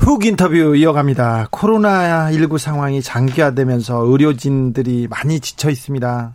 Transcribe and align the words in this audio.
훅 0.00 0.24
인터뷰 0.24 0.74
이어갑니다. 0.74 1.48
코로나19 1.52 2.56
상황이 2.56 3.02
장기화되면서 3.02 4.06
의료진들이 4.06 5.08
많이 5.10 5.40
지쳐 5.40 5.68
있습니다. 5.68 6.32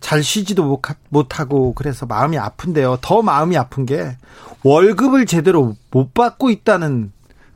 잘 0.00 0.22
쉬지도 0.22 0.80
못하고 1.08 1.72
그래서 1.72 2.04
마음이 2.04 2.36
아픈데요. 2.36 2.98
더 3.00 3.22
마음이 3.22 3.56
아픈 3.56 3.86
게 3.86 4.16
월급을 4.64 5.24
제대로 5.24 5.76
못 5.90 6.12
받고 6.12 6.50
있다는 6.50 7.10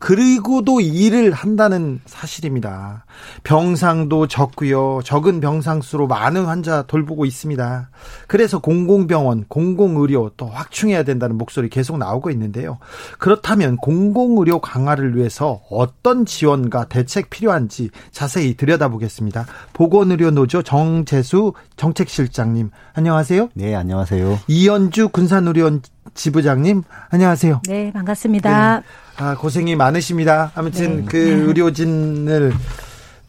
그리고도 0.05 0.83
일을 0.83 1.33
한다는 1.33 1.99
사실입니다. 2.05 3.07
병상도 3.43 4.27
적고요. 4.29 5.01
적은 5.03 5.41
병상 5.41 5.81
수로 5.81 6.07
많은 6.07 6.45
환자 6.45 6.83
돌보고 6.83 7.25
있습니다. 7.25 7.89
그래서 8.27 8.59
공공병원, 8.59 9.47
공공의료 9.49 10.33
또 10.37 10.45
확충해야 10.45 11.05
된다는 11.05 11.39
목소리 11.39 11.71
계속 11.71 11.97
나오고 11.97 12.31
있는데요. 12.33 12.77
그렇다면 13.19 13.79
공공의료 13.79 14.61
강화를 14.61 15.17
위해서 15.17 15.63
어떤 15.71 16.27
지원과 16.27 16.89
대책 16.91 17.31
필요한지 17.31 17.89
자세히 18.11 18.59
들여다보겠습니다. 18.59 19.47
보건의료노조 19.73 20.65
정재수 20.65 21.55
정책실장님, 21.77 22.69
안녕하세요. 22.93 23.49
네, 23.55 23.75
안녕하세요. 23.75 24.39
이현주 24.49 25.09
군산의료원 25.09 25.81
지부장님, 26.13 26.83
안녕하세요. 27.09 27.63
네, 27.67 27.91
반갑습니다. 27.95 28.81
네. 28.81 29.04
아, 29.17 29.37
고생이 29.37 29.77
많으십니다. 29.77 30.51
아무튼 30.55 31.03
네. 31.03 31.07
그 31.09 31.19
의료진을 31.19 32.53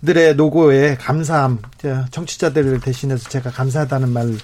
들의 0.05 0.35
노고에 0.35 0.95
감사함 0.95 1.59
청취자들을 2.11 2.79
대신해서 2.79 3.29
제가 3.29 3.49
감사하다는 3.51 4.09
말 4.09 4.37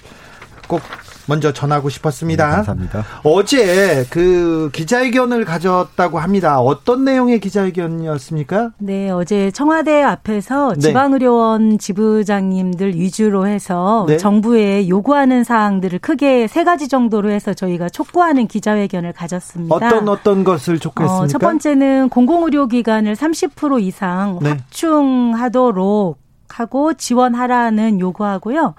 꼭 0.72 0.80
먼저 1.26 1.52
전하고 1.52 1.88
싶었습니다. 1.88 2.48
네, 2.48 2.54
감사합니다. 2.56 3.04
어제 3.22 4.04
그 4.10 4.70
기자회견을 4.72 5.44
가졌다고 5.44 6.18
합니다. 6.18 6.60
어떤 6.60 7.04
내용의 7.04 7.40
기자회견이었습니까? 7.40 8.70
네, 8.78 9.10
어제 9.10 9.50
청와대 9.50 10.02
앞에서 10.02 10.74
네. 10.74 10.80
지방의료원 10.80 11.78
지부장님들 11.78 12.94
위주로 12.94 13.46
해서 13.46 14.04
네. 14.08 14.16
정부에 14.16 14.88
요구하는 14.88 15.44
사항들을 15.44 15.98
크게 16.00 16.46
세 16.46 16.64
가지 16.64 16.88
정도로 16.88 17.30
해서 17.30 17.54
저희가 17.54 17.88
촉구하는 17.88 18.46
기자회견을 18.46 19.12
가졌습니다. 19.12 19.74
어떤 19.74 20.08
어떤 20.08 20.44
것을 20.44 20.78
촉구했습니까? 20.78 21.24
어, 21.24 21.26
첫 21.26 21.38
번째는 21.38 22.08
공공의료기관을 22.08 23.14
30% 23.14 23.82
이상 23.82 24.38
네. 24.42 24.50
확충하도록 24.50 26.18
하고 26.48 26.94
지원하라는 26.94 28.00
요구하고요. 28.00 28.74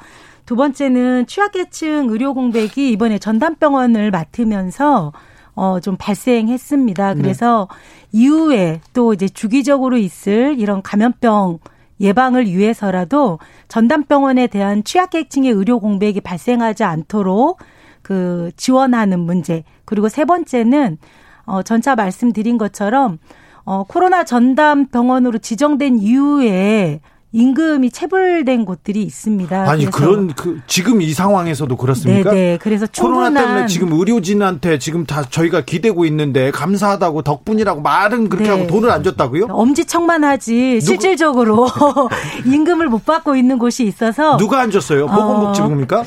두 0.45 0.55
번째는 0.55 1.25
취약계층 1.27 2.07
의료 2.09 2.33
공백이 2.33 2.91
이번에 2.91 3.17
전담병원을 3.19 4.11
맡으면서 4.11 5.13
어, 5.55 5.79
좀 5.79 5.95
발생했습니다. 5.97 7.13
네. 7.13 7.21
그래서 7.21 7.67
네. 8.11 8.19
이후에 8.19 8.81
또 8.93 9.13
이제 9.13 9.29
주기적으로 9.29 9.97
있을 9.97 10.55
이런 10.57 10.81
감염병 10.81 11.59
예방을 11.99 12.47
위해서라도 12.47 13.39
전담병원에 13.67 14.47
대한 14.47 14.83
취약계층의 14.83 15.51
의료 15.51 15.79
공백이 15.79 16.21
발생하지 16.21 16.83
않도록 16.83 17.59
그 18.01 18.51
지원하는 18.57 19.19
문제. 19.19 19.63
그리고 19.85 20.09
세 20.09 20.25
번째는 20.25 20.97
어, 21.45 21.61
전차 21.61 21.95
말씀드린 21.95 22.57
것처럼 22.57 23.19
어, 23.63 23.83
코로나 23.83 24.25
전담 24.25 24.87
병원으로 24.87 25.37
지정된 25.37 25.99
이후에 25.99 26.99
임금이 27.33 27.89
체불된 27.89 28.63
곳들이 28.63 29.01
있습니다. 29.01 29.69
아니 29.69 29.87
그런 29.87 30.33
그 30.35 30.61
지금 30.67 31.01
이 31.01 31.13
상황에서도 31.13 31.75
그렇습니까? 31.75 32.31
네, 32.31 32.51
네. 32.51 32.57
그래서 32.61 32.85
코로나 32.95 33.41
때문에 33.41 33.67
지금 33.67 33.91
의료진한테 33.91 34.77
지금 34.77 35.05
다 35.05 35.23
저희가 35.27 35.61
기대고 35.61 36.05
있는데 36.05 36.51
감사하다고 36.51 37.23
덕분이라고 37.23 37.81
말은 37.81 38.29
그렇게 38.29 38.49
네. 38.49 38.55
하고 38.55 38.67
돈을 38.67 38.91
안 38.91 39.03
줬다고요? 39.03 39.47
엄지척만하지 39.49 40.79
실질적으로 40.81 41.67
임금을 42.45 42.87
못 42.87 43.03
받고 43.03 43.35
있는 43.35 43.57
곳이 43.57 43.83
있어서 43.83 44.37
누가 44.37 44.61
안 44.61 44.69
줬어요? 44.69 45.07
보건복지부입니까? 45.07 46.01
어... 46.01 46.05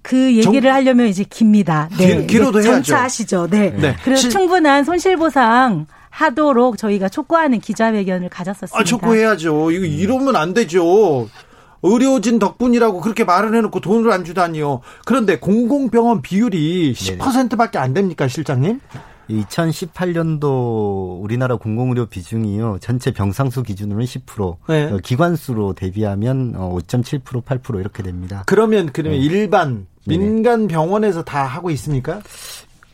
그 0.00 0.34
얘기를 0.34 0.62
정... 0.62 0.72
하려면 0.72 1.08
이제 1.08 1.24
깁니다. 1.28 1.90
네. 1.98 2.24
기, 2.26 2.38
로도 2.38 2.60
해야죠. 2.60 2.72
전차하시죠. 2.72 3.48
네. 3.50 3.70
네. 3.76 3.96
그래서 4.02 4.22
시... 4.22 4.30
충분한 4.30 4.84
손실보상 4.84 5.86
하도록 6.16 6.78
저희가 6.78 7.10
촉구하는 7.10 7.60
기자회견을 7.60 8.30
가졌었습니다. 8.30 8.78
아, 8.78 8.84
촉구해야죠. 8.84 9.70
이거 9.70 9.84
이러면 9.84 10.34
안 10.34 10.54
되죠. 10.54 11.28
의료진 11.82 12.38
덕분이라고 12.38 13.02
그렇게 13.02 13.24
말을 13.24 13.54
해놓고 13.54 13.80
돈을 13.80 14.10
안 14.10 14.24
주다니요. 14.24 14.80
그런데 15.04 15.38
공공병원 15.38 16.22
비율이 16.22 16.94
10%밖에 16.94 17.78
안 17.78 17.92
됩니까, 17.92 18.28
실장님? 18.28 18.80
2018년도 19.28 21.20
우리나라 21.20 21.56
공공의료 21.56 22.06
비중이요 22.06 22.78
전체 22.80 23.10
병상수 23.10 23.64
기준으로는 23.64 24.06
10% 24.06 24.56
네. 24.68 24.84
어, 24.84 24.98
기관수로 25.02 25.72
대비하면 25.72 26.52
5.7% 26.54 27.36
어, 27.36 27.40
8% 27.40 27.80
이렇게 27.80 28.04
됩니다. 28.04 28.44
그러면 28.46 28.90
그러면 28.92 29.18
네. 29.18 29.24
일반 29.24 29.86
민간 30.06 30.68
병원에서 30.68 31.24
다 31.24 31.44
하고 31.44 31.70
있습니까? 31.70 32.20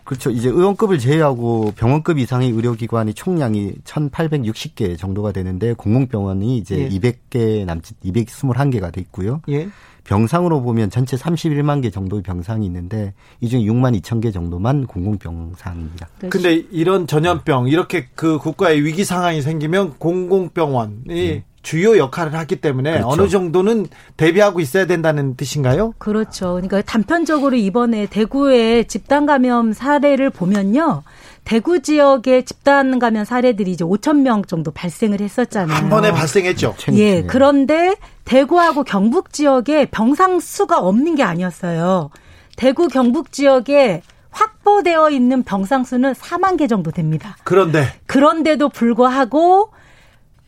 그렇죠. 0.04 0.30
이제 0.30 0.48
의원급을 0.48 0.98
제외하고 0.98 1.72
병원급 1.76 2.18
이상의 2.18 2.50
의료기관이 2.50 3.14
총량이 3.14 3.74
1,860개 3.84 4.98
정도가 4.98 5.32
되는데 5.32 5.74
공공병원이 5.74 6.56
이제 6.56 6.78
예. 6.78 6.88
200개 6.88 7.64
남짓 7.64 8.00
221개가 8.00 8.92
돼 8.92 9.00
있고요. 9.00 9.42
예. 9.48 9.68
병상으로 10.04 10.62
보면 10.62 10.90
전체 10.90 11.16
31만 11.16 11.80
개 11.80 11.90
정도의 11.90 12.22
병상이 12.22 12.66
있는데 12.66 13.14
이 13.40 13.48
중에 13.48 13.60
6만 13.60 13.98
2천 14.00 14.20
개 14.20 14.32
정도만 14.32 14.86
공공병상입니다. 14.86 16.08
근데 16.28 16.54
이런 16.72 17.06
전염병 17.06 17.68
이렇게 17.68 18.08
그 18.16 18.38
국가의 18.38 18.84
위기 18.84 19.04
상황이 19.04 19.42
생기면 19.42 19.94
공공병원이 19.98 21.04
네. 21.06 21.44
주요 21.62 21.96
역할을 21.96 22.34
하기 22.34 22.56
때문에 22.56 22.98
그렇죠. 22.98 23.08
어느 23.08 23.28
정도는 23.28 23.86
대비하고 24.16 24.60
있어야 24.60 24.86
된다는 24.86 25.36
뜻인가요? 25.36 25.94
그렇죠. 25.98 26.54
그러니까 26.54 26.82
단편적으로 26.82 27.56
이번에 27.56 28.06
대구의 28.06 28.86
집단 28.88 29.26
감염 29.26 29.72
사례를 29.72 30.30
보면요. 30.30 31.02
대구 31.44 31.80
지역의 31.80 32.44
집단 32.44 32.98
감염 32.98 33.24
사례들이 33.24 33.72
이제 33.72 33.84
5천 33.84 34.20
명 34.20 34.44
정도 34.44 34.70
발생을 34.70 35.20
했었잖아요. 35.20 35.76
한 35.76 35.88
번에 35.88 36.12
발생했죠. 36.12 36.74
예. 36.92 37.22
그런데 37.22 37.96
대구하고 38.24 38.84
경북 38.84 39.32
지역에 39.32 39.86
병상 39.86 40.40
수가 40.40 40.78
없는 40.78 41.16
게 41.16 41.22
아니었어요. 41.22 42.10
대구 42.56 42.88
경북 42.88 43.32
지역에 43.32 44.02
확보되어 44.30 45.10
있는 45.10 45.42
병상 45.42 45.84
수는 45.84 46.14
4만 46.14 46.56
개 46.56 46.66
정도 46.66 46.90
됩니다. 46.90 47.36
그런데 47.44 47.86
그런데도 48.06 48.68
불구하고 48.68 49.70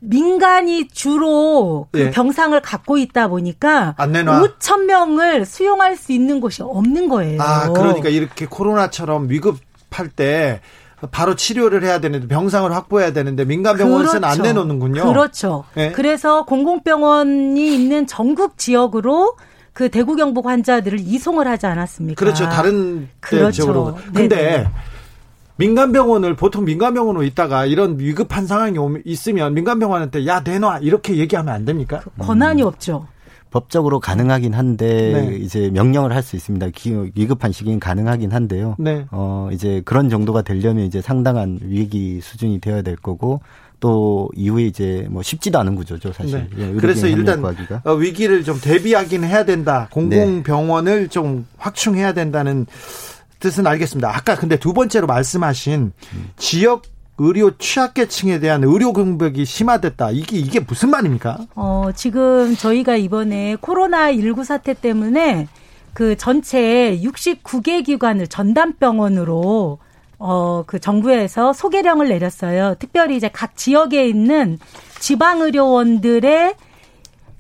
민간이 0.05 0.89
주로 0.89 1.89
그 1.93 2.01
예. 2.01 2.11
병상을 2.11 2.59
갖고 2.61 2.97
있다 2.99 3.29
보니까 3.29 3.95
5천 3.99 4.85
명을 4.85 5.45
수용할 5.47 5.97
수 5.97 6.13
있는 6.13 6.41
곳이 6.41 6.63
없는 6.63 7.09
거예요. 7.09 7.41
아, 7.41 7.71
그러니까 7.71 8.09
이렇게 8.09 8.47
코로나처럼 8.47 9.29
위급할 9.29 10.09
때 10.15 10.61
바로 11.11 11.35
치료를 11.35 11.83
해야 11.85 12.01
되는데 12.01 12.29
병상을 12.29 12.71
확보해야 12.73 13.13
되는데 13.13 13.45
민간 13.45 13.77
병원에서는 13.77 14.21
그렇죠. 14.21 14.41
안 14.41 14.43
내놓는군요. 14.43 15.05
그렇죠. 15.07 15.65
네. 15.75 15.93
그래서 15.93 16.45
공공병원이 16.45 17.75
있는 17.75 18.07
전국 18.07 18.57
지역으로 18.59 19.37
그 19.73 19.89
대구 19.91 20.17
경북 20.17 20.47
환자들을 20.47 21.01
이송을 21.01 21.49
하지 21.49 21.67
않았습니까? 21.67 22.19
그렇죠. 22.19 22.49
다른 22.49 23.09
그렇죠. 23.21 23.51
지역으로. 23.51 23.99
근데 24.15 24.29
네네. 24.29 24.69
민간병원을 25.57 26.35
보통 26.35 26.65
민간병원으로 26.65 27.25
있다가 27.25 27.67
이런 27.67 27.99
위급한 27.99 28.47
상황이 28.47 28.77
있으면 29.05 29.55
민간병원한테 29.55 30.27
야 30.27 30.41
내놔 30.41 30.81
이렇게 30.81 31.17
얘기하면 31.17 31.55
안 31.55 31.65
됩니까? 31.65 32.01
그 32.01 32.11
권한이 32.27 32.63
음. 32.63 32.67
없죠. 32.67 33.07
법적으로 33.51 34.01
가능하긴 34.01 34.53
한데 34.53 35.13
네. 35.13 35.37
이제 35.37 35.71
명령을 35.73 36.13
할 36.13 36.25
수 36.25 36.35
있습니다. 36.35 36.67
위급한 37.15 37.53
시기는 37.53 37.79
가능하긴 37.79 38.33
한데요. 38.33 38.75
네. 38.81 39.07
어 39.13 39.49
이제 39.53 39.81
그런 39.85 40.09
정도가 40.11 40.43
되려면 40.43 40.87
이제 40.87 41.01
상당한 41.01 41.61
위기 41.63 42.21
수준이 42.21 42.59
되어야 42.61 42.83
될 42.83 42.97
거고 42.97 43.41
또 43.79 44.31
이후에 44.35 44.65
이제 44.65 45.07
뭐 45.11 45.23
쉽지도 45.23 45.59
않은 45.61 45.77
구조죠 45.77 46.13
사실. 46.13 46.49
네. 46.57 46.69
예, 46.69 46.73
그래서 46.73 47.07
일단 47.07 47.43
구하기가. 47.43 47.83
어, 47.85 47.93
위기를 47.93 48.43
좀 48.43 48.59
대비하긴 48.61 49.23
해야 49.23 49.45
된다. 49.45 49.87
공공병원을 49.93 51.03
네. 51.03 51.07
좀 51.09 51.47
확충해야 51.59 52.13
된다는 52.15 52.67
뜻은 53.45 53.67
알겠습니다. 53.67 54.09
아까 54.09 54.37
근데 54.37 54.59
두 54.59 54.73
번째로 54.73 55.07
말씀하신 55.07 55.93
지역 56.39 56.85
의료 57.19 57.57
취약계층에 57.59 58.41
대한 58.41 58.65
의료 58.65 58.95
공백이 58.95 59.45
심화됐다. 59.45 60.13
이게 60.13 60.39
이게 60.39 60.61
무슨 60.61 60.91
말입니까? 60.91 61.39
어, 61.55 61.91
지금 61.95 62.57
저희가 62.57 62.97
이번에 62.97 63.57
코로나 63.61 64.11
19 64.11 64.45
사태 64.45 64.73
때문에 64.73 65.47
그 65.93 66.17
전체 66.17 66.99
69개 67.03 67.85
기관을 67.85 68.29
전담 68.29 68.73
병원으로 68.73 69.79
어, 70.19 70.65
그 70.67 70.81
정부에서 70.81 71.53
소개령을 71.53 72.09
내렸어요. 72.09 72.77
특별히 72.79 73.17
이제 73.17 73.29
각 73.29 73.57
지역에 73.57 74.09
있는 74.09 74.59
지방의료원들의 75.01 76.55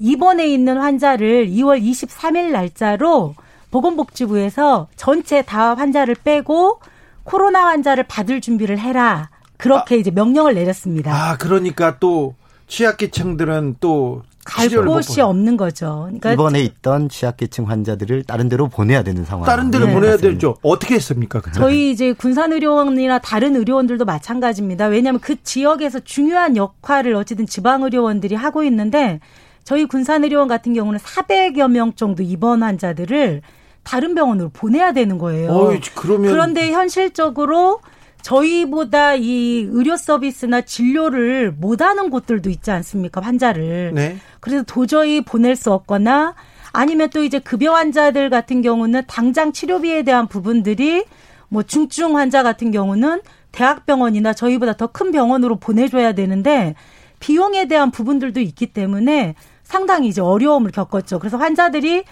입원해 0.00 0.46
있는 0.48 0.76
환자를 0.76 1.48
2월 1.48 1.82
23일 1.82 2.50
날짜로 2.50 3.34
보건복지부에서 3.74 4.86
전체 4.94 5.42
다 5.42 5.74
환자를 5.74 6.14
빼고 6.14 6.80
코로나 7.24 7.66
환자를 7.66 8.04
받을 8.04 8.40
준비를 8.40 8.78
해라. 8.78 9.30
그렇게 9.56 9.96
아, 9.96 9.98
이제 9.98 10.10
명령을 10.12 10.54
내렸습니다. 10.54 11.12
아, 11.12 11.36
그러니까 11.36 11.98
또 11.98 12.34
취약계층들은 12.68 13.76
또 13.80 14.22
갈 14.44 14.68
곳이 14.68 15.22
없는 15.22 15.56
거죠. 15.56 16.02
그러니까 16.04 16.32
이번에 16.34 16.60
있던 16.60 17.08
취약계층 17.08 17.68
환자들을 17.68 18.24
다른 18.24 18.50
데로 18.50 18.68
보내야 18.68 19.02
되는 19.02 19.24
상황. 19.24 19.46
다른 19.46 19.70
데로 19.70 19.86
네. 19.86 19.94
보내야 19.94 20.18
되죠. 20.18 20.56
어떻게 20.62 20.94
했습니까? 20.96 21.40
그때? 21.40 21.58
저희 21.58 21.90
이제 21.90 22.12
군산의료원이나 22.12 23.20
다른 23.20 23.56
의료원들도 23.56 24.04
마찬가지입니다. 24.04 24.86
왜냐하면 24.86 25.20
그 25.20 25.42
지역에서 25.42 26.00
중요한 26.00 26.56
역할을 26.58 27.14
어쨌든 27.14 27.46
지방의료원들이 27.46 28.34
하고 28.34 28.62
있는데 28.64 29.20
저희 29.64 29.86
군산의료원 29.86 30.46
같은 30.46 30.74
경우는 30.74 31.00
400여 31.00 31.70
명 31.70 31.94
정도 31.94 32.22
입원 32.22 32.62
환자들을 32.62 33.40
다른 33.84 34.14
병원으로 34.14 34.50
보내야 34.52 34.92
되는 34.92 35.18
거예요. 35.18 35.50
어이, 35.50 35.80
그러면... 35.94 36.32
그런데 36.32 36.72
현실적으로 36.72 37.80
저희보다 38.22 39.14
이 39.14 39.68
의료 39.70 39.96
서비스나 39.96 40.62
진료를 40.62 41.52
못하는 41.52 42.08
곳들도 42.08 42.48
있지 42.48 42.70
않습니까? 42.70 43.20
환자를. 43.20 43.92
네. 43.94 44.16
그래서 44.40 44.64
도저히 44.66 45.20
보낼 45.20 45.56
수 45.56 45.72
없거나 45.72 46.34
아니면 46.72 47.10
또 47.10 47.22
이제 47.22 47.38
급여 47.38 47.74
환자들 47.74 48.30
같은 48.30 48.62
경우는 48.62 49.02
당장 49.06 49.52
치료비에 49.52 50.02
대한 50.02 50.26
부분들이 50.26 51.04
뭐 51.48 51.62
중증 51.62 52.16
환자 52.16 52.42
같은 52.42 52.70
경우는 52.70 53.20
대학병원이나 53.52 54.32
저희보다 54.32 54.72
더 54.72 54.86
큰 54.88 55.12
병원으로 55.12 55.56
보내줘야 55.56 56.12
되는데 56.12 56.74
비용에 57.20 57.68
대한 57.68 57.90
부분들도 57.90 58.40
있기 58.40 58.66
때문에 58.72 59.34
상당히 59.62 60.08
이제 60.08 60.20
어려움을 60.20 60.72
겪었죠. 60.72 61.18
그래서 61.18 61.36
환자들이 61.36 62.04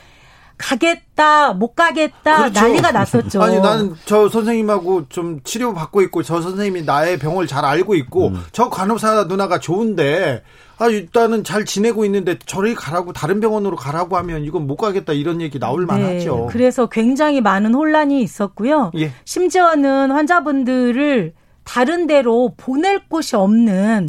가겠다, 0.63 1.53
못 1.53 1.75
가겠다 1.75 2.37
그렇죠. 2.37 2.61
난리가 2.61 2.93
났었죠. 2.93 3.43
아니 3.43 3.61
나는 3.61 3.95
저 4.05 4.29
선생님하고 4.29 5.09
좀 5.09 5.41
치료 5.43 5.75
받고 5.75 6.03
있고 6.03 6.23
저 6.23 6.41
선생님이 6.41 6.83
나의 6.83 7.19
병을 7.19 7.47
잘 7.47 7.65
알고 7.65 7.95
있고 7.97 8.29
음. 8.29 8.43
저 8.53 8.71
간호사 8.71 9.25
누나가 9.25 9.59
좋은데 9.59 10.43
아 10.79 10.87
일단은 10.87 11.45
잘 11.45 11.65
지내고 11.65 12.05
있는데 12.05 12.39
저리 12.47 12.75
가라고 12.75 13.13
다른 13.13 13.41
병원으로 13.41 13.77
가라고 13.77 14.17
하면 14.17 14.45
이건 14.45 14.67
못 14.67 14.77
가겠다 14.77 15.13
이런 15.13 15.41
얘기 15.41 15.59
나올 15.59 15.81
네. 15.81 15.87
만하죠. 15.87 16.49
그래서 16.51 16.87
굉장히 16.87 17.41
많은 17.41 17.75
혼란이 17.75 18.23
있었고요. 18.23 18.93
예. 18.97 19.13
심지어는 19.25 20.11
환자분들을 20.11 21.35
다른 21.65 22.07
데로 22.07 22.55
보낼 22.57 23.03
곳이 23.09 23.37
없는 23.37 24.09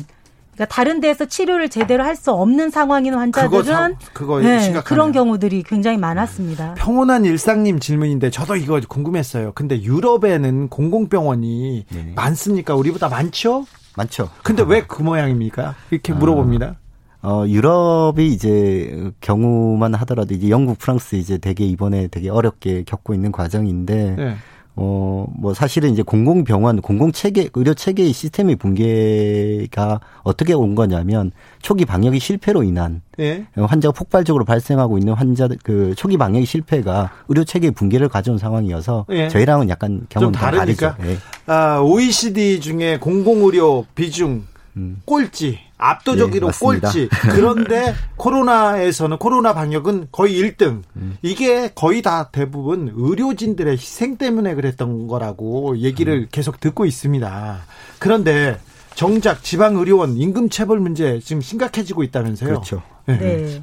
그러니까 0.54 0.66
다른 0.74 1.00
데서 1.00 1.26
치료를 1.26 1.70
제대로 1.70 2.04
할 2.04 2.14
수 2.14 2.32
없는 2.32 2.70
상황인 2.70 3.16
환자들은 3.16 3.96
그거, 4.14 4.38
그거 4.38 4.40
네, 4.40 4.72
그런 4.86 5.12
경우들이 5.12 5.64
굉장히 5.64 5.98
많았습니다. 5.98 6.76
평온한 6.76 7.26
일상님 7.26 7.80
질문인데 7.80 8.30
저도 8.30 8.56
이거 8.56 8.80
궁금했어요. 8.88 9.52
근데 9.54 9.82
유럽에는 9.82 10.70
공공병원이 10.70 11.86
네. 11.90 12.14
많습니까? 12.16 12.76
우리보다 12.76 13.10
많죠? 13.10 13.66
많죠. 13.98 14.30
근데 14.44 14.64
왜그 14.64 15.02
모양입니까? 15.02 15.76
이렇게 15.90 16.14
아. 16.14 16.16
물어봅니다. 16.16 16.76
어, 17.24 17.46
유럽이 17.48 18.28
이제 18.28 19.12
경우만 19.22 19.96
하더라도 19.96 20.34
이제 20.36 20.50
영국, 20.50 20.78
프랑스 20.78 21.16
이제 21.16 21.38
되게 21.40 21.66
이번에 21.66 22.08
되게 22.08 22.30
어렵게 22.30 22.84
겪고 22.84 23.14
있는 23.14 23.32
과정인데 23.32 24.16
네. 24.18 24.36
어, 24.76 25.28
뭐 25.38 25.54
사실은 25.54 25.92
이제 25.92 26.02
공공병원, 26.02 26.82
공공체계, 26.82 27.50
의료체계의 27.54 28.12
시스템의 28.12 28.56
붕괴가 28.56 30.00
어떻게 30.24 30.54
온 30.54 30.74
거냐면 30.74 31.32
초기 31.62 31.86
방역이 31.86 32.20
실패로 32.20 32.64
인한 32.64 33.02
예. 33.20 33.46
환자가 33.56 33.92
폭발적으로 33.92 34.46
발생하고 34.46 34.98
있는 34.98 35.14
환자들 35.14 35.58
그 35.64 35.94
초기 35.96 36.18
방역이 36.18 36.46
실패가 36.46 37.12
의료체계의 37.28 37.72
붕괴를 37.72 38.10
가져온 38.10 38.40
상황이어서 38.40 39.06
예. 39.10 39.30
저희랑은 39.30 39.70
약간 39.70 40.08
경험이 40.10 40.34
다르죠. 40.34 40.96
예. 41.04 41.18
아, 41.46 41.80
OECD 41.80 42.60
중에 42.60 42.98
공공의료 42.98 43.86
비중 43.94 44.44
음. 44.76 45.02
꼴찌 45.06 45.60
압도적으로 45.84 46.52
네, 46.52 46.58
꼴찌. 46.60 47.10
그런데 47.32 47.94
코로나에서는 48.16 49.18
코로나 49.18 49.54
방역은 49.54 50.08
거의 50.12 50.42
1등. 50.42 50.82
음. 50.96 51.18
이게 51.22 51.70
거의 51.76 52.02
다 52.02 52.30
대부분 52.32 52.92
의료진들의 52.96 53.74
희생 53.74 54.18
때문에 54.18 54.56
그랬던 54.56 55.08
거라고 55.08 55.78
얘기를 55.78 56.14
음. 56.14 56.28
계속 56.32 56.60
듣고 56.60 56.86
있습니다. 56.86 57.60
그런데 58.00 58.58
정작 58.96 59.44
지방 59.44 59.76
의료원 59.76 60.18
임금 60.18 60.50
체불 60.50 60.80
문제 60.80 61.20
지금 61.20 61.42
심각해지고 61.42 62.04
있다면서요? 62.04 62.50
그렇죠. 62.50 62.82
네. 63.06 63.18
네. 63.18 63.62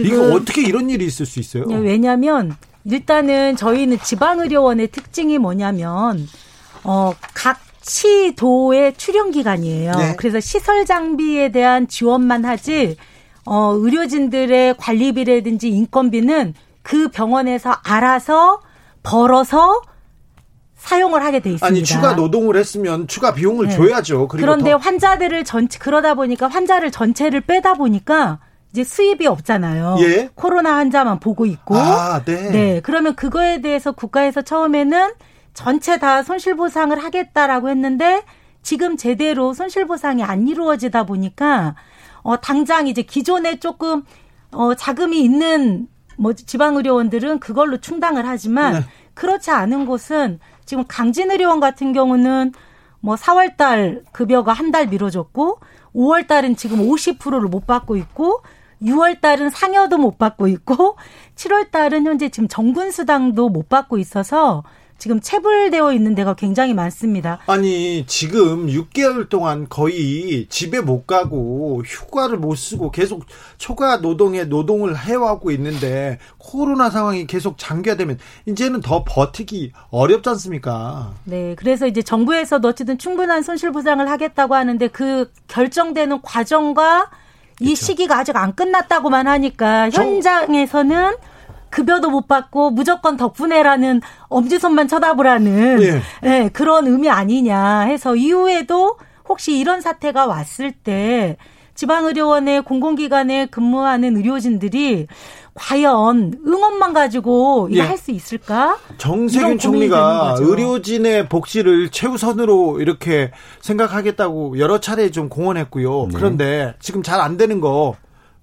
이거 0.00 0.34
어떻게 0.34 0.62
이런 0.62 0.90
일이 0.90 1.06
있을 1.06 1.26
수 1.26 1.40
있어요? 1.40 1.64
왜냐하면 1.66 2.54
일단은 2.84 3.56
저희는 3.56 3.98
지방 4.04 4.40
의료원의 4.40 4.88
특징이 4.88 5.38
뭐냐면 5.38 6.28
어각 6.84 7.67
시도의 7.88 8.94
출연 8.96 9.30
기관이에요. 9.30 9.92
네. 9.92 10.14
그래서 10.16 10.40
시설 10.40 10.84
장비에 10.84 11.50
대한 11.50 11.88
지원만 11.88 12.44
하지 12.44 12.96
어 13.44 13.72
의료진들의 13.74 14.76
관리비라든지 14.78 15.68
인건비는 15.70 16.54
그 16.82 17.08
병원에서 17.08 17.74
알아서 17.82 18.60
벌어서 19.02 19.80
사용을 20.76 21.24
하게 21.24 21.40
돼 21.40 21.50
있습니다. 21.50 21.66
아니 21.66 21.82
추가 21.82 22.12
노동을 22.14 22.56
했으면 22.56 23.08
추가 23.08 23.34
비용을 23.34 23.68
네. 23.68 23.76
줘야죠. 23.76 24.28
그런데 24.28 24.70
더. 24.72 24.76
환자들을 24.76 25.44
전체 25.44 25.78
그러다 25.78 26.14
보니까 26.14 26.46
환자를 26.46 26.90
전체를 26.90 27.40
빼다 27.42 27.74
보니까 27.74 28.38
이제 28.72 28.84
수입이 28.84 29.26
없잖아요. 29.26 29.96
예? 30.00 30.30
코로나 30.34 30.76
환자만 30.76 31.20
보고 31.20 31.46
있고. 31.46 31.74
아, 31.76 32.22
네. 32.24 32.50
네. 32.50 32.80
그러면 32.82 33.16
그거에 33.16 33.60
대해서 33.60 33.92
국가에서 33.92 34.42
처음에는 34.42 35.10
전체 35.58 35.98
다 35.98 36.22
손실보상을 36.22 36.96
하겠다라고 37.02 37.68
했는데 37.68 38.22
지금 38.62 38.96
제대로 38.96 39.52
손실보상이 39.52 40.22
안 40.22 40.46
이루어지다 40.46 41.02
보니까 41.04 41.74
어 42.22 42.36
당장 42.36 42.86
이제 42.86 43.02
기존에 43.02 43.58
조금 43.58 44.04
어 44.52 44.74
자금이 44.76 45.20
있는 45.20 45.88
뭐 46.16 46.32
지방의료원들은 46.32 47.40
그걸로 47.40 47.78
충당을 47.78 48.24
하지만 48.24 48.74
네. 48.74 48.80
그렇지 49.14 49.50
않은 49.50 49.84
곳은 49.86 50.38
지금 50.64 50.84
강진의료원 50.86 51.58
같은 51.58 51.92
경우는 51.92 52.52
뭐 53.00 53.16
4월 53.16 53.56
달 53.56 54.04
급여가 54.12 54.52
한 54.52 54.70
달 54.70 54.86
미뤄졌고 54.86 55.58
5월 55.92 56.28
달은 56.28 56.54
지금 56.54 56.88
50%를 56.88 57.48
못 57.48 57.66
받고 57.66 57.96
있고 57.96 58.42
6월 58.80 59.20
달은 59.20 59.50
상여도 59.50 59.98
못 59.98 60.18
받고 60.18 60.46
있고 60.46 60.96
7월 61.34 61.72
달은 61.72 62.06
현재 62.06 62.28
지금 62.28 62.46
정군 62.46 62.92
수당도 62.92 63.48
못 63.48 63.68
받고 63.68 63.98
있어서 63.98 64.62
지금 64.98 65.20
체불되어 65.20 65.92
있는 65.92 66.14
데가 66.16 66.34
굉장히 66.34 66.74
많습니다. 66.74 67.38
아니 67.46 68.04
지금 68.06 68.66
6개월 68.66 69.28
동안 69.28 69.66
거의 69.68 70.46
집에 70.48 70.80
못 70.80 71.06
가고 71.06 71.82
휴가를 71.86 72.36
못 72.36 72.56
쓰고 72.56 72.90
계속 72.90 73.24
초과 73.58 73.98
노동에 73.98 74.44
노동을 74.44 74.98
해오고 74.98 75.52
있는데 75.52 76.18
코로나 76.36 76.90
상황이 76.90 77.26
계속 77.26 77.58
장기화되면 77.58 78.18
이제는 78.46 78.80
더 78.80 79.04
버티기 79.04 79.72
어렵지 79.90 80.28
않습니까? 80.30 81.12
네, 81.24 81.54
그래서 81.56 81.86
이제 81.86 82.02
정부에서도 82.02 82.66
어쨌든 82.66 82.98
충분한 82.98 83.42
손실 83.42 83.70
보상을 83.70 84.06
하겠다고 84.08 84.54
하는데 84.54 84.88
그 84.88 85.30
결정되는 85.46 86.22
과정과 86.22 87.10
이 87.60 87.66
그렇죠. 87.66 87.86
시기가 87.86 88.18
아직 88.18 88.36
안 88.36 88.54
끝났다고만 88.54 89.26
하니까 89.26 89.90
현장에서는 89.90 91.14
급여도 91.70 92.10
못 92.10 92.26
받고 92.28 92.70
무조건 92.70 93.16
덕분에라는 93.16 94.00
엄지손만 94.28 94.88
쳐다보라는 94.88 95.82
예. 95.82 96.02
네, 96.22 96.48
그런 96.50 96.86
의미 96.86 97.08
아니냐 97.10 97.80
해서 97.80 98.16
이후에도 98.16 98.96
혹시 99.28 99.58
이런 99.58 99.80
사태가 99.80 100.26
왔을 100.26 100.72
때 100.72 101.36
지방의료원의 101.74 102.62
공공기관에 102.62 103.46
근무하는 103.46 104.16
의료진들이 104.16 105.06
과연 105.54 106.40
응원만 106.46 106.92
가지고 106.92 107.68
예. 107.72 107.80
할수 107.82 108.10
있을까? 108.10 108.78
정세균 108.96 109.58
총리가 109.58 110.36
의료진의 110.38 111.28
복지를 111.28 111.90
최우선으로 111.90 112.80
이렇게 112.80 113.30
생각하겠다고 113.60 114.58
여러 114.58 114.80
차례 114.80 115.10
좀 115.10 115.28
공언했고요. 115.28 116.06
네. 116.06 116.14
그런데 116.14 116.74
지금 116.80 117.02
잘 117.02 117.20
안 117.20 117.36
되는 117.36 117.60
거 117.60 117.94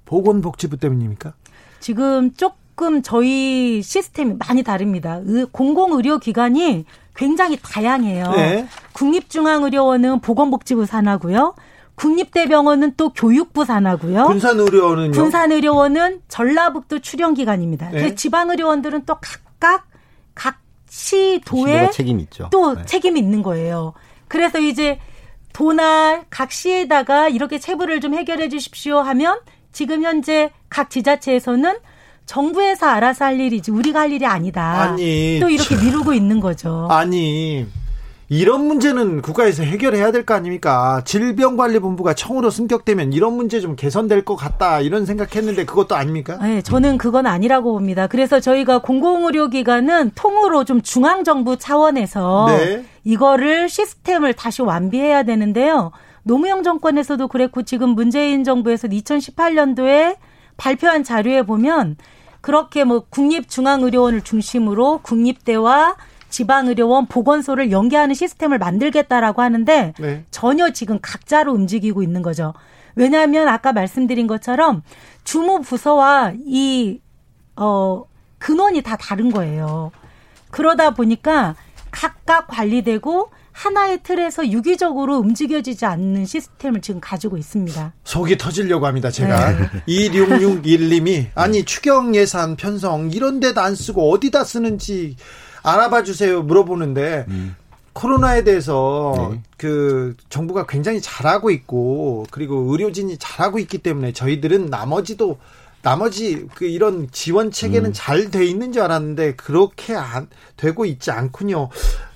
보건복지부 0.06 0.78
때문입니까? 0.78 1.34
지금 1.80 2.34
쪽 2.36 2.56
조금 2.76 3.02
저희 3.02 3.82
시스템이 3.82 4.36
많이 4.38 4.62
다릅니다. 4.62 5.22
공공의료기관이 5.54 6.84
굉장히 7.16 7.58
다양해요. 7.62 8.32
네. 8.32 8.68
국립중앙의료원은 8.92 10.20
보건복지부 10.20 10.86
산하고요. 10.86 11.56
국립대병원은 11.96 12.96
또 12.98 13.14
교육부 13.14 13.64
산하고요. 13.64 14.26
군산의료원은요? 14.26 15.12
군산의료원은 15.14 16.24
전라북도 16.28 17.00
출연기관입니다. 17.00 17.92
네. 17.92 18.14
지방의료원들은 18.14 19.06
또 19.06 19.16
각각 19.22 19.88
각 20.34 20.58
시도에 20.90 21.92
책임 21.92 22.20
있죠. 22.20 22.50
또 22.52 22.76
네. 22.76 22.86
책임이 22.86 23.18
있는 23.18 23.42
거예요. 23.42 23.94
그래서 24.28 24.60
이제 24.60 25.00
도나 25.54 26.26
각 26.30 26.52
시에다가 26.52 27.30
이렇게 27.30 27.58
체불을 27.58 28.02
좀 28.02 28.14
해결해 28.14 28.50
주십시오 28.50 28.98
하면 28.98 29.40
지금 29.72 30.04
현재 30.04 30.52
각 30.68 30.90
지자체에서는 30.90 31.78
정부에서 32.26 32.88
알아서 32.88 33.26
할 33.26 33.40
일이지 33.40 33.72
우리가 33.72 34.02
할 34.02 34.12
일이 34.12 34.26
아니다. 34.26 34.82
아니, 34.82 35.38
또 35.40 35.50
이렇게 35.50 35.76
미루고 35.76 36.14
있는 36.14 36.40
거죠. 36.40 36.88
아니 36.90 37.66
이런 38.28 38.66
문제는 38.66 39.22
국가에서 39.22 39.62
해결해야 39.62 40.12
될 40.12 40.26
거 40.26 40.34
아닙니까? 40.34 41.02
질병관리본부가 41.06 42.16
청으로 42.16 42.50
승격되면 42.50 43.14
이런 43.14 43.34
문제 43.34 43.60
좀 43.62 43.76
개선될 43.76 44.26
것 44.26 44.36
같다 44.36 44.82
이런 44.82 45.06
생각했는데 45.06 45.66
그것도 45.66 45.96
아닙니까? 45.96 46.40
네, 46.42 46.64
저는 46.64 46.98
그건 46.98 47.28
아니라고 47.28 47.74
봅니다. 47.74 48.08
그래서 48.08 48.40
저희가 48.40 48.80
공공의료기관은 48.80 50.12
통으로 50.16 50.64
좀 50.64 50.82
중앙정부 50.82 51.58
차원에서 51.58 52.48
네. 52.50 52.86
이거를 53.04 53.70
시스템을 53.70 54.34
다시 54.34 54.64
완비해야 54.64 55.22
되는데요. 55.22 55.92
노무현 56.24 56.64
정권에서도 56.64 57.28
그랬고 57.28 57.62
지금 57.62 57.90
문재인 57.90 58.44
정부에서 58.44 58.88
2018년도에 58.88 60.16
발표한 60.58 61.04
자료에 61.04 61.44
보면 61.44 61.98
그렇게 62.46 62.84
뭐 62.84 63.00
국립중앙의료원을 63.10 64.22
중심으로 64.22 65.00
국립대와 65.00 65.96
지방의료원 66.30 67.08
보건소를 67.08 67.72
연계하는 67.72 68.14
시스템을 68.14 68.60
만들겠다라고 68.60 69.42
하는데 69.42 69.96
네. 69.98 70.26
전혀 70.30 70.70
지금 70.70 71.00
각자로 71.02 71.52
움직이고 71.52 72.04
있는 72.04 72.22
거죠. 72.22 72.54
왜냐하면 72.94 73.48
아까 73.48 73.74
말씀드린 73.74 74.28
것처럼 74.28 74.84
주무 75.24 75.62
부서와 75.62 76.34
이, 76.46 77.02
어, 77.56 78.04
근원이 78.38 78.84
다 78.84 78.96
다른 78.96 79.32
거예요. 79.32 79.90
그러다 80.52 80.92
보니까 80.92 81.56
각각 81.90 82.46
관리되고 82.46 83.32
하나의 83.56 84.00
틀에서 84.04 84.50
유기적으로 84.50 85.16
움직여지지 85.18 85.86
않는 85.86 86.26
시스템을 86.26 86.82
지금 86.82 87.00
가지고 87.00 87.38
있습니다. 87.38 87.94
속이 88.04 88.38
터지려고 88.38 88.86
합니다, 88.86 89.10
제가. 89.10 89.52
네. 89.54 89.70
2661님이, 89.88 91.28
아니, 91.36 91.64
추경 91.64 92.14
예산 92.16 92.58
편성, 92.58 93.12
이런 93.12 93.40
데도 93.40 93.62
안 93.62 93.74
쓰고 93.76 94.12
어디다 94.12 94.44
쓰는지 94.44 95.16
알아봐 95.64 96.04
주세요 96.04 96.44
물어보는데 96.44 97.26
음. 97.30 97.56
코로나에 97.94 98.44
대해서 98.44 99.32
네. 99.32 99.42
그 99.58 100.16
정부가 100.30 100.68
굉장히 100.68 101.02
잘하고 101.02 101.50
있고 101.50 102.26
그리고 102.30 102.58
의료진이 102.70 103.18
잘하고 103.18 103.58
있기 103.60 103.78
때문에 103.78 104.12
저희들은 104.12 104.66
나머지도 104.66 105.40
나머지 105.82 106.46
그 106.54 106.66
이런 106.66 107.08
지원 107.12 107.52
체계는 107.52 107.92
음. 107.92 107.94
잘돼 107.96 108.46
있는 108.46 108.74
줄 108.74 108.82
알았는데 108.84 109.36
그렇게 109.36 109.96
안 109.96 110.28
되고 110.58 110.86
있지 110.86 111.10
않군요. 111.10 111.70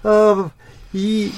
어, 0.04 0.52
이 0.94 1.32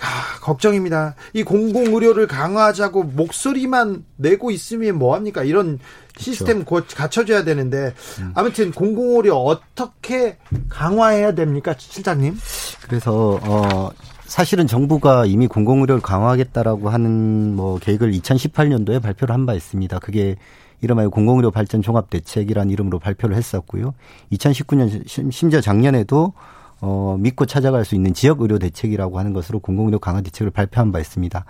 아, 0.00 0.40
걱정입니다. 0.40 1.14
이 1.32 1.44
공공 1.44 1.94
의료를 1.94 2.26
강화하자고 2.26 3.04
목소리만 3.04 4.04
내고 4.16 4.50
있으면 4.50 4.98
뭐 4.98 5.14
합니까? 5.14 5.44
이런 5.44 5.78
시스템 6.16 6.64
곧 6.64 6.86
갖춰줘야 6.94 7.44
되는데 7.44 7.94
음. 8.20 8.32
아무튼 8.34 8.70
공공의료 8.72 9.34
어떻게 9.36 10.36
강화해야 10.68 11.32
됩니까, 11.34 11.74
실장님? 11.78 12.36
그래서 12.82 13.38
어 13.42 13.90
사실은 14.26 14.66
정부가 14.66 15.26
이미 15.26 15.46
공공의료를 15.46 16.02
강화하겠다라고 16.02 16.90
하는 16.90 17.54
뭐 17.54 17.78
계획을 17.78 18.12
2018년도에 18.12 19.00
발표를 19.00 19.32
한 19.32 19.46
바 19.46 19.54
있습니다. 19.54 19.98
그게 20.00 20.36
이름하여 20.80 21.08
공공의료 21.08 21.50
발전 21.50 21.82
종합 21.82 22.10
대책이라는 22.10 22.70
이름으로 22.72 22.98
발표를 22.98 23.36
했었고요. 23.36 23.94
2019년 24.32 25.30
심지어 25.32 25.60
작년에도 25.60 26.32
어 26.86 27.16
믿고 27.18 27.46
찾아갈 27.46 27.86
수 27.86 27.94
있는 27.94 28.12
지역 28.12 28.42
의료 28.42 28.58
대책이라고 28.58 29.18
하는 29.18 29.32
것으로 29.32 29.58
공공의료 29.58 29.98
강화 29.98 30.20
대책을 30.20 30.50
발표한 30.50 30.92
바 30.92 31.00
있습니다. 31.00 31.44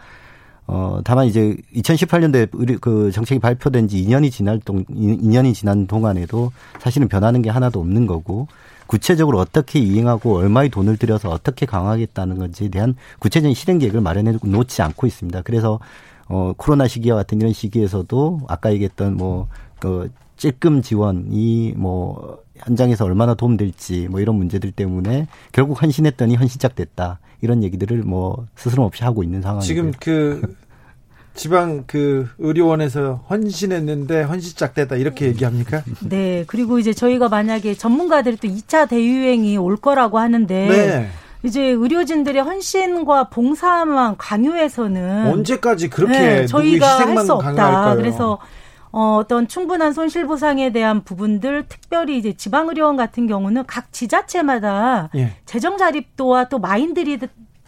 어, 0.67 1.01
다만 1.05 1.27
이제 1.27 1.57
2018년도에 1.75 2.49
우리 2.55 2.77
그 2.77 3.11
정책이 3.11 3.41
발표된 3.41 3.89
지 3.89 4.03
2년이 4.03 4.31
지날 4.31 4.61
동, 4.61 4.85
2년이 4.85 5.53
지난 5.55 5.87
동안에도 5.87 6.53
사실은 6.79 7.09
변하는 7.09 7.43
게 7.43 7.51
하나도 7.51 7.81
없는 7.81 8.07
거고 8.07 8.47
구체적으로 8.87 9.41
어떻게 9.41 9.81
이행하고 9.81 10.37
얼마의 10.37 10.71
돈을 10.71 10.97
들여서 10.97 11.31
어떻게 11.31 11.67
강화하겠다는 11.67 12.39
건지에 12.39 12.69
대한 12.69 12.95
구체적인 13.19 13.55
실행 13.55 13.79
계획을 13.79 14.01
마련해 14.01 14.39
놓지 14.43 14.83
않고 14.83 15.07
있습니다. 15.07 15.43
그래서 15.43 15.81
어, 16.29 16.53
코로나 16.57 16.89
시기와 16.89 17.17
같은 17.17 17.41
이런 17.41 17.53
시기에서도 17.53 18.41
아까 18.49 18.73
얘기했던 18.73 19.17
뭐, 19.17 19.49
그, 19.79 20.11
찔끔 20.37 20.81
지원이 20.81 21.75
뭐, 21.77 22.44
현장에서 22.59 23.05
얼마나 23.05 23.35
도움될지 23.35 24.09
뭐 24.11 24.21
이런 24.21 24.37
문제들 24.37 24.73
때문에 24.73 25.27
결국 25.53 25.83
헌신했더니 25.83 26.37
헌신짝 26.37 26.75
됐다. 26.75 27.19
이런 27.41 27.63
얘기들을 27.63 27.99
뭐 28.05 28.47
스스럼 28.57 28.87
없이 28.87 29.05
하고 29.05 29.23
있는 29.23 29.43
상황이고 29.43 29.65
지금 29.67 29.93
그 30.01 30.57
지방 31.35 31.83
그 31.89 32.29
의료원에서 32.39 33.25
헌신했는데 33.29 34.23
헌신짝대다 34.23 34.97
이렇게 34.97 35.27
얘기합니까? 35.27 35.83
네. 36.09 36.45
그리고 36.47 36.79
이제 36.79 36.93
저희가 36.93 37.29
만약에 37.29 37.75
전문가들이 37.75 38.37
또 38.37 38.47
2차 38.49 38.89
대유행이 38.89 39.57
올 39.57 39.77
거라고 39.77 40.19
하는데 40.21 40.69
네. 40.69 41.09
이제 41.43 41.61
의료진들의 41.63 42.41
헌신과 42.41 43.31
봉사만 43.31 44.17
강요해서는 44.17 45.27
언제까지 45.27 45.91
그렇게 45.91 46.19
네, 46.19 46.47
저희가 46.47 46.99
할 47.01 47.25
수 47.25 47.33
없다. 47.35 47.53
강요할까요? 47.53 47.97
그래서 47.97 48.39
어, 48.97 49.17
어떤 49.17 49.49
충분한 49.49 49.93
손실 49.93 50.25
보상에 50.25 50.71
대한 50.71 51.03
부분들 51.03 51.65
특별히 51.69 52.17
이제 52.17 52.33
지방 52.33 52.69
의료원 52.69 52.97
같은 52.97 53.27
경우는 53.27 53.67
각 53.67 53.93
지자체마다 53.93 55.11
예. 55.17 55.35
재정 55.47 55.77
자립도와 55.77 56.49
또 56.49 56.61
마인들이 56.61 57.19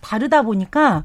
다르다 0.01 0.43
보니까 0.43 1.03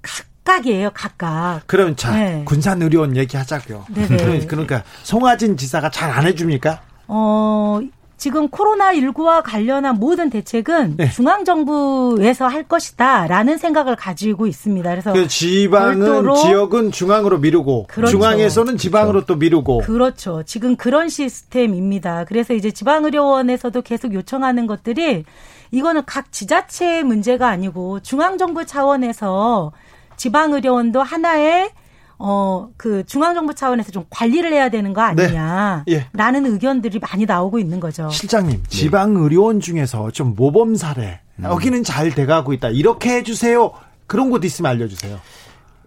각각이에요, 0.00 0.90
각각. 0.94 1.62
그럼 1.66 1.96
자, 1.96 2.12
네. 2.14 2.42
군산 2.44 2.80
의료원 2.82 3.16
얘기하자고요. 3.16 3.86
네네. 3.92 4.46
그러니까 4.46 4.84
송하진 5.02 5.56
지사가 5.56 5.90
잘 5.90 6.08
안 6.08 6.24
해줍니까? 6.26 6.80
어, 7.08 7.80
지금 8.16 8.48
코로나19와 8.48 9.42
관련한 9.42 9.96
모든 9.96 10.30
대책은 10.30 10.96
네. 10.96 11.10
중앙정부에서 11.10 12.46
할 12.46 12.62
것이다라는 12.62 13.58
생각을 13.58 13.96
가지고 13.96 14.46
있습니다. 14.46 14.88
그래서 14.88 15.12
그 15.12 15.26
지방은 15.26 16.34
지역은 16.34 16.92
중앙으로 16.92 17.38
미루고 17.38 17.86
그렇죠. 17.88 18.12
중앙에서는 18.12 18.76
지방으로 18.76 19.12
그렇죠. 19.12 19.26
또 19.26 19.36
미루고 19.36 19.78
그렇죠. 19.78 20.42
지금 20.44 20.76
그런 20.76 21.08
시스템입니다. 21.08 22.24
그래서 22.24 22.54
이제 22.54 22.70
지방의료원에서도 22.70 23.82
계속 23.82 24.14
요청하는 24.14 24.66
것들이 24.66 25.24
이거는 25.70 26.02
각 26.06 26.30
지자체의 26.30 27.02
문제가 27.02 27.48
아니고 27.48 28.00
중앙정부 28.00 28.64
차원에서 28.64 29.72
지방의료원도 30.16 31.02
하나의 31.02 31.70
어, 32.18 32.68
그 32.76 33.04
중앙정부 33.04 33.54
차원에서 33.54 33.90
좀 33.90 34.04
관리를 34.10 34.52
해야 34.52 34.68
되는 34.68 34.92
거 34.92 35.00
아니냐. 35.02 35.84
네. 35.86 35.94
예. 35.94 36.06
라는 36.12 36.46
의견들이 36.46 36.98
많이 37.00 37.26
나오고 37.26 37.58
있는 37.58 37.80
거죠. 37.80 38.08
실장님, 38.10 38.62
네. 38.62 38.68
지방 38.68 39.16
의료원 39.16 39.60
중에서 39.60 40.10
좀 40.10 40.34
모범 40.36 40.76
사례, 40.76 41.20
음. 41.36 41.44
여기는 41.44 41.82
잘 41.84 42.10
돼가고 42.10 42.52
있다. 42.52 42.68
이렇게 42.68 43.16
해주세요. 43.16 43.72
그런 44.06 44.30
곳 44.30 44.44
있으면 44.44 44.70
알려주세요. 44.70 45.18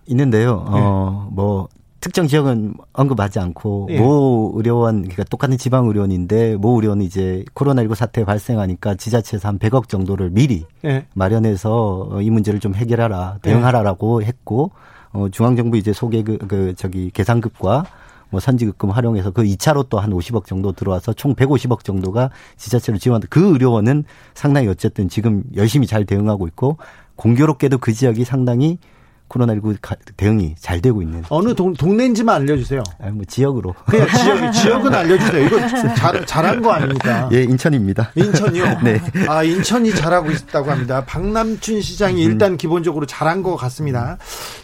있는데요. 0.07 0.65
네. 0.71 0.79
어, 0.79 1.29
뭐, 1.31 1.67
특정 1.99 2.27
지역은 2.27 2.75
언급하지 2.93 3.39
않고 3.39 3.87
예. 3.91 3.99
모 3.99 4.53
의료원 4.55 5.01
그러니까 5.01 5.23
똑같은 5.25 5.57
지방 5.57 5.87
의료원인데 5.87 6.55
모 6.55 6.75
의료원이 6.75 7.03
이제 7.03 7.43
코로나19 7.55 7.95
사태 7.95 8.23
발생하니까 8.23 8.95
지자체에서 8.95 9.47
한 9.47 9.59
100억 9.59 9.89
정도를 9.89 10.29
미리 10.29 10.65
예. 10.85 11.05
마련해서 11.15 12.19
이 12.21 12.29
문제를 12.29 12.59
좀 12.59 12.75
해결하라 12.75 13.39
대응하라라고 13.41 14.21
했고 14.21 14.71
어, 15.17 15.29
중앙정부 15.29 15.77
이제 15.77 15.93
소개 15.93 16.21
그, 16.21 16.37
그 16.37 16.75
저기 16.75 17.09
계산급과 17.09 17.85
뭐 18.29 18.39
선지급금 18.39 18.91
활용해서 18.91 19.31
그 19.31 19.41
2차로 19.41 19.89
또 19.89 19.99
한 19.99 20.11
50억 20.11 20.45
정도 20.45 20.73
들어와서 20.73 21.13
총 21.13 21.33
150억 21.33 21.83
정도가 21.83 22.29
지자체로 22.55 22.99
지원. 22.99 23.21
그 23.29 23.53
의료원은 23.53 24.03
상당히 24.35 24.67
어쨌든 24.67 25.09
지금 25.09 25.43
열심히 25.55 25.87
잘 25.87 26.05
대응하고 26.05 26.45
있고 26.47 26.77
공교롭게도 27.15 27.79
그 27.79 27.93
지역이 27.93 28.25
상당히 28.25 28.77
코로나19 29.29 29.77
대응이 30.15 30.55
잘 30.59 30.81
되고 30.81 31.01
있는. 31.01 31.23
어느 31.29 31.53
동, 31.53 31.73
동네인지만 31.73 32.41
알려주세요. 32.41 32.83
아, 33.01 33.09
뭐 33.09 33.23
지역으로. 33.27 33.75
그냥 33.85 34.07
지역, 34.09 34.51
지역은 34.51 34.93
알려주세요. 34.93 35.45
이거 35.45 35.67
잘, 35.95 36.25
잘한 36.25 36.61
거 36.61 36.71
아닙니까? 36.71 37.29
예, 37.33 37.43
인천입니다. 37.43 38.11
인천이요? 38.15 38.79
네. 38.83 39.01
아, 39.27 39.43
인천이 39.43 39.93
잘하고 39.93 40.31
있다고 40.31 40.71
합니다. 40.71 41.03
박남춘 41.05 41.81
시장이 41.81 42.25
음. 42.25 42.31
일단 42.31 42.57
기본적으로 42.57 43.05
잘한 43.05 43.43
것 43.43 43.55
같습니다. 43.55 44.17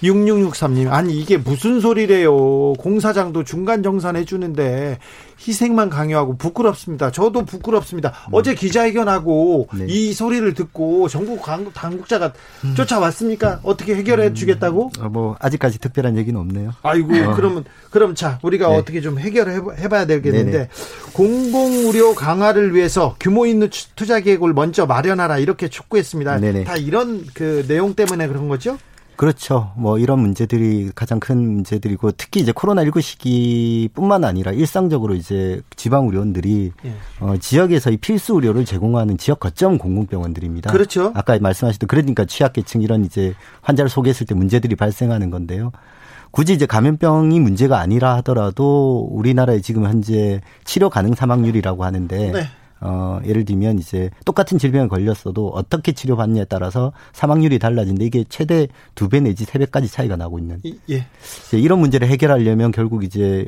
6663님, 0.04 0.92
아니, 0.92 1.20
이게 1.20 1.38
무슨 1.38 1.80
소리래요. 1.80 2.74
공사장도 2.74 3.44
중간 3.44 3.84
정산 3.84 4.16
해주는데 4.16 5.00
희생만 5.46 5.90
강요하고 5.90 6.38
부끄럽습니다. 6.38 7.12
저도 7.12 7.46
부끄럽습니다. 7.46 8.10
음. 8.28 8.30
어제 8.32 8.56
기자회견하고 8.56 9.68
네. 9.74 9.86
이 9.90 10.14
소리를 10.14 10.54
듣고 10.54 11.10
정부 11.10 11.40
당국자가 11.74 12.34
음. 12.64 12.76
쫓아왔습니까? 12.76 13.60
어떻게 13.64 13.96
해결해 13.96 14.34
음. 14.54 14.60
주겠다고? 14.60 14.92
어, 15.00 15.10
뭐 15.10 15.36
아직까지 15.40 15.80
특별한 15.80 16.18
얘기는 16.18 16.40
없네요. 16.40 16.74
아이고 16.82 17.14
어. 17.14 17.34
그러면 17.36 17.64
그럼 17.90 18.16
자 18.16 18.40
우리가 18.42 18.70
네. 18.70 18.76
어떻게 18.78 19.02
좀 19.02 19.20
해결해 19.20 19.60
해봐야 19.78 20.06
되겠는데 20.06 20.52
네네. 20.52 20.70
공공 21.14 21.72
의료 21.88 22.16
강화를 22.16 22.74
위해서 22.74 23.16
규모 23.20 23.46
있는 23.46 23.70
투자 23.96 24.20
계획을 24.20 24.54
먼저 24.54 24.86
마련하라 24.86 25.40
이렇게 25.40 25.68
촉구했습니다. 25.68 26.40
네네. 26.40 26.64
다 26.64 26.76
이런 26.76 27.26
그 27.34 27.66
내용 27.68 27.94
때문에 27.94 28.28
그런 28.28 28.48
거죠? 28.48 28.78
그렇죠. 29.24 29.72
뭐 29.78 29.98
이런 30.00 30.20
문제들이 30.20 30.92
가장 30.94 31.22
큰 31.22 31.38
문제들이고 31.38 32.12
특히 32.18 32.42
이제 32.42 32.52
코로나19 32.52 33.02
시기뿐만 33.02 34.26
아니라 34.26 34.52
일상적으로 34.52 35.16
이제 35.16 35.62
지방 35.78 36.08
의료원들이 36.08 36.74
예. 36.84 36.94
어, 37.22 37.38
지역에서의 37.38 37.98
필수 37.98 38.36
의료를 38.36 38.66
제공하는 38.66 39.18
지역 39.18 39.40
거점 39.40 39.78
공공병원들입니다. 39.78 40.74
그렇죠. 40.74 41.14
아까 41.16 41.40
말씀하셨던 41.40 41.88
그러니까 41.88 42.26
취약계층 42.26 42.82
이런 42.82 43.06
이제 43.06 43.34
환자를 43.62 43.88
소개했을 43.88 44.28
때 44.28 44.36
문제들이 44.36 44.76
발생하는 44.76 45.30
건데요. 45.30 45.72
굳이 46.32 46.52
이제 46.52 46.66
감염병이 46.66 47.40
문제가 47.40 47.80
아니라 47.80 48.16
하더라도 48.18 49.08
우리나라의 49.10 49.62
지금 49.62 49.86
현재 49.86 50.42
치료 50.66 50.90
가능 50.90 51.16
사망률이라고 51.16 51.86
하는데 51.86 52.32
네. 52.34 52.48
어, 52.84 53.20
예를 53.26 53.46
들면 53.46 53.80
이제 53.80 54.10
똑같은 54.26 54.58
질병에 54.58 54.88
걸렸어도 54.88 55.48
어떻게 55.50 55.94
치료받느냐에 55.94 56.46
따라서 56.46 56.92
사망률이 57.14 57.58
달라진데 57.60 58.04
이게 58.06 58.26
최대 58.30 58.68
두 58.96 59.08
배 59.08 59.20
내지 59.20 59.46
세 59.46 59.58
배까지 59.60 59.88
차이가 59.88 60.16
나고 60.18 60.40
있는. 60.40 60.60
예. 60.90 61.06
이런 61.54 61.80
문제를 61.80 62.08
해결하려면 62.08 62.72
결국 62.72 63.04
이제 63.04 63.46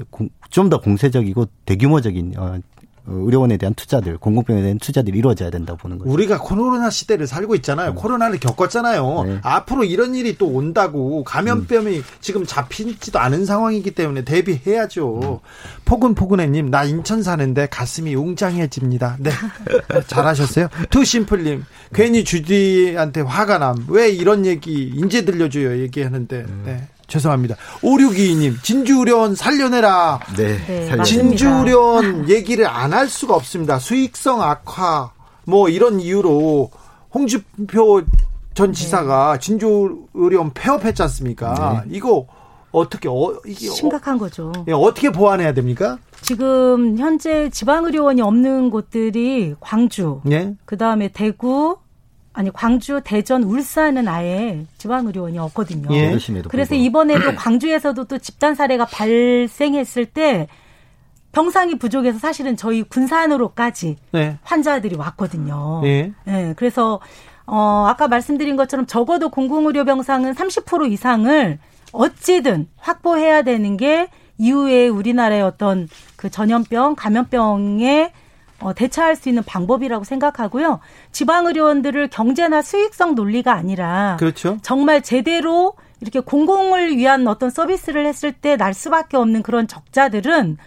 좀 0.49 0.69
더 0.69 0.79
공세적이고 0.79 1.45
대규모적인 1.65 2.33
어, 2.37 2.59
의료원에 3.07 3.57
대한 3.57 3.73
투자들, 3.73 4.17
공공병에 4.17 4.61
대한 4.61 4.79
투자들이 4.79 5.17
이루어져야 5.17 5.49
된다고 5.49 5.77
보는 5.77 5.99
거죠. 5.99 6.11
우리가 6.11 6.39
코로나 6.39 6.89
시대를 6.89 7.27
살고 7.27 7.55
있잖아요. 7.55 7.91
음. 7.91 7.95
코로나를 7.95 8.39
겪었잖아요. 8.39 9.23
네. 9.25 9.39
앞으로 9.43 9.83
이런 9.83 10.15
일이 10.15 10.37
또 10.37 10.47
온다고 10.47 11.23
감염병이 11.23 11.97
음. 11.97 12.03
지금 12.21 12.45
잡히지도 12.45 13.19
않은 13.19 13.45
상황이기 13.45 13.91
때문에 13.91 14.23
대비해야죠. 14.23 15.19
음. 15.23 15.37
포근포근해님, 15.85 16.69
나 16.71 16.83
인천 16.83 17.21
사는데 17.21 17.67
가슴이 17.67 18.15
웅장해집니다. 18.15 19.17
네. 19.19 19.31
잘하셨어요. 20.07 20.67
투심플님, 20.89 21.63
괜히 21.93 22.23
주디한테 22.23 23.21
화가 23.21 23.59
남. 23.59 23.85
왜 23.89 24.09
이런 24.09 24.45
얘기 24.45 24.91
인제 24.95 25.25
들려줘요. 25.25 25.79
얘기하는데. 25.81 26.37
음. 26.37 26.63
네. 26.65 26.87
죄송합니다. 27.07 27.55
5622님, 27.81 28.61
진주련 28.63 29.35
살려내라. 29.35 30.19
네. 30.37 30.57
네 30.65 31.03
진주련 31.03 32.29
얘기를 32.29 32.67
안 32.67 32.93
할 32.93 33.09
수가 33.09 33.35
없습니다. 33.35 33.77
수익성 33.77 34.41
악화, 34.41 35.11
뭐 35.45 35.67
이런 35.69 35.99
이유로 35.99 36.71
홍준표 37.13 38.03
전 38.53 38.71
네. 38.71 38.73
지사가 38.73 39.33
네. 39.33 39.39
진주의료원 39.39 40.51
폐업했지 40.53 41.01
않습니까? 41.03 41.83
네. 41.85 41.95
이거 41.95 42.25
어떻게 42.71 43.07
어 43.09 43.33
이게 43.45 43.69
심각한 43.69 44.15
어, 44.15 44.19
거죠. 44.19 44.51
예, 44.67 44.71
어떻게 44.73 45.09
보완해야 45.09 45.53
됩니까? 45.53 45.97
지금 46.21 46.97
현재 46.97 47.49
지방의료원이 47.49 48.21
없는 48.21 48.69
곳들이 48.69 49.55
광주, 49.59 50.21
예? 50.31 50.55
그 50.65 50.77
다음에 50.77 51.07
대구, 51.09 51.77
아니 52.35 52.51
광주, 52.51 52.99
대전, 53.03 53.43
울산은 53.43 54.09
아예 54.09 54.65
지방 54.77 55.07
의료원이 55.07 55.39
없거든요. 55.39 55.87
예. 55.95 56.17
그래서 56.49 56.75
이번에도 56.75 57.33
광주에서도 57.35 58.03
또 58.03 58.17
집단 58.17 58.55
사례가 58.55 58.85
발생했을 58.85 60.05
때 60.05 60.47
병상이 61.31 61.79
부족해서 61.79 62.19
사실은 62.19 62.57
저희 62.57 62.83
군산으로까지 62.83 63.95
네. 64.11 64.37
환자들이 64.43 64.97
왔거든요. 64.97 65.81
예. 65.85 66.11
네. 66.25 66.53
그래서 66.57 66.99
어 67.45 67.85
아까 67.87 68.09
말씀드린 68.09 68.57
것처럼 68.57 68.85
적어도 68.85 69.29
공공 69.29 69.67
의료 69.67 69.85
병상은 69.85 70.33
30% 70.33 70.91
이상을 70.91 71.59
어찌든 71.93 72.67
확보해야 72.75 73.43
되는 73.43 73.77
게 73.77 74.09
이후에 74.37 74.89
우리나라의 74.89 75.41
어떤 75.41 75.87
그 76.17 76.29
전염병, 76.29 76.95
감염병의 76.95 78.03
어, 78.03 78.24
대처할 78.73 79.15
수 79.15 79.29
있는 79.29 79.43
방법이라고 79.43 80.03
생각하고요. 80.03 80.79
지방 81.11 81.45
의료원들을 81.47 82.09
경제나 82.09 82.61
수익성 82.61 83.15
논리가 83.15 83.53
아니라 83.53 84.17
그렇죠. 84.19 84.57
정말 84.61 85.01
제대로 85.01 85.73
이렇게 86.01 86.19
공공을 86.19 86.97
위한 86.97 87.27
어떤 87.27 87.49
서비스를 87.49 88.05
했을 88.05 88.31
때 88.31 88.57
날 88.57 88.73
수밖에 88.73 89.17
없는 89.17 89.43
그런 89.43 89.67
적자들은 89.67 90.57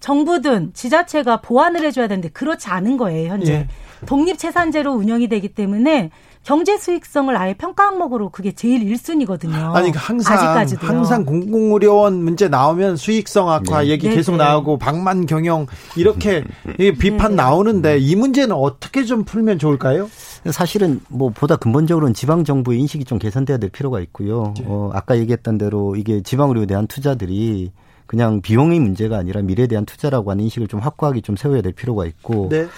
정부든 0.00 0.72
지자체가 0.74 1.40
보완을 1.40 1.82
해줘야 1.84 2.06
되는데 2.08 2.28
그렇지 2.28 2.68
않은 2.68 2.96
거예요 2.96 3.30
현재 3.32 3.52
예. 3.52 3.68
독립체산제로 4.06 4.92
운영이 4.92 5.28
되기 5.28 5.48
때문에 5.48 6.10
경제 6.46 6.78
수익성을 6.78 7.36
아예 7.36 7.54
평가 7.54 7.88
항목으로 7.88 8.30
그게 8.30 8.52
제일 8.52 8.84
1순위거든요. 8.84 9.74
아니 9.74 9.90
그러니까 9.90 9.98
항상 9.98 10.36
아직까지도요. 10.36 10.88
항상 10.88 11.24
공공의료원 11.24 12.22
문제 12.22 12.46
나오면 12.46 12.96
수익성 12.96 13.50
악화 13.50 13.82
네. 13.82 13.88
얘기 13.88 14.08
계속 14.08 14.32
네, 14.32 14.38
네. 14.38 14.44
나오고 14.44 14.78
방만 14.78 15.26
경영 15.26 15.66
이렇게 15.96 16.44
비판 17.00 17.32
네, 17.32 17.36
네. 17.36 17.42
나오는데 17.42 17.98
이 17.98 18.14
문제는 18.14 18.54
어떻게 18.54 19.02
좀 19.02 19.24
풀면 19.24 19.58
좋을까요? 19.58 20.08
사실은 20.52 21.00
뭐 21.08 21.30
보다 21.30 21.56
근본적으로는 21.56 22.14
지방 22.14 22.44
정부의 22.44 22.78
인식이 22.78 23.04
좀 23.06 23.18
개선돼야 23.18 23.58
될 23.58 23.68
필요가 23.68 23.98
있고요. 23.98 24.54
네. 24.56 24.64
어, 24.68 24.90
아까 24.94 25.18
얘기했던 25.18 25.58
대로 25.58 25.96
이게 25.96 26.22
지방 26.22 26.50
의료에 26.50 26.66
대한 26.66 26.86
투자들이 26.86 27.72
그냥 28.06 28.40
비용의 28.40 28.78
문제가 28.78 29.16
아니라 29.18 29.42
미래에 29.42 29.66
대한 29.66 29.84
투자라고 29.84 30.30
하는 30.30 30.44
인식을 30.44 30.68
좀 30.68 30.78
확고하게 30.78 31.22
좀 31.22 31.34
세워야 31.34 31.60
될 31.60 31.72
필요가 31.72 32.06
있고 32.06 32.48
네. 32.50 32.68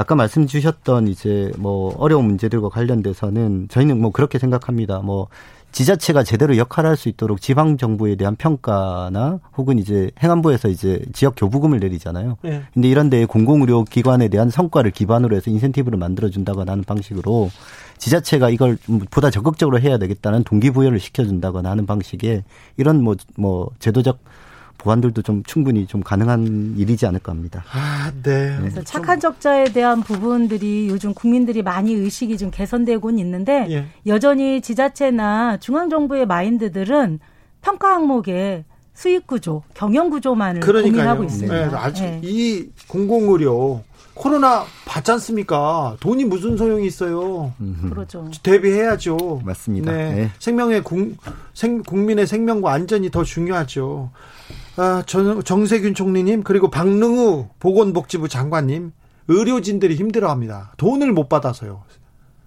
아까 0.00 0.14
말씀 0.14 0.46
주셨던 0.46 1.08
이제 1.08 1.52
뭐 1.58 1.94
어려운 1.98 2.24
문제들과 2.24 2.70
관련돼서는 2.70 3.68
저희는 3.68 4.00
뭐 4.00 4.10
그렇게 4.12 4.38
생각합니다. 4.38 5.00
뭐 5.00 5.28
지자체가 5.72 6.24
제대로 6.24 6.56
역할을 6.56 6.88
할수 6.88 7.10
있도록 7.10 7.42
지방 7.42 7.76
정부에 7.76 8.16
대한 8.16 8.34
평가나 8.34 9.40
혹은 9.58 9.78
이제 9.78 10.10
행안부에서 10.22 10.68
이제 10.68 11.04
지역 11.12 11.34
교부금을 11.36 11.80
내리잖아요. 11.80 12.38
네. 12.40 12.62
근데 12.72 12.88
이런 12.88 13.10
데 13.10 13.26
공공의료 13.26 13.84
기관에 13.84 14.28
대한 14.28 14.48
성과를 14.48 14.90
기반으로 14.90 15.36
해서 15.36 15.50
인센티브를 15.50 15.98
만들어 15.98 16.30
준다거나 16.30 16.72
하는 16.72 16.82
방식으로 16.82 17.50
지자체가 17.98 18.48
이걸 18.48 18.78
보다 19.10 19.28
적극적으로 19.28 19.80
해야 19.80 19.98
되겠다는 19.98 20.44
동기부여를 20.44 20.98
시켜 20.98 21.24
준다거나 21.24 21.70
하는 21.70 21.84
방식의 21.84 22.42
이런 22.78 23.04
뭐뭐 23.04 23.16
뭐 23.36 23.70
제도적 23.80 24.18
보완들도 24.80 25.20
좀 25.22 25.42
충분히 25.44 25.86
좀 25.86 26.02
가능한 26.02 26.74
일이지 26.78 27.04
않을까 27.06 27.32
합니다. 27.32 27.62
아, 27.72 28.10
네. 28.22 28.56
그래서 28.58 28.82
착한 28.82 29.20
적자에 29.20 29.64
대한 29.64 30.00
부분들이 30.02 30.88
요즘 30.88 31.12
국민들이 31.12 31.62
많이 31.62 31.92
의식이 31.92 32.38
좀 32.38 32.50
개선되고는 32.50 33.18
있는데 33.18 33.66
예. 33.70 33.86
여전히 34.06 34.62
지자체나 34.62 35.58
중앙 35.58 35.90
정부의 35.90 36.26
마인드들은 36.26 37.20
평가 37.60 37.94
항목에 37.94 38.64
수익 38.94 39.26
구조, 39.26 39.62
경영 39.74 40.08
구조만을 40.08 40.60
그러니까요. 40.60 40.92
고민하고 40.92 41.24
있습니다. 41.24 41.68
네, 41.68 41.76
아직 41.76 42.02
네. 42.02 42.20
이 42.22 42.68
공공 42.88 43.30
의료 43.30 43.82
코로나 44.14 44.64
받지 44.86 45.12
않습니까? 45.12 45.96
돈이 46.00 46.24
무슨 46.24 46.56
소용이 46.56 46.86
있어요? 46.86 47.52
그렇죠. 47.88 48.30
대비해야죠. 48.42 49.42
맞습니다. 49.44 49.92
네. 49.92 50.14
네. 50.14 50.30
생명의 50.38 50.82
국, 50.82 51.16
생, 51.54 51.82
국민의 51.82 52.26
생명과 52.26 52.72
안전이 52.72 53.10
더 53.10 53.24
중요하죠. 53.24 54.10
아, 54.80 55.02
정, 55.04 55.42
정세균 55.42 55.92
총리님 55.94 56.42
그리고 56.42 56.70
박능우 56.70 57.50
보건복지부 57.58 58.28
장관님 58.28 58.92
의료진들이 59.28 59.94
힘들어합니다. 59.94 60.72
돈을 60.78 61.12
못 61.12 61.28
받아서요. 61.28 61.82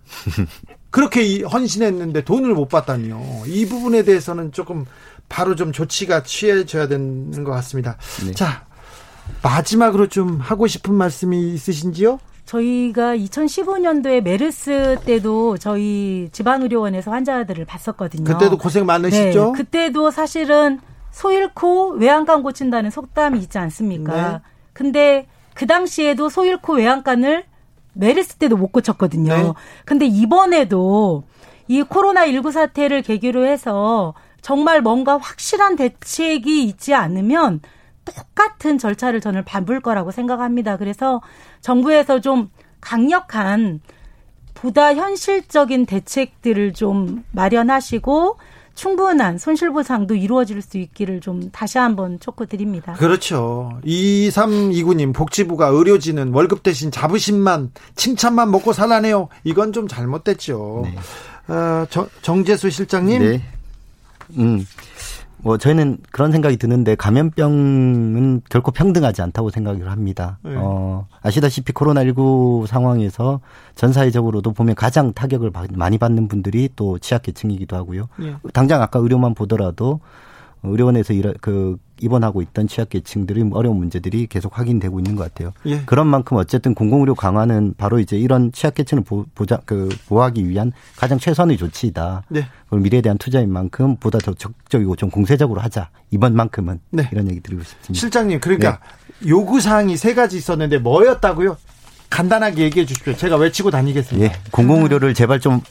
그렇게 0.90 1.44
헌신했는데 1.44 2.24
돈을 2.24 2.56
못 2.56 2.70
받다니요. 2.70 3.44
이 3.46 3.68
부분에 3.68 4.04
대해서는 4.04 4.52
조금 4.52 4.86
바로 5.30 5.56
좀 5.56 5.72
조치가 5.72 6.24
취해져야 6.24 6.88
되는 6.88 7.44
것 7.44 7.52
같습니다. 7.52 7.98
네. 8.26 8.32
자 8.32 8.66
마지막으로 9.44 10.08
좀 10.08 10.40
하고 10.40 10.66
싶은 10.66 10.96
말씀이 10.96 11.54
있으신지요? 11.54 12.20
저희가 12.46 13.16
2015년도에 13.16 14.22
메르스 14.22 14.98
때도 15.06 15.58
저희 15.60 16.30
지방의료원에서 16.32 17.12
환자들을 17.12 17.64
봤었거든요. 17.66 18.24
그때도 18.24 18.58
고생 18.58 18.88
많으시죠? 18.88 19.54
네, 19.54 19.58
그때도 19.58 20.10
사실은 20.10 20.80
소 21.14 21.32
잃고 21.32 21.92
외양간 21.92 22.42
고친다는 22.42 22.90
속담이 22.90 23.40
있지 23.40 23.60
않습니까? 23.60 24.32
네. 24.32 24.40
근데 24.74 25.28
그 25.54 25.68
당시에도 25.68 26.28
소 26.28 26.44
잃고 26.44 26.74
외양간을 26.74 27.46
메르스 27.94 28.36
때도 28.38 28.58
못 28.58 28.72
고쳤거든요. 28.72 29.34
네. 29.34 29.54
근데 29.86 30.08
이번에도 30.08 31.24
이 31.68 31.84
코로나19 31.84 32.52
사태를 32.52 33.04
계기로 33.04 33.46
해서 33.46 34.16
정말 34.42 34.82
뭔가 34.82 35.18
확실한 35.18 35.76
대책이 35.76 36.64
있지 36.64 36.96
않으면 36.96 37.62
똑같은 38.04 38.80
절차를 38.80 39.22
저는 39.22 39.46
밟을 39.46 39.82
거라고 39.82 40.10
생각합니다. 40.10 40.78
그래서 40.78 41.22
정부에서 41.62 42.22
좀 42.22 42.50
강력한 42.82 43.82
보다 44.56 44.96
현실적인 44.96 45.86
대책들을 45.86 46.74
좀 46.74 47.24
마련하시고 47.32 48.38
충분한 48.76 49.38
손실보상도 49.38 50.16
이루어질 50.16 50.62
수 50.62 50.78
있기를 50.78 51.22
좀 51.22 51.52
다시 51.52 51.78
한번 51.78 52.20
촉구드립니다. 52.20 52.94
그렇죠. 52.94 53.80
2329님 53.86 55.14
복지부가 55.14 55.68
의료진은 55.68 56.34
월급 56.34 56.64
대신 56.64 56.92
자부심만 56.92 57.72
칭찬만 57.96 58.52
먹고 58.52 58.74
살라네요. 58.74 59.30
이건 59.44 59.74
좀 59.74 59.88
잘못됐죠. 59.88 60.84
네. 60.86 61.54
어, 61.54 61.86
정, 61.90 62.08
정재수 62.22 62.70
실장님. 62.70 63.22
네. 63.22 63.42
음. 64.38 64.66
뭐 65.44 65.58
저희는 65.58 65.98
그런 66.12 66.32
생각이 66.32 66.56
드는데 66.56 66.96
감염병은 66.96 68.44
결코 68.50 68.72
평등하지 68.72 69.22
않다고 69.22 69.50
생각을 69.50 69.92
합니다. 69.92 70.40
네. 70.42 70.56
어, 70.56 71.06
아시다시피 71.22 71.74
코로나19 71.74 72.66
상황에서 72.66 73.42
전 73.76 73.92
사회적으로도 73.92 74.54
보면 74.54 74.76
가장 74.76 75.12
타격을 75.14 75.52
많이 75.74 75.98
받는 75.98 76.30
분들이 76.30 76.70
또 76.78 76.98
취약계층이기도 76.98 77.76
하고요. 77.76 78.08
네. 78.18 78.36
당장 78.54 78.82
아까 78.82 79.00
의료만 79.00 79.36
보더라도 79.36 80.00
의료원에서 80.64 81.14
일, 81.14 81.34
그 81.42 81.78
입원하고 82.00 82.42
있던 82.42 82.68
취약계층들이 82.68 83.50
어려운 83.54 83.78
문제들이 83.78 84.28
계속 84.28 84.58
확인되고 84.58 85.00
있는 85.00 85.16
것 85.16 85.24
같아요. 85.24 85.52
예. 85.66 85.82
그런 85.86 86.08
만큼 86.08 86.38
어쨌든 86.38 86.74
공공의료 86.74 87.16
강화는 87.16 87.76
바로 87.78 88.00
이제 88.00 88.18
이런 88.18 88.52
취약계층을 88.52 89.04
보, 89.04 89.26
보자 89.36 89.60
그 89.66 89.90
보호하기 90.08 90.48
위한 90.48 90.72
가장 90.96 91.20
최선의 91.20 91.58
조치이다. 91.58 92.24
네. 92.30 92.48
그걸 92.66 92.80
미래에 92.82 93.02
대한 93.02 93.18
투자인 93.18 93.52
만큼 93.52 93.96
보다 93.98 94.20
더 94.20 94.34
적극적이고 94.34 94.96
좀 94.96 95.10
공세적으로 95.10 95.62
하자. 95.62 95.90
이번만큼은 96.12 96.80
네. 96.92 97.10
이런 97.12 97.30
얘기 97.30 97.40
드리고 97.40 97.64
싶습니다. 97.64 98.00
실장님 98.00 98.40
그러니까 98.40 98.80
네. 99.20 99.30
요구 99.30 99.62
사항이 99.62 99.98
세 99.98 100.14
가지 100.14 100.38
있었는데 100.38 100.80
뭐였다고요? 100.80 101.58
간단하게 102.10 102.64
얘기해 102.64 102.86
주십시오. 102.86 103.16
제가 103.16 103.38
외치고 103.38 103.72
다니겠습니다. 103.72 104.28
예. 104.28 104.40
공공의료를 104.52 105.14
제발 105.14 105.40
좀 105.40 105.62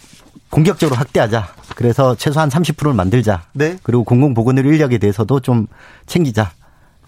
공격적으로 0.52 0.98
확대하자. 0.98 1.48
그래서 1.74 2.14
최소한 2.14 2.50
30%를 2.50 2.92
만들자. 2.92 3.44
네. 3.54 3.78
그리고 3.82 4.04
공공보건의료 4.04 4.70
인력에 4.70 4.98
대해서도 4.98 5.40
좀 5.40 5.66
챙기자. 6.04 6.52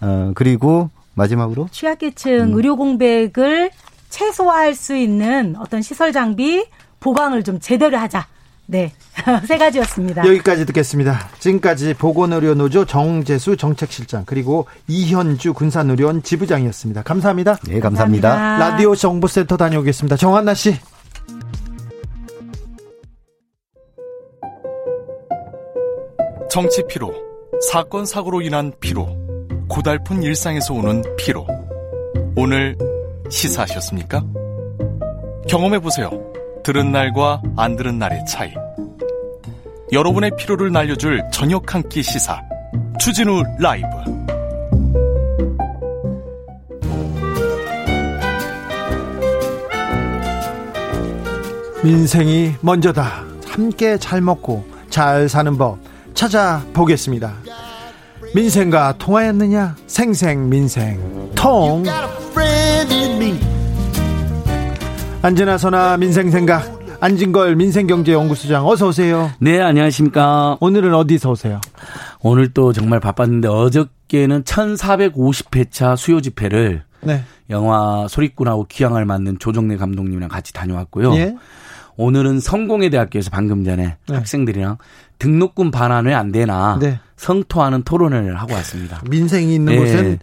어, 0.01 0.31
그리고 0.33 0.89
마지막으로 1.13 1.69
취약계층 1.71 2.31
음. 2.31 2.53
의료 2.55 2.75
공백을 2.75 3.69
최소화할 4.09 4.73
수 4.73 4.95
있는 4.95 5.55
어떤 5.59 5.83
시설 5.83 6.11
장비 6.11 6.65
보강을 6.99 7.43
좀 7.43 7.59
제대로 7.59 7.99
하자. 7.99 8.25
네. 8.65 8.93
세 9.47 9.59
가지였습니다. 9.59 10.25
여기까지 10.25 10.65
듣겠습니다. 10.65 11.29
지금까지 11.37 11.93
보건의료노조 11.93 12.85
정재수 12.85 13.57
정책실장 13.57 14.23
그리고 14.25 14.65
이현주 14.87 15.53
군산의료원 15.53 16.23
지부장이었습니다. 16.23 17.03
감사합니다. 17.03 17.57
네, 17.67 17.79
감사합니다. 17.79 18.29
감사합니다. 18.29 18.69
라디오 18.69 18.95
정보센터 18.95 19.55
다녀오겠습니다. 19.55 20.17
정한나 20.17 20.55
씨. 20.55 20.75
정치 26.55 26.81
피로, 26.87 27.13
사건 27.69 28.05
사고로 28.05 28.41
인한 28.41 28.71
피로, 28.79 29.09
고달픈 29.67 30.23
일상에서 30.23 30.73
오는 30.73 31.03
피로. 31.17 31.45
오늘 32.37 32.77
시사하셨습니까? 33.29 34.23
경험해 35.49 35.79
보세요. 35.79 36.09
들은 36.63 36.93
날과 36.93 37.41
안 37.57 37.75
들은 37.75 37.99
날의 37.99 38.23
차이. 38.25 38.53
여러분의 39.91 40.31
피로를 40.37 40.71
날려줄 40.71 41.21
저녁 41.33 41.75
한 41.75 41.83
끼 41.89 42.01
시사. 42.01 42.41
추진우 43.01 43.43
라이브. 43.59 43.87
민생이 51.83 52.53
먼저다. 52.61 53.25
함께 53.45 53.97
잘 53.97 54.21
먹고 54.21 54.65
잘 54.89 55.27
사는 55.27 55.57
법. 55.57 55.84
찾아보겠습니다. 56.15 57.33
민생과 58.33 58.95
통하였느냐? 58.97 59.75
생생 59.85 60.49
민생 60.49 61.31
통. 61.35 61.83
안전하서나 65.21 65.97
민생 65.97 66.31
생각 66.31 66.79
안진걸 66.99 67.55
민생경제연구소장 67.55 68.65
어서 68.67 68.87
오세요. 68.87 69.31
네, 69.39 69.61
안녕하십니까. 69.61 70.57
오늘은 70.59 70.93
어디서 70.93 71.31
오세요? 71.31 71.61
오늘 72.21 72.53
또 72.53 72.73
정말 72.73 72.99
바빴는데 72.99 73.47
어저께는 73.47 74.43
1450회차 74.43 75.97
수요 75.97 76.21
집회를 76.21 76.83
네. 77.01 77.23
영화 77.49 78.07
소리꾼하고 78.07 78.65
귀향을 78.69 79.05
맞는 79.05 79.37
조정래 79.39 79.77
감독님이랑 79.77 80.29
같이 80.29 80.53
다녀왔고요. 80.53 81.13
예? 81.15 81.35
오늘은 81.97 82.39
성공회대학교에서 82.39 83.29
방금 83.29 83.63
전에 83.63 83.97
네. 84.07 84.15
학생들이랑 84.15 84.77
등록금 85.19 85.71
반환 85.71 86.05
왜 86.05 86.13
안 86.13 86.31
되나 86.31 86.77
네. 86.81 86.99
성토하는 87.15 87.83
토론을 87.83 88.35
하고 88.35 88.53
왔습니다. 88.53 89.01
민생이 89.09 89.55
있는 89.55 89.73
네. 89.73 89.79
곳은 89.79 90.19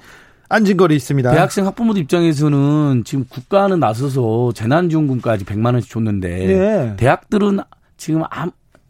안진거리 0.48 0.94
있습니다. 0.96 1.30
대학생 1.30 1.66
학부모들 1.66 2.02
입장에서는 2.02 3.04
지금 3.06 3.24
국가는 3.28 3.78
나서서 3.80 4.52
재난지원금까지 4.54 5.46
100만 5.46 5.72
원씩 5.72 5.90
줬는데 5.90 6.28
네. 6.46 6.94
대학들은 6.98 7.60
지금 7.96 8.22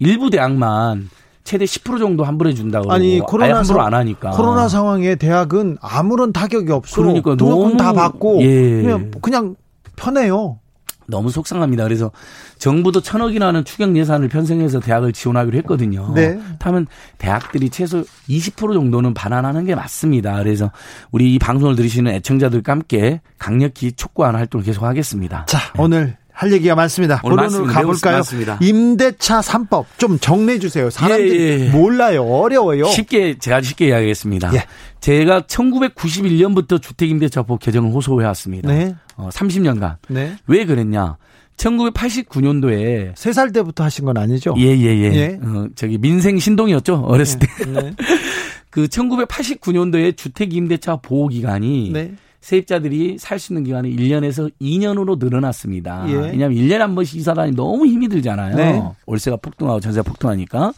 일부 0.01 0.29
대학만 0.31 1.09
최대 1.45 1.65
10% 1.65 1.99
정도 2.01 2.25
환불해 2.25 2.55
준다고 2.55 2.91
아니 2.93 3.21
코로나 3.21 3.59
환불 3.59 3.81
안 3.81 3.95
하니까 3.95 4.31
코로나 4.31 4.67
상황에 4.69 5.15
대학은 5.15 5.79
아무런 5.81 6.33
타격이 6.33 6.73
없어. 6.73 7.01
그러니까 7.01 7.37
너무 7.37 7.77
다 7.77 7.93
받고 7.93 8.43
예. 8.43 8.83
그냥 9.21 9.55
편해요. 9.95 10.59
너무 11.07 11.31
속상합니다. 11.31 11.85
그래서 11.85 12.11
정부도 12.59 13.01
천억이나 13.01 13.49
하는 13.49 13.65
추경 13.65 13.97
예산을 13.97 14.29
편성해서 14.29 14.81
대학을 14.81 15.13
지원하기로 15.13 15.57
했거든요. 15.59 16.13
네. 16.15 16.35
그렇다면 16.35 16.87
대학들이 17.19 17.71
최소 17.71 18.05
20% 18.29 18.75
정도는 18.75 19.15
반환하는 19.15 19.65
게 19.65 19.75
맞습니다. 19.75 20.37
그래서 20.39 20.71
우리 21.11 21.35
이 21.35 21.39
방송을 21.39 21.77
들으시는 21.77 22.13
애청자들과 22.13 22.73
함께 22.73 23.21
강력히 23.39 23.93
촉구하는 23.93 24.39
활동을 24.39 24.65
계속하겠습니다. 24.65 25.47
자, 25.47 25.59
네. 25.59 25.83
오늘 25.83 26.17
할 26.33 26.53
얘기가 26.53 26.75
많습니다. 26.75 27.21
본론으로 27.21 27.67
가볼까요? 27.67 28.17
맞습니다. 28.19 28.59
임대차 28.61 29.41
3법 29.41 29.85
좀 29.99 30.19
정리해 30.19 30.59
주세요. 30.59 30.89
사람들이 30.91 31.39
예, 31.41 31.67
예. 31.67 31.71
몰라요. 31.71 32.25
어려워요. 32.25 32.87
쉽게 32.87 33.37
제가 33.39 33.61
쉽게 33.61 33.89
이야기하겠습니다. 33.89 34.55
예. 34.55 34.65
제가 35.01 35.43
1991년부터 35.43 36.81
주택임대차법 36.81 37.61
개정을 37.61 37.93
호소해 37.93 38.27
왔습니다. 38.27 38.69
네. 38.73 38.95
어, 39.17 39.29
30년간. 39.31 39.97
네. 40.09 40.37
왜 40.47 40.65
그랬냐? 40.65 41.17
1989년도에 41.57 43.13
세 43.15 43.33
살 43.33 43.53
때부터 43.53 43.85
하신 43.85 44.05
건 44.07 44.17
아니죠? 44.17 44.55
예, 44.59 44.65
예, 44.77 44.87
예. 44.97 45.15
예. 45.15 45.39
어, 45.43 45.69
저기 45.75 45.99
민생 45.99 46.39
신동이었죠. 46.39 47.01
어렸을 47.07 47.39
때. 47.41 47.47
네. 47.67 47.93
그 48.71 48.87
1989년도에 48.87 50.17
주택 50.17 50.55
임대차 50.55 50.97
보호 50.97 51.29
기간이 51.29 51.91
네. 51.93 52.15
세입자들이 52.43 53.17
살 53.19 53.39
수 53.39 53.53
있는 53.53 53.65
기간이 53.65 53.97
1년에서 53.97 54.51
2년으로 54.61 55.19
늘어났습니다. 55.19 56.05
예. 56.09 56.15
왜냐하면 56.15 56.59
1년에 56.59 56.79
한 56.79 56.95
번씩 56.95 57.17
이사 57.17 57.33
다니 57.35 57.53
너무 57.53 57.87
힘이 57.87 58.09
들잖아요. 58.09 58.57
네. 58.57 58.83
월세가 59.07 59.39
폭등하고 59.39 59.81
전세가 59.81 60.03
폭등하니까. 60.03 60.73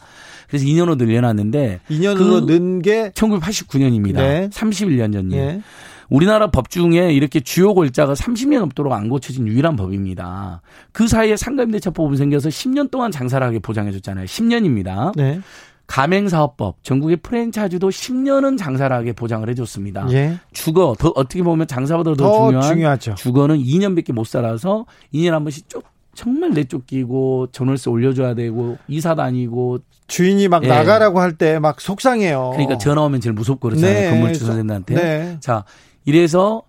그래서 0.47 0.65
2년으로 0.65 0.97
늘려놨는데 0.97 1.81
2년으로 1.89 2.45
는게 2.45 3.11
1989년입니다. 3.13 4.15
네. 4.15 4.49
31년 4.49 5.11
전이에요. 5.11 5.43
예. 5.43 5.61
우리나라 6.09 6.51
법 6.51 6.69
중에 6.69 7.11
이렇게 7.13 7.39
주요 7.39 7.73
골자가 7.73 8.13
30년 8.13 8.59
넘도록 8.59 8.93
안 8.93 9.09
고쳐진 9.09 9.47
유일한 9.47 9.75
법입니다. 9.75 10.61
그 10.91 11.07
사이에 11.07 11.35
상가임대차법이 11.35 12.15
생겨서 12.17 12.49
10년 12.49 12.91
동안 12.91 13.09
장사를 13.11 13.45
하게 13.45 13.57
보장해줬잖아요. 13.59 14.25
10년입니다. 14.25 15.13
네. 15.15 15.41
가맹사업법, 15.87 16.83
전국의 16.83 17.17
프랜차이즈도 17.17 17.89
10년은 17.89 18.57
장사를 18.57 18.95
하게 18.95 19.13
보장을 19.13 19.47
해줬습니다. 19.49 20.07
예. 20.11 20.37
주거, 20.51 20.95
더 20.97 21.11
어떻게 21.15 21.43
보면 21.43 21.67
장사보다 21.67 22.15
더, 22.15 22.23
더 22.23 22.47
중요한 22.47 22.67
중요하죠. 22.73 23.15
주거는 23.15 23.57
2년밖에 23.59 24.11
못 24.11 24.25
살아서 24.25 24.85
2년 25.13 25.31
한 25.31 25.43
번씩 25.43 25.69
쭉 25.69 25.83
정말 26.13 26.51
내쫓기고 26.51 27.47
전월세 27.51 27.89
올려줘야 27.89 28.35
되고 28.35 28.77
이사 28.87 29.15
다니고 29.15 29.79
주인이 30.07 30.47
막 30.47 30.63
예. 30.63 30.67
나가라고 30.67 31.19
할 31.19 31.33
때 31.37 31.59
막 31.59 31.81
속상해요. 31.81 32.51
그러니까 32.53 32.77
전화 32.77 33.01
오면 33.03 33.19
제일 33.21 33.33
무섭고 33.33 33.69
그렇잖아요. 33.69 33.93
네. 33.99 34.09
건물주 34.11 34.45
선생님한테. 34.45 34.95
네. 34.95 35.37
자 35.41 35.65
이래서 36.05 36.63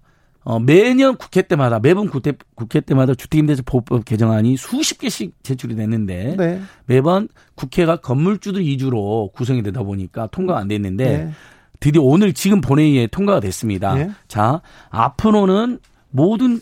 어, 0.46 0.60
매년 0.60 1.16
국회 1.16 1.42
때마다 1.42 1.80
매번 1.80 2.08
국회, 2.08 2.32
국회 2.54 2.78
때마다 2.80 3.16
주택임대차보호법 3.16 4.04
개정안이 4.04 4.56
수십 4.56 4.98
개씩 4.98 5.34
제출이 5.42 5.74
됐는데 5.74 6.36
네. 6.38 6.60
매번 6.86 7.26
국회가 7.56 7.96
건물주들 7.96 8.62
위주로 8.62 9.32
구성이 9.34 9.64
되다 9.64 9.82
보니까 9.82 10.28
통과가 10.28 10.60
안 10.60 10.68
됐는데 10.68 11.04
네. 11.04 11.32
드디어 11.80 12.00
오늘 12.02 12.32
지금 12.32 12.60
본회의에 12.60 13.08
통과가 13.08 13.40
됐습니다. 13.40 13.94
네. 13.94 14.10
자 14.28 14.62
앞으로는 14.90 15.80
모든 16.10 16.60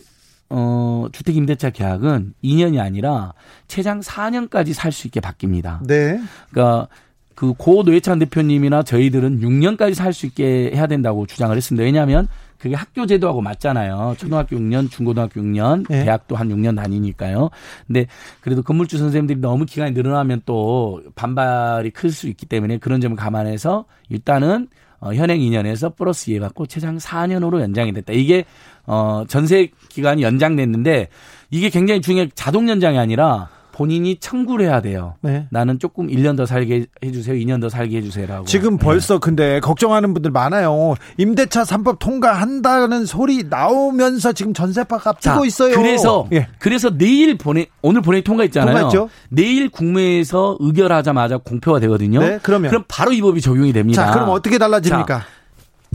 어, 0.49 1.05
주택임대차 1.11 1.69
계약은 1.69 2.33
2년이 2.43 2.79
아니라 2.79 3.33
최장 3.67 3.99
4년까지 3.99 4.73
살 4.73 4.91
수 4.91 5.05
있게 5.05 5.19
바뀝니다. 5.19 5.85
네. 5.85 6.19
그러니까 6.49 6.87
그고 7.35 7.83
노회찬 7.83 8.17
대표님이나 8.17 8.81
저희들은 8.81 9.41
6년까지 9.41 9.93
살 9.93 10.11
수 10.11 10.25
있게 10.25 10.71
해야 10.73 10.87
된다고 10.87 11.27
주장을 11.27 11.55
했습니다. 11.55 11.83
왜냐하면 11.83 12.27
그게 12.65 12.73
학교 12.75 13.05
제도하고 13.05 13.41
맞잖아요. 13.41 14.15
초등학교 14.17 14.55
6년, 14.55 14.89
중고등학교 14.89 15.39
6년, 15.39 15.85
네. 15.87 16.03
대학도 16.03 16.35
한 16.35 16.49
6년 16.49 16.75
다니니까요. 16.75 17.51
근데 17.85 18.07
그래도 18.41 18.63
건물주 18.63 18.97
선생님들이 18.97 19.39
너무 19.39 19.67
기간이 19.67 19.91
늘어나면 19.91 20.41
또 20.47 21.03
반발이 21.13 21.91
클 21.91 22.09
수 22.09 22.27
있기 22.27 22.47
때문에 22.47 22.79
그런 22.79 23.01
점을 23.01 23.15
감안해서 23.15 23.85
일단은 24.09 24.67
어, 24.99 25.13
현행 25.13 25.41
2년에서 25.41 25.95
플러스 25.95 26.31
2해 26.31 26.39
갖고 26.39 26.65
최장 26.65 26.97
4년으로 26.97 27.61
연장이 27.61 27.93
됐다. 27.93 28.13
이게 28.13 28.45
어 28.87 29.25
전세 29.27 29.69
기간이 29.89 30.23
연장됐는데 30.23 31.09
이게 31.51 31.69
굉장히 31.69 32.01
중요한 32.01 32.31
자동 32.33 32.67
연장이 32.67 32.97
아니라 32.97 33.49
본인이 33.75 34.15
청구를 34.21 34.67
해야 34.67 34.81
돼요. 34.81 35.15
네. 35.19 35.47
나는 35.49 35.79
조금 35.79 36.07
1년 36.07 36.37
더 36.37 36.45
살게 36.45 36.85
해주세요. 37.03 37.35
2년 37.35 37.59
더 37.59 37.67
살게 37.67 37.97
해주세요라고. 37.97 38.45
지금 38.45 38.77
네. 38.77 38.85
벌써 38.85 39.15
네. 39.15 39.19
근데 39.19 39.59
걱정하는 39.59 40.13
분들 40.13 40.31
많아요. 40.31 40.95
임대차 41.17 41.63
3법 41.63 41.99
통과한다는 41.99 43.05
소리 43.05 43.43
나오면서 43.43 44.31
지금 44.31 44.53
전세파가 44.53 45.13
뛰고 45.15 45.43
있어요. 45.43 45.75
그래서 45.75 46.25
예. 46.31 46.47
그래서 46.57 46.89
내일 46.89 47.37
보내 47.37 47.65
오늘 47.81 48.01
보내 48.01 48.21
통과했잖아요. 48.21 48.73
통과했죠? 48.73 49.09
내일 49.27 49.67
국무회에서 49.67 50.55
의결하자마자 50.61 51.39
공표가 51.39 51.81
되거든요. 51.81 52.21
네, 52.21 52.39
그러면 52.41 52.69
그럼 52.69 52.85
바로 52.87 53.11
이 53.11 53.19
법이 53.19 53.41
적용이 53.41 53.73
됩니다. 53.73 54.05
자, 54.05 54.13
그럼 54.13 54.29
어떻게 54.29 54.57
달라집니까? 54.57 55.19
자, 55.19 55.25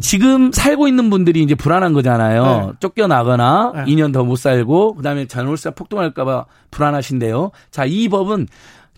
지금 0.00 0.52
살고 0.52 0.88
있는 0.88 1.10
분들이 1.10 1.42
이제 1.42 1.54
불안한 1.54 1.92
거잖아요. 1.92 2.44
네. 2.44 2.72
쫓겨나거나 2.80 3.72
네. 3.74 3.84
2년 3.94 4.12
더 4.12 4.24
못 4.24 4.36
살고 4.36 4.94
그다음에 4.94 5.26
전월세 5.26 5.70
폭등할까 5.70 6.24
봐 6.24 6.44
불안하신데요. 6.70 7.50
자, 7.70 7.84
이 7.84 8.08
법은 8.08 8.46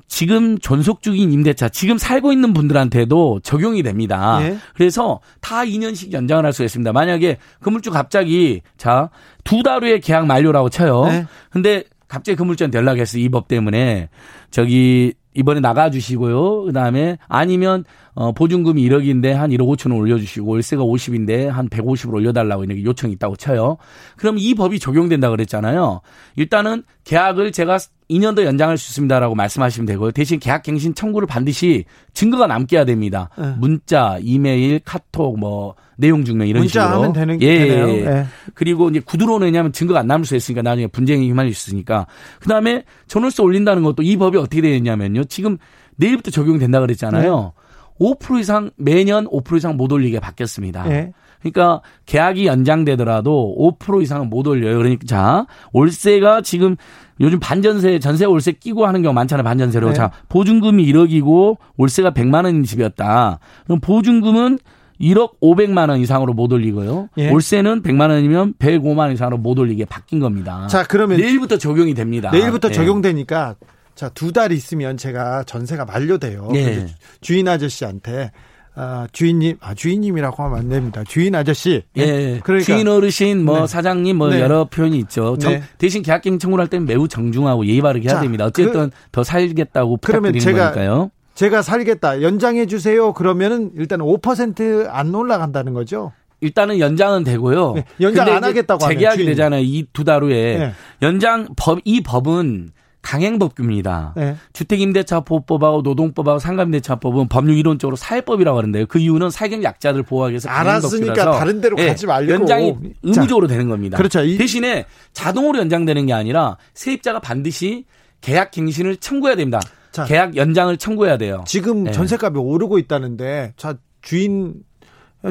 지금 0.09 0.59
존속 0.59 1.01
중인 1.03 1.33
임대차 1.33 1.71
지금 1.71 1.97
살고 1.97 2.33
있는 2.33 2.53
분들한테도 2.53 3.41
적용이 3.43 3.83
됩니다. 3.83 4.41
네. 4.41 4.59
그래서 4.75 5.21
다 5.41 5.63
2년씩 5.65 6.13
연장을 6.13 6.45
할 6.45 6.53
수가 6.53 6.67
있습니다. 6.67 6.93
만약에 6.93 7.39
건물주 7.63 7.91
갑자기 7.91 8.61
자 8.77 9.09
두 9.45 9.63
달 9.63 9.83
후에 9.83 9.99
계약 10.01 10.27
만료라고 10.27 10.69
쳐요. 10.69 11.05
네. 11.07 11.27
근데 11.51 11.85
갑자기 12.09 12.37
건물주한테 12.37 12.77
연락했어요. 12.79 13.23
이법 13.23 13.49
때문에 13.49 14.11
저기 14.51 15.15
이번에 15.35 15.61
나가주시고요. 15.61 16.65
그 16.65 16.73
다음에 16.73 17.19
아니면 17.29 17.85
어, 18.15 18.33
보증금이 18.33 18.87
1억인데 18.89 19.33
한 19.33 19.51
1억 19.51 19.67
5천 19.67 19.91
원 19.91 20.01
올려주시고 20.01 20.47
월세가 20.47 20.83
50인데 20.83 21.47
한 21.47 21.69
150을 21.69 22.13
올려달라고 22.15 22.65
이렇게 22.65 22.85
요청이 22.85 23.15
있다고 23.15 23.37
쳐요. 23.37 23.79
그럼 24.17 24.37
이 24.39 24.55
법이 24.55 24.79
적용된다 24.79 25.31
그랬잖아요. 25.31 26.01
일단은 26.37 26.83
계약을 27.05 27.53
제가 27.53 27.79
2년 28.13 28.37
더 28.37 28.45
연장할 28.45 28.79
수 28.79 28.91
있습니다라고 28.91 29.35
말씀하시면 29.35 29.87
되고요. 29.87 30.11
대신 30.13 30.39
계약갱신 30.39 30.95
청구를 30.95 31.27
반드시 31.27 31.85
증거가 32.15 32.47
남게 32.47 32.77
해야 32.77 32.85
됩니다. 32.85 33.31
네. 33.39 33.55
문자, 33.59 34.19
이메일, 34.21 34.81
카톡, 34.85 35.39
뭐 35.39 35.75
내용 35.97 36.25
증명 36.25 36.49
이런 36.49 36.63
문자 36.63 36.83
식으로. 36.83 36.99
하면 37.01 37.13
되는 37.13 37.41
예, 37.43 37.59
되네요. 37.59 37.89
예. 37.89 38.27
그리고 38.55 38.91
이제 38.91 39.01
구두로는 39.01 39.47
왜냐하면 39.47 39.73
증거가 39.73 40.01
안 40.01 40.07
남을 40.07 40.27
수 40.27 40.37
있으니까 40.37 40.63
나중에 40.63 40.87
분쟁이 40.87 41.27
휘말릴 41.29 41.55
수 41.55 41.71
있으니까. 41.71 42.07
그다음에 42.41 42.85
전월세 43.07 43.43
올린다는 43.43 43.83
것도 43.83 44.03
이 44.03 44.17
법이 44.17 44.39
어떻게 44.39 44.61
되느냐면요. 44.61 45.25
지금 45.25 45.59
내일부터 45.97 46.31
적용된다 46.31 46.81
그랬잖아요. 46.81 47.53
네. 47.55 47.63
5% 48.01 48.41
이상 48.41 48.71
매년 48.77 49.27
5% 49.27 49.57
이상 49.57 49.77
못 49.77 49.93
올리게 49.93 50.19
바뀌었습니다. 50.19 50.85
네. 50.85 51.13
그러니까 51.41 51.83
계약이 52.07 52.47
연장되더라도 52.47 53.57
5% 53.79 54.03
이상은 54.03 54.31
못 54.31 54.47
올려요. 54.47 54.79
그러니까 54.79 55.05
자, 55.07 55.47
월세가 55.73 56.43
지금 56.43 56.77
요즘 57.23 57.41
반전세 57.41 57.99
전세 58.01 58.25
월세 58.25 58.53
끼고 58.53 58.87
하는 58.87 59.03
경우 59.03 59.15
많잖아요. 59.15 59.45
반전세로. 59.45 59.89
네. 59.89 59.95
자, 59.95 60.11
보증금이 60.29 60.85
1억이고 60.93 61.57
월세가 61.79 62.11
100만 62.11 62.45
원인 62.45 62.65
집이었다. 62.65 63.39
그럼 63.65 63.81
보증금은 63.81 64.59
1억 65.01 65.41
500만 65.41 65.89
원 65.89 66.01
이상으로 66.01 66.33
못 66.33 66.53
올리고요. 66.53 67.09
예. 67.19 67.31
월세는 67.31 67.83
100만 67.83 68.11
원이면 68.11 68.55
105만 68.59 68.99
원 68.99 69.13
이상으로 69.13 69.39
못 69.39 69.59
올리게 69.59 69.85
바뀐 69.85 70.21
겁니다. 70.21 70.67
자, 70.69 70.85
그러면 70.85 71.19
내일부터 71.19 71.59
적용이 71.59 71.95
됩니다. 71.95 72.31
내일부터 72.31 72.69
네. 72.69 72.75
적용되니까 72.75 73.57
자, 73.95 74.09
두 74.09 74.33
달 74.33 74.53
있으면 74.53 74.97
제가 74.97 75.45
전세가 75.45 75.85
만료돼요. 75.85 76.49
네. 76.53 76.87
주인 77.21 77.47
아저씨한테 77.49 78.31
아, 78.75 79.07
주인님, 79.13 79.59
아, 79.61 79.75
주인님이라고 79.75 80.43
하면 80.45 80.59
안 80.59 80.69
됩니다. 80.71 81.03
주인 81.07 81.35
아저씨. 81.35 81.83
예. 81.97 82.07
네. 82.07 82.41
그러니까. 82.43 82.65
주인 82.65 82.89
어르신, 82.89 83.45
뭐, 83.45 83.61
네. 83.61 83.67
사장님, 83.67 84.17
뭐, 84.17 84.31
네. 84.31 84.41
여러 84.41 84.65
표현이 84.65 84.99
있죠. 85.01 85.37
정, 85.39 85.53
네. 85.53 85.63
대신 85.79 86.03
계약갱 86.03 86.39
청구를 86.39 86.63
할 86.63 86.69
때는 86.71 86.87
매우 86.87 87.07
정중하고 87.07 87.67
예의 87.67 87.83
바르게 87.83 88.09
자, 88.09 88.15
해야 88.15 88.23
됩니다. 88.23 88.47
어쨌든 88.47 88.89
그, 88.91 88.97
더 89.13 89.23
살겠다고 89.25 89.99
부탁드리는 89.99 90.41
제가, 90.41 90.73
거니까요. 90.73 91.11
제가 91.35 91.61
살겠다. 91.63 92.23
연장해 92.23 92.67
주세요. 92.67 93.13
그러면은 93.13 93.71
일단 93.77 94.01
5%안 94.01 95.15
올라간다는 95.15 95.75
거죠. 95.75 96.13
일단은 96.41 96.79
연장은 96.81 97.25
되고요. 97.25 97.75
네, 97.75 97.85
연장 98.01 98.29
안 98.29 98.43
하겠다고 98.43 98.83
하면 98.85 98.95
재계약이 98.97 99.25
되잖아요. 99.27 99.61
이 99.63 99.87
두 99.93 100.05
달 100.05 100.23
후에 100.25 100.59
네. 100.59 100.73
연장 101.03 101.47
법 101.57 101.79
이 101.85 102.03
법은 102.03 102.71
강행법규입니다. 103.03 104.15
네. 104.17 104.37
주택임대차보호법하고 104.53 105.83
노동법하고 105.83 106.39
상가임대차법은 106.39 107.29
법률 107.29 107.57
이론적으로 107.57 107.97
사회법이라고 107.97 108.57
하는데요. 108.59 108.87
그 108.87 108.99
이유는 108.99 109.31
사경 109.31 109.63
약자들 109.63 110.05
보호하기 110.05 110.33
위해서 110.33 110.49
알았으니까 110.49 111.33
다른 111.33 111.61
데로 111.61 111.77
네. 111.77 111.89
가지 111.89 112.07
말고 112.07 112.33
연장이 112.33 112.75
의무적으로 113.03 113.49
자, 113.49 113.55
되는 113.55 113.69
겁니다. 113.69 113.97
그렇죠. 113.97 114.21
대신에 114.23 114.87
자동으로 115.13 115.59
연장되는 115.59 116.07
게 116.07 116.13
아니라 116.13 116.57
세입자가 116.75 117.21
반드시 117.21 117.85
계약 118.21 118.53
갱신을 118.53 118.97
청구해야 118.97 119.37
됩니다. 119.37 119.61
자, 119.91 120.05
계약 120.05 120.37
연장을 120.37 120.75
청구해야 120.77 121.19
돼요. 121.19 121.45
지금 121.47 121.85
네. 121.85 121.93
전세값이 121.93 122.39
오르고 122.39 122.79
있다는데 122.79 123.53
자 123.57 123.75
주인 124.01 124.55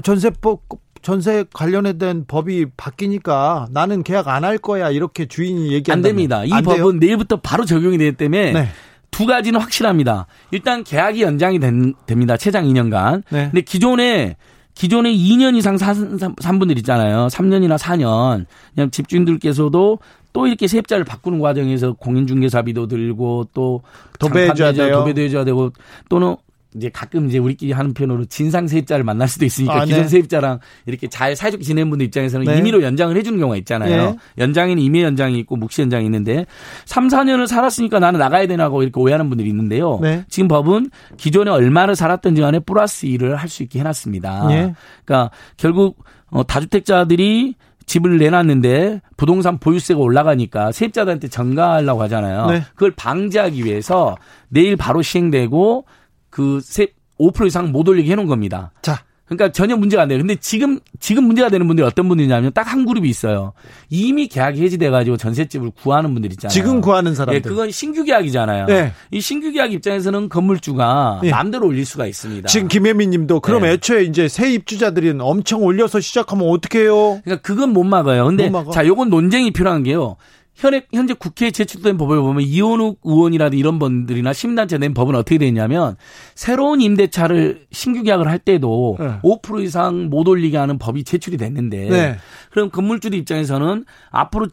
전세법 0.04 0.62
전세 1.02 1.46
관련된 1.54 2.26
법이 2.28 2.68
바뀌니까 2.78 3.68
나는 3.72 4.04
계약 4.04 4.28
안 4.28 4.44
할 4.44 4.58
거야 4.58 4.90
이렇게 4.90 5.26
주인이 5.26 5.72
얘기한다. 5.74 5.94
안 5.94 6.02
됩니다. 6.02 6.44
이 6.46 6.50
법은 6.50 6.76
돼요? 6.76 6.92
내일부터 6.94 7.38
바로 7.38 7.66
적용이 7.66 7.98
되기 7.98 8.12
때문에 8.18 8.52
네. 8.54 8.68
두 9.12 9.26
가지는 9.26 9.60
확실합니다. 9.60 10.26
일단 10.52 10.84
계약이 10.84 11.22
연장이 11.22 11.60
된, 11.60 11.94
됩니다. 12.06 12.38
최장 12.38 12.66
2년간. 12.66 13.24
네. 13.30 13.46
근데 13.52 13.62
기존에 13.62 14.36
기존에 14.74 15.12
2년 15.14 15.56
이상 15.58 15.78
산, 15.78 16.18
산 16.40 16.60
분들 16.60 16.78
있잖아요. 16.80 17.28
3년이나 17.28 17.78
4년. 17.78 18.46
그냥 18.74 18.90
집주인들께서도 18.90 20.00
또 20.34 20.48
이렇게 20.48 20.66
세입자를 20.68 21.04
바꾸는 21.04 21.40
과정에서 21.40 21.92
공인중개사비도 21.94 22.88
들고 22.88 23.50
또 23.54 23.82
도배해줘야 24.20 24.72
돼요. 24.72 25.00
도배도 25.00 25.22
해줘야 25.22 25.44
되고 25.44 25.72
또는 26.10 26.38
이제 26.76 26.90
가끔 26.90 27.28
이제 27.28 27.38
우리끼리 27.38 27.72
하는 27.74 27.94
편으로 27.94 28.26
진상 28.26 28.68
세입자를 28.68 29.04
만날 29.04 29.28
수도 29.28 29.46
있으니까 29.46 29.82
아, 29.82 29.86
기존 29.86 30.04
네. 30.04 30.08
세입자랑 30.08 30.60
이렇게 30.86 31.08
잘 31.08 31.36
사이좋게 31.36 31.64
지내는 31.64 31.90
분들 31.90 32.06
입장에서는 32.08 32.46
네. 32.46 32.58
임의로 32.58 32.82
연장을 32.82 33.16
해주는 33.16 33.38
경우가 33.38 33.58
있잖아요. 33.58 34.12
네. 34.12 34.18
연장에는 34.38 34.82
임의 34.82 35.04
연장이 35.04 35.38
있고 35.40 35.56
묵시 35.58 35.82
연장이 35.82 36.06
있는데 36.06 36.46
3, 36.86 37.10
4년을 37.10 37.46
살았으니까 37.48 38.00
나는 38.00 38.20
나가야 38.20 38.48
되나고 38.48 38.84
이렇게 38.84 39.00
오해하는 39.00 39.30
분들이 39.30 39.50
있는데요. 39.50 40.00
네. 40.02 40.26
지금 40.30 40.48
법은 40.48 40.90
기존에 41.18 41.52
얼마를 41.52 41.96
살았던지 41.96 42.42
간에 42.42 42.60
플러스 42.60 43.06
일을 43.06 43.36
할 43.36 43.52
수 43.52 43.64
있게 43.64 43.80
해놨습니다. 43.80 44.48
네. 44.48 44.74
그러니까 45.04 45.30
결국 45.58 45.98
어, 46.30 46.44
다주택자들이 46.44 47.56
집을 47.86 48.18
내놨는데 48.18 49.02
부동산 49.18 49.58
보유세가 49.58 50.00
올라가니까 50.00 50.72
세입자들한테 50.72 51.28
전가하려고 51.28 52.02
하잖아요. 52.04 52.46
네. 52.46 52.64
그걸 52.74 52.92
방지하기 52.92 53.66
위해서 53.66 54.16
내일 54.48 54.78
바로 54.78 55.02
시행되고 55.02 55.86
그5% 56.32 57.48
이상 57.48 57.72
못 57.72 57.88
올리게 57.88 58.12
해놓은 58.12 58.28
겁니다. 58.28 58.72
자. 58.82 59.04
그러니까 59.26 59.54
전혀 59.54 59.78
문제가 59.78 60.04
안 60.04 60.10
돼요. 60.10 60.20
근데 60.20 60.36
지금 60.36 60.80
지금 61.00 61.24
문제가 61.24 61.48
되는 61.48 61.66
분들이 61.66 61.88
어떤 61.88 62.10
분들이냐면 62.10 62.52
딱 62.52 62.72
한 62.72 62.86
그룹이 62.86 63.10
있어요. 63.10 63.54
이미 63.90 64.28
계약이 64.28 64.62
해지돼 64.62 64.90
가지고 64.90 65.16
전셋집을 65.16 65.72
구하는 65.72 66.14
분들 66.14 66.32
있잖아요. 66.34 66.54
지금 66.54 66.82
구하는 66.82 67.16
사람들. 67.16 67.36
예, 67.38 67.42
그건 67.42 67.72
신규 67.72 68.04
계약이잖아요. 68.04 68.66
네. 68.66 68.92
이 69.10 69.22
신규 69.22 69.52
계약 69.52 69.72
입장에서는 69.72 70.28
건물주가 70.28 71.20
네. 71.24 71.32
마음대로 71.32 71.68
올릴 71.68 71.86
수가 71.86 72.08
있습니다. 72.08 72.48
지금 72.48 72.68
김혜민 72.68 73.10
님도 73.12 73.40
그럼 73.40 73.64
네. 73.64 73.72
애초에 73.72 74.04
이제 74.04 74.28
새 74.28 74.52
입주자들은 74.54 75.22
엄청 75.22 75.64
올려서 75.64 76.02
시작하면 76.02 76.50
어떻게 76.50 76.80
해요? 76.80 77.22
그러니까 77.24 77.42
그건 77.42 77.72
못 77.72 77.84
막아요. 77.84 78.26
근데 78.26 78.52
자, 78.74 78.86
요건 78.86 79.10
논쟁이 79.10 79.52
필요한 79.52 79.84
게요. 79.84 80.18
현재, 80.62 80.86
현재 80.94 81.14
국회에 81.16 81.50
제출된 81.50 81.98
법을 81.98 82.20
보면 82.22 82.44
이원욱 82.44 83.00
의원이라든 83.04 83.58
이런 83.58 83.80
분들이나 83.80 84.32
시민단체 84.32 84.78
낸 84.78 84.94
법은 84.94 85.16
어떻게 85.16 85.40
되냐면 85.40 85.96
새로운 86.36 86.82
임대차를 86.82 87.66
신규 87.72 88.04
계약을 88.04 88.28
할 88.28 88.38
때도 88.38 88.98
네. 89.00 89.20
5% 89.24 89.64
이상 89.64 90.10
못 90.10 90.28
올리게 90.28 90.58
하는 90.58 90.78
법이 90.78 91.04
제출이 91.04 91.38
됐는데 91.38 91.90
네. 91.90 92.18
그럼 92.52 92.70
건물주들 92.70 93.18
입장에서는 93.18 93.86
앞으로 94.12 94.48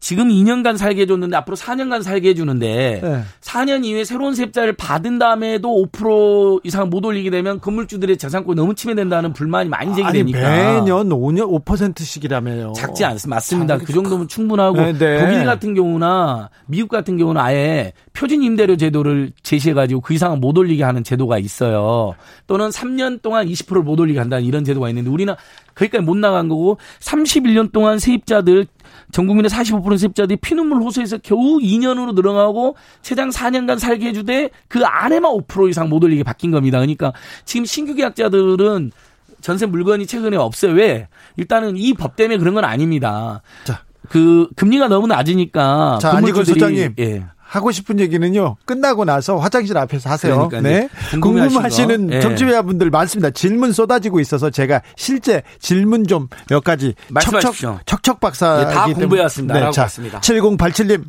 지금 0.00 0.28
2년간 0.28 0.78
살게 0.78 1.02
해줬는데 1.02 1.36
앞으로 1.36 1.56
4년간 1.56 2.02
살게 2.02 2.30
해주는데 2.30 3.00
네. 3.02 3.22
4년 3.42 3.84
이후에 3.84 4.04
새로운 4.04 4.34
세입자를 4.34 4.72
받은 4.72 5.18
다음에도 5.18 5.86
5% 5.92 6.60
이상 6.64 6.88
못 6.88 7.04
올리게 7.04 7.30
되면 7.30 7.60
건물주들의 7.60 8.16
재산권이 8.16 8.56
너무 8.56 8.74
침해된다는 8.74 9.34
불만이 9.34 9.68
많이 9.68 9.94
제기되니까 9.94 10.38
아니, 10.38 10.80
매년 10.80 11.10
5년 11.10 11.64
5%씩이라며요. 11.64 12.72
작지 12.74 13.04
않습니다. 13.04 13.36
맞습니다. 13.36 13.78
그 13.78 13.92
정도면 13.92 14.26
충분하고 14.26 14.76
네, 14.80 14.92
네. 14.94 15.18
독일 15.18 15.44
같은 15.44 15.74
경우나 15.74 16.48
미국 16.66 16.88
같은 16.88 17.18
경우는 17.18 17.40
아예 17.40 17.92
표준 18.14 18.42
임대료 18.42 18.76
제도를 18.76 19.32
제시해가지고 19.42 20.00
그 20.00 20.14
이상은 20.14 20.40
못 20.40 20.56
올리게 20.56 20.82
하는 20.82 21.04
제도가 21.04 21.38
있어요. 21.38 22.14
또는 22.46 22.70
3년 22.70 23.20
동안 23.20 23.46
20%를 23.46 23.82
못 23.82 24.00
올리게 24.00 24.18
한다는 24.18 24.44
이런 24.44 24.64
제도가 24.64 24.88
있는데 24.88 25.10
우리는 25.10 25.34
거기까지 25.74 26.02
못 26.02 26.16
나간 26.16 26.48
거고 26.48 26.78
31년 27.00 27.70
동안 27.72 27.98
세입자들 27.98 28.66
전 29.12 29.26
국민의 29.26 29.50
45% 29.50 29.98
세입자들이 29.98 30.36
피눈물 30.40 30.78
호소해서 30.82 31.18
겨우 31.18 31.58
2년으로 31.58 32.14
늘어나고 32.14 32.76
최장 33.02 33.30
4년간 33.30 33.78
살게 33.78 34.08
해주되 34.08 34.50
그 34.68 34.84
안에만 34.84 35.32
5% 35.32 35.70
이상 35.70 35.88
못 35.88 36.02
올리게 36.04 36.22
바뀐 36.22 36.50
겁니다. 36.50 36.78
그러니까 36.78 37.12
지금 37.44 37.64
신규 37.64 37.94
계약자들은 37.94 38.92
전세 39.40 39.66
물건이 39.66 40.06
최근에 40.06 40.36
없어요. 40.36 40.72
왜? 40.72 41.08
일단은 41.36 41.76
이 41.76 41.94
법 41.94 42.14
때문에 42.16 42.38
그런 42.38 42.54
건 42.54 42.64
아닙니다. 42.64 43.42
자. 43.64 43.82
그 44.08 44.48
금리가 44.56 44.88
너무 44.88 45.06
낮으니까 45.06 45.98
자, 46.00 46.16
안지걸 46.16 46.44
소장님. 46.44 46.94
예. 46.98 47.24
하고 47.50 47.72
싶은 47.72 47.98
얘기는요. 47.98 48.56
끝나고 48.64 49.04
나서 49.04 49.36
화장실 49.36 49.76
앞에서 49.76 50.08
하세요. 50.08 50.48
그러니까요. 50.48 50.62
네. 50.62 50.88
궁금하시는 51.10 52.06
네. 52.06 52.20
정치자분들 52.20 52.90
많습니다. 52.90 53.30
질문 53.30 53.72
쏟아지고 53.72 54.20
있어서 54.20 54.50
제가 54.50 54.82
실제 54.96 55.42
질문 55.58 56.06
좀 56.06 56.28
몇 56.48 56.62
가지 56.62 56.94
척척 57.20 57.54
척척 57.86 58.20
박사 58.20 58.64
네, 58.64 58.72
다 58.74 58.86
공부해왔습니다. 58.86 59.54
네, 59.54 59.70
자, 59.72 59.86
7087님 59.86 61.02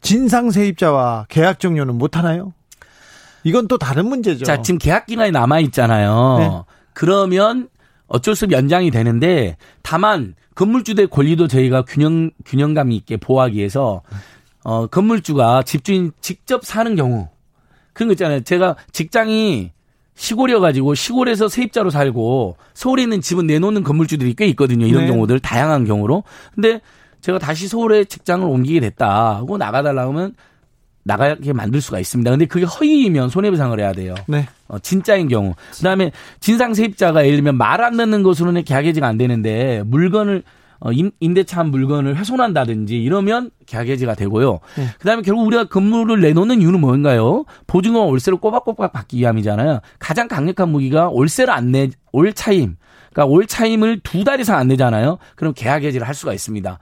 진상 0.00 0.50
세입자와 0.50 1.26
계약 1.28 1.58
종료는 1.58 1.96
못 1.96 2.16
하나요? 2.16 2.52
이건 3.42 3.66
또 3.66 3.78
다른 3.78 4.06
문제죠. 4.06 4.44
자, 4.44 4.62
지금 4.62 4.78
계약 4.78 5.06
기간이 5.06 5.32
남아 5.32 5.58
있잖아요. 5.60 6.36
네. 6.38 6.50
그러면 6.92 7.68
어쩔 8.06 8.36
수 8.36 8.44
없이 8.44 8.54
연장이 8.54 8.92
되는데 8.92 9.56
다만 9.82 10.34
건물주의 10.54 11.08
권리도 11.08 11.48
저희가 11.48 11.82
균형 11.82 12.30
균형감 12.44 12.92
있게 12.92 13.16
보호하기 13.16 13.56
위해서 13.56 14.02
어, 14.64 14.86
건물주가 14.86 15.62
집주인 15.64 16.12
직접 16.20 16.64
사는 16.64 16.94
경우 16.96 17.28
그런 17.92 18.08
거 18.08 18.12
있잖아요. 18.12 18.40
제가 18.40 18.76
직장이 18.92 19.70
시골이어가지고 20.14 20.94
시골에서 20.94 21.48
세입자로 21.48 21.90
살고 21.90 22.56
서울에 22.74 23.02
있는 23.02 23.20
집은 23.20 23.46
내놓는 23.46 23.82
건물주들이 23.82 24.34
꽤 24.34 24.46
있거든요. 24.48 24.86
이런 24.86 25.02
네. 25.06 25.10
경우들 25.10 25.40
다양한 25.40 25.84
경우로. 25.84 26.22
근데 26.54 26.80
제가 27.22 27.38
다시 27.38 27.66
서울에 27.68 28.04
직장을 28.04 28.46
옮기게 28.46 28.80
됐다 28.80 29.36
하고 29.36 29.56
나가달라 29.56 30.06
하면 30.08 30.34
나가게 31.04 31.52
만들 31.52 31.80
수가 31.80 31.98
있습니다. 31.98 32.30
근데 32.30 32.46
그게 32.46 32.64
허위이면 32.64 33.30
손해배상을 33.30 33.78
해야 33.80 33.92
돼요. 33.92 34.14
네. 34.28 34.46
어, 34.68 34.78
진짜인 34.78 35.28
경우. 35.28 35.54
그다음에 35.72 36.12
진상 36.40 36.74
세입자가 36.74 37.24
예를 37.24 37.36
들면 37.38 37.56
말 37.56 37.80
안 37.80 37.96
듣는 37.96 38.22
것으로는 38.22 38.62
계약해지가 38.64 39.06
안 39.06 39.18
되는데 39.18 39.82
물건을 39.86 40.44
어, 40.44 40.44
임대차 41.20 41.58
한 41.60 41.70
물건을 41.70 42.16
훼손한다든지 42.16 43.00
이러면 43.00 43.50
계약 43.66 43.86
해지가 43.88 44.14
되고요. 44.14 44.58
네. 44.76 44.86
그다음에 44.98 45.22
결국 45.22 45.46
우리가 45.46 45.64
건물을 45.64 46.20
내놓는 46.20 46.60
이유는 46.60 46.80
뭔가요? 46.80 47.44
보증금과 47.66 48.06
월세를 48.06 48.38
꼬박꼬박 48.38 48.92
받기 48.92 49.18
위함이잖아요. 49.18 49.80
가장 49.98 50.26
강력한 50.28 50.70
무기가 50.70 51.08
월세를 51.08 51.52
안 51.52 51.70
내, 51.72 51.90
올 52.12 52.32
차임. 52.32 52.76
그러니까 53.12 53.32
올 53.32 53.46
차임을 53.46 54.00
두 54.00 54.24
달 54.24 54.40
이상 54.40 54.58
안 54.58 54.68
내잖아요. 54.68 55.18
그럼 55.36 55.52
계약 55.54 55.82
해지를 55.84 56.06
할 56.08 56.14
수가 56.14 56.32
있습니다. 56.32 56.78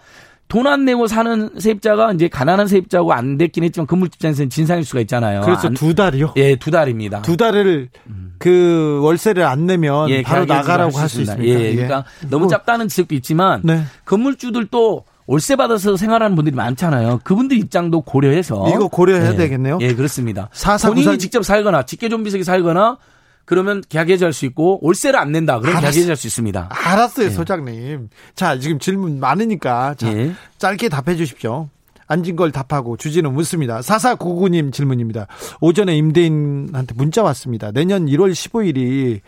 돈안 0.49 0.85
내고 0.85 1.07
사는 1.07 1.51
세입자가 1.59 2.13
이제 2.13 2.29
가난한 2.29 2.67
세입자고 2.67 3.13
안 3.13 3.39
됐긴 3.39 3.63
했지만 3.65 3.87
건물집 3.87 4.21
장에서는 4.21 4.51
진상일 4.51 4.85
수가 4.85 5.01
있잖아요. 5.03 5.43
그래서 5.43 5.69
두 5.71 5.95
달이요? 5.95 6.33
예, 6.37 6.57
두 6.57 6.71
달입니다. 6.73 7.23
두 7.23 7.37
달을 7.37 7.89
음. 8.09 8.30
그 8.41 9.01
월세를 9.03 9.45
안 9.45 9.67
내면 9.67 10.09
예, 10.09 10.23
바로 10.23 10.47
나가라고 10.47 10.99
할 10.99 11.09
수 11.11 11.21
있습니다. 11.21 11.45
예, 11.45 11.75
그러니까 11.75 12.05
예. 12.25 12.29
너무 12.29 12.49
짧다는 12.49 12.89
지적도 12.89 13.15
있지만 13.15 13.61
네. 13.63 13.85
건물주들도 14.07 15.05
월세 15.27 15.57
받아서 15.57 15.97
생활하는 15.97 16.35
분들이 16.35 16.57
많잖아요. 16.57 17.21
그분들 17.23 17.59
입장도 17.59 18.01
고려해서 18.01 18.67
이거 18.71 18.89
고려해야 18.89 19.33
예. 19.35 19.37
되겠네요. 19.37 19.79
예, 19.83 19.95
그렇습니다. 19.95 20.49
본인이 20.83 21.19
직접 21.19 21.45
살거나 21.45 21.85
직계존비석이 21.85 22.43
살거나 22.43 22.97
그러면 23.45 23.83
계약 23.89 24.09
해지할 24.09 24.33
수 24.33 24.47
있고 24.47 24.79
월세를 24.83 25.21
안 25.21 25.33
낸다. 25.33 25.61
그럼 25.61 25.79
계약 25.81 25.89
해지할 25.95 26.17
수 26.17 26.27
있습니다. 26.27 26.71
알았어요, 26.71 27.27
예. 27.27 27.31
소장님. 27.31 28.09
자, 28.35 28.59
지금 28.59 28.79
질문 28.79 29.21
많으니까 29.21 29.95
자, 29.99 30.09
예. 30.17 30.33
짧게 30.59 30.89
답해 30.89 31.15
주십시오. 31.17 31.69
앉은 32.11 32.35
걸 32.35 32.51
답하고 32.51 32.97
주지는 32.97 33.33
묻습니다. 33.33 33.79
4499님 33.81 34.73
질문입니다. 34.73 35.29
오전에 35.61 35.97
임대인한테 35.97 36.95
문자 36.97 37.23
왔습니다. 37.23 37.71
내년 37.71 38.07
1월 38.07 38.33
15일이 38.33 39.21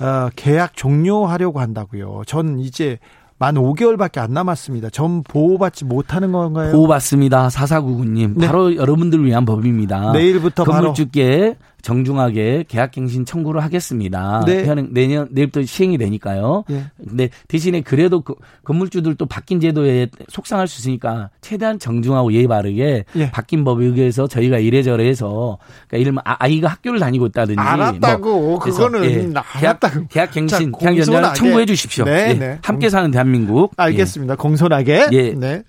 어, 0.00 0.28
계약 0.36 0.76
종료하려고 0.76 1.60
한다고요. 1.60 2.22
전 2.26 2.58
이제 2.58 2.98
만 3.38 3.54
5개월밖에 3.54 4.18
안 4.18 4.32
남았습니다. 4.32 4.90
전 4.90 5.22
보호받지 5.22 5.86
못하는 5.86 6.32
건가요? 6.32 6.72
보호받습니다. 6.72 7.48
4499님. 7.48 8.34
네. 8.36 8.46
바로 8.46 8.76
여러분들을 8.76 9.24
위한 9.24 9.44
법입니다. 9.44 10.12
내일부터 10.12 10.64
건물주께 10.64 11.56
정중하게 11.86 12.64
계약갱신 12.66 13.24
청구를 13.26 13.62
하겠습니다. 13.62 14.42
네. 14.44 14.64
내년 14.90 15.28
내일부터 15.30 15.62
시행이 15.62 15.98
되니까요. 15.98 16.64
네. 16.68 16.82
근데 16.98 17.28
대신에 17.46 17.80
그래도 17.80 18.22
그 18.22 18.34
건물주들도 18.64 19.24
바뀐 19.26 19.60
제도에 19.60 20.08
속상할 20.28 20.66
수 20.66 20.80
있으니까 20.80 21.30
최대한 21.40 21.78
정중하고 21.78 22.32
예의 22.32 22.48
바르게 22.48 23.04
네. 23.12 23.30
바뀐 23.30 23.62
법에 23.62 23.84
의해서 23.84 24.26
저희가 24.26 24.58
이래저래 24.58 25.06
해서 25.06 25.58
그러니까 25.86 25.98
이를면 25.98 26.22
아, 26.24 26.34
아이가 26.40 26.66
학교를 26.66 26.98
다니고 26.98 27.26
있다든지 27.26 27.60
알았다고 27.60 28.40
뭐 28.40 28.58
그거는 28.58 29.04
예, 29.04 29.32
계약, 29.60 29.80
계약갱신 30.10 30.72
계약 30.72 30.98
연장을 30.98 31.34
청구해 31.34 31.66
주십시오. 31.66 32.04
네, 32.04 32.30
예, 32.30 32.34
네. 32.34 32.58
함께 32.62 32.90
사는 32.90 33.08
대한민국. 33.12 33.72
알겠습니다. 33.76 34.32
예. 34.32 34.36
공손하게. 34.36 35.06
예. 35.12 35.34
네. 35.34 35.62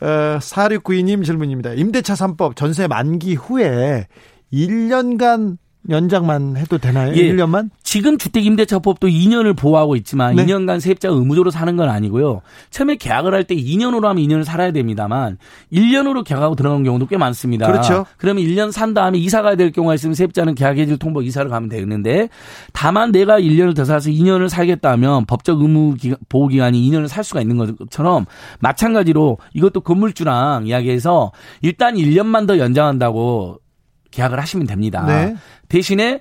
어, 0.00 0.38
4692님 0.40 1.26
질문입니다. 1.26 1.74
임대차 1.74 2.14
3법 2.14 2.56
전세 2.56 2.86
만기 2.86 3.34
후에 3.34 4.06
1년간 4.52 5.58
연장만 5.90 6.58
해도 6.58 6.76
되나요? 6.76 7.14
예. 7.14 7.32
1년만? 7.32 7.70
지금 7.82 8.18
주택임대차법도 8.18 9.06
2년을 9.06 9.56
보호하고 9.56 9.96
있지만 9.96 10.36
네. 10.36 10.44
2년간 10.44 10.80
세입자가 10.80 11.14
의무적으로 11.14 11.50
사는 11.50 11.74
건 11.76 11.88
아니고요. 11.88 12.42
처음에 12.68 12.96
계약을 12.96 13.32
할 13.32 13.44
때 13.44 13.54
2년으로 13.54 14.02
하면 14.02 14.22
2년을 14.22 14.44
살아야 14.44 14.70
됩니다만 14.72 15.38
1년으로 15.72 16.24
계약하고 16.24 16.56
들어가는 16.56 16.84
경우도 16.84 17.06
꽤 17.06 17.16
많습니다. 17.16 17.66
그렇죠. 17.66 18.04
그러면 18.18 18.44
1년 18.44 18.70
산 18.70 18.92
다음에 18.92 19.16
이사 19.16 19.40
가야 19.40 19.54
될 19.54 19.72
경우가 19.72 19.94
있으면 19.94 20.12
세입자는 20.14 20.56
계약해지를 20.56 20.98
통보 20.98 21.22
이사를 21.22 21.48
가면 21.48 21.70
되는데 21.70 22.28
다만 22.74 23.10
내가 23.10 23.40
1년을 23.40 23.74
더 23.74 23.86
살아서 23.86 24.10
2년을 24.10 24.50
살겠다 24.50 24.94
면 24.98 25.24
법적 25.24 25.62
의무 25.62 25.96
보호 26.28 26.48
기간이 26.48 26.78
2년을 26.90 27.08
살 27.08 27.24
수가 27.24 27.40
있는 27.40 27.56
것처럼 27.56 28.26
마찬가지로 28.58 29.38
이것도 29.54 29.80
건물주랑 29.80 30.66
이야기해서 30.66 31.32
일단 31.62 31.94
1년만 31.94 32.46
더 32.46 32.58
연장한다고 32.58 33.60
계약을 34.10 34.40
하시면 34.40 34.66
됩니다. 34.66 35.04
네. 35.06 35.36
대신에 35.68 36.20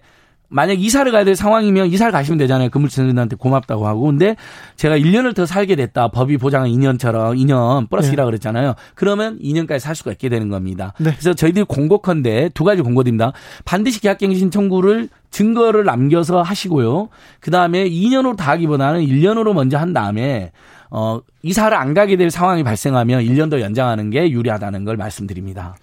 만약 0.50 0.80
이사를 0.80 1.12
가야 1.12 1.26
될 1.26 1.36
상황이면 1.36 1.88
이사를 1.88 2.12
가시면 2.12 2.38
되잖아요. 2.38 2.70
건물주들한테 2.70 3.36
고맙다고 3.36 3.86
하고. 3.86 4.04
근데 4.04 4.36
제가 4.78 4.98
1년을 4.98 5.36
더 5.36 5.46
살게 5.46 5.76
됐다. 5.76 6.08
법이 6.10 6.38
보장한 6.38 6.70
2년처럼 6.70 7.38
2년 7.38 7.90
플러스 7.90 8.10
네. 8.10 8.16
1이라 8.16 8.26
그랬잖아요. 8.26 8.76
그러면 8.96 9.40
2년까지 9.40 9.80
살 9.80 9.94
수가 9.96 10.12
있게 10.12 10.30
되는 10.30 10.48
겁니다. 10.50 10.94
네. 11.00 11.12
그래서 11.12 11.34
저희들이 11.34 11.66
공고컨대 11.66 12.52
두 12.54 12.64
가지 12.64 12.82
공고드립니다. 12.82 13.34
반드시 13.66 14.00
계약갱신 14.00 14.52
청구를 14.52 15.10
증거를 15.32 15.84
남겨서 15.84 16.42
하시고요. 16.42 17.10
그 17.42 17.52
다음에 17.52 17.90
2년으로 17.90 18.38
다 18.38 18.52
하기보다는 18.52 19.02
1년으로 19.02 19.54
먼저 19.54 19.78
한 19.78 19.92
다음에 19.92 20.52
어, 20.90 21.20
이사를 21.44 21.76
안 21.76 21.94
가게 21.94 22.16
될 22.16 22.32
상황이 22.32 22.64
발생하면 22.64 23.24
1년 23.24 23.52
더 23.52 23.60
연장하는 23.60 24.10
게 24.10 24.32
유리하다는 24.32 24.86
걸 24.86 24.96
말씀드립니다. 24.96 25.76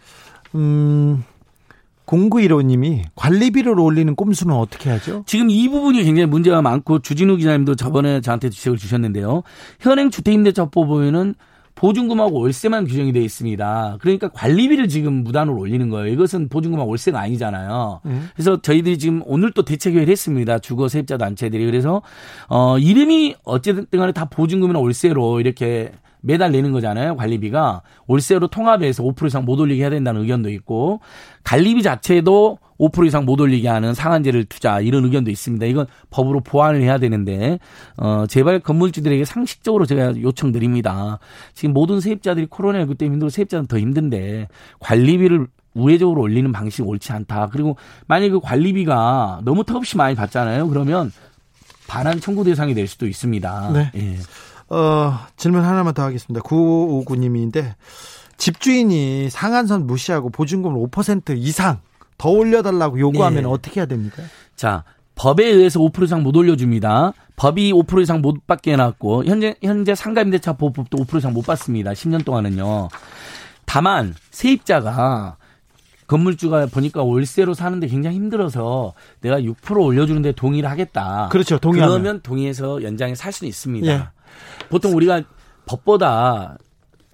음, 0.55 1.25
0915님이 2.07 3.03
관리비를 3.15 3.79
올리는 3.79 4.15
꼼수는 4.15 4.55
어떻게 4.55 4.91
하죠? 4.91 5.25
지금 5.27 5.51
이 5.51 5.69
부분이 5.69 6.03
굉장히 6.05 6.27
문제가 6.27 6.63
많고 6.63 7.01
주진우 7.01 7.37
기자님도 7.37 7.77
저번에 7.77 8.21
저한테 8.21 8.51
지적을 8.51 8.79
주셨는데요. 8.79 9.43
현행 9.81 10.11
주택임대차법 10.11 10.87
보면은 10.87 11.35
보증금하고 11.75 12.41
월세만 12.41 12.87
규정이 12.87 13.13
되어 13.13 13.23
있습니다. 13.23 13.99
그러니까 14.01 14.29
관리비를 14.29 14.89
지금 14.89 15.25
무단으로 15.25 15.59
올리는 15.59 15.89
거예요. 15.89 16.13
이것은 16.13 16.49
보증금하고 16.49 16.89
월세가 16.89 17.19
아니잖아요. 17.19 18.01
음. 18.07 18.29
그래서 18.35 18.61
저희들이 18.61 18.99
지금 18.99 19.23
오늘 19.27 19.51
또 19.53 19.65
대책회의를 19.65 20.11
했습니다. 20.11 20.61
주거 20.61 20.89
세입자 20.89 21.17
단체들이. 21.19 21.67
그래서 21.67 22.03
어 22.49 22.79
이름이 22.79 23.35
어쨌든 23.45 23.87
간에 23.91 24.13
다 24.13 24.27
보증금이나 24.27 24.79
월세로 24.79 25.41
이렇게 25.41 25.91
매달 26.25 26.53
내는 26.53 26.73
거잖아요. 26.73 27.17
관리비가 27.17 27.83
월세로 28.07 28.49
통합해서 28.49 29.03
5% 29.03 29.27
이상 29.27 29.45
못 29.45 29.61
올리게 29.61 29.83
해야 29.83 29.91
된다는 29.91 30.23
의견도 30.23 30.51
있고 30.51 31.01
관리비 31.45 31.83
자체도 31.83 32.59
5% 32.81 33.07
이상 33.07 33.25
못 33.25 33.41
올리게 33.41 33.69
하는 33.69 33.95
상한제를 33.95 34.47
투자 34.47 34.81
이런 34.81 35.05
의견도 35.05 35.31
있습니다. 35.31 35.67
이건 35.67 35.87
법으로 36.11 36.41
보완을 36.41 36.83
해야 36.83 36.99
되는데 36.99 37.59
어 37.97 38.25
제발 38.27 38.61
건물주들에게 38.61 39.25
상식적으로 39.25 39.87
제가 39.87 40.21
요청드립니다. 40.21 41.19
지금 41.53 41.75
모든 41.75 42.01
세입자들이 42.01 42.47
코로나19 42.47 42.99
때문에 42.99 43.15
힘들고 43.15 43.29
세입자는 43.29 43.67
더 43.67 43.79
힘든데 43.79 44.49
관리비를 44.81 45.47
우회적으로 45.75 46.23
올리는 46.23 46.51
방식이 46.51 46.83
옳지 46.83 47.13
않다. 47.13 47.49
그리고 47.53 47.77
만약에 48.07 48.31
그 48.31 48.41
관리비가 48.41 49.41
너무 49.45 49.65
턱없이 49.65 49.97
많이 49.97 50.15
받잖아요. 50.15 50.69
그러면 50.69 51.13
반환 51.87 52.21
청구 52.21 52.45
대상이 52.45 52.75
될 52.75 52.87
수도 52.87 53.07
있습니다. 53.07 53.71
네. 53.73 53.91
예. 53.97 54.17
어, 54.69 55.19
질문 55.37 55.65
하나만 55.65 55.95
더 55.95 56.03
하겠습니다. 56.03 56.43
9559님인데 56.45 57.75
집주인이 58.37 59.31
상한선 59.31 59.87
무시하고 59.87 60.31
보증금을 60.31 60.81
5% 60.89 61.37
이상 61.37 61.81
더 62.19 62.31
올려달라고 62.31 62.99
요구하면 62.99 63.43
네. 63.45 63.49
어떻게 63.49 63.81
해야 63.81 63.87
됩니까? 63.87 64.23
자, 64.57 64.85
법에 65.15 65.47
의해서 65.47 65.81
5% 65.81 66.05
이상 66.05 66.23
못 66.23 66.37
올려줍니다. 66.37 67.13
법이 67.37 67.73
5% 67.73 68.03
이상 68.03 68.21
못 68.21 68.47
받게 68.47 68.73
해놨고 68.73 69.25
현재 69.25 69.55
현재 69.63 69.95
상가임대차 69.95 70.55
보호법도 70.55 70.99
5% 70.99 71.19
이상 71.19 71.33
못 71.33 71.47
받습니다. 71.47 71.93
10년 71.93 72.25
동안은요. 72.25 72.89
다만 73.65 74.15
세입자가 74.31 75.37
건물주가 76.07 76.67
보니까 76.67 77.03
월세로 77.03 77.55
사는데 77.55 77.87
굉장히 77.87 78.17
힘들어서 78.17 78.93
내가 79.21 79.41
6% 79.41 79.83
올려주는데 79.83 80.33
동의를 80.33 80.71
하겠다. 80.71 81.29
그렇죠. 81.31 81.59
동의하면. 81.59 82.03
그러면 82.03 82.21
동의해서 82.23 82.83
연장에 82.83 83.15
살 83.15 83.33
수는 83.33 83.49
있습니다. 83.49 83.93
예. 83.93 84.03
보통 84.69 84.95
우리가 84.95 85.23
법보다 85.67 86.59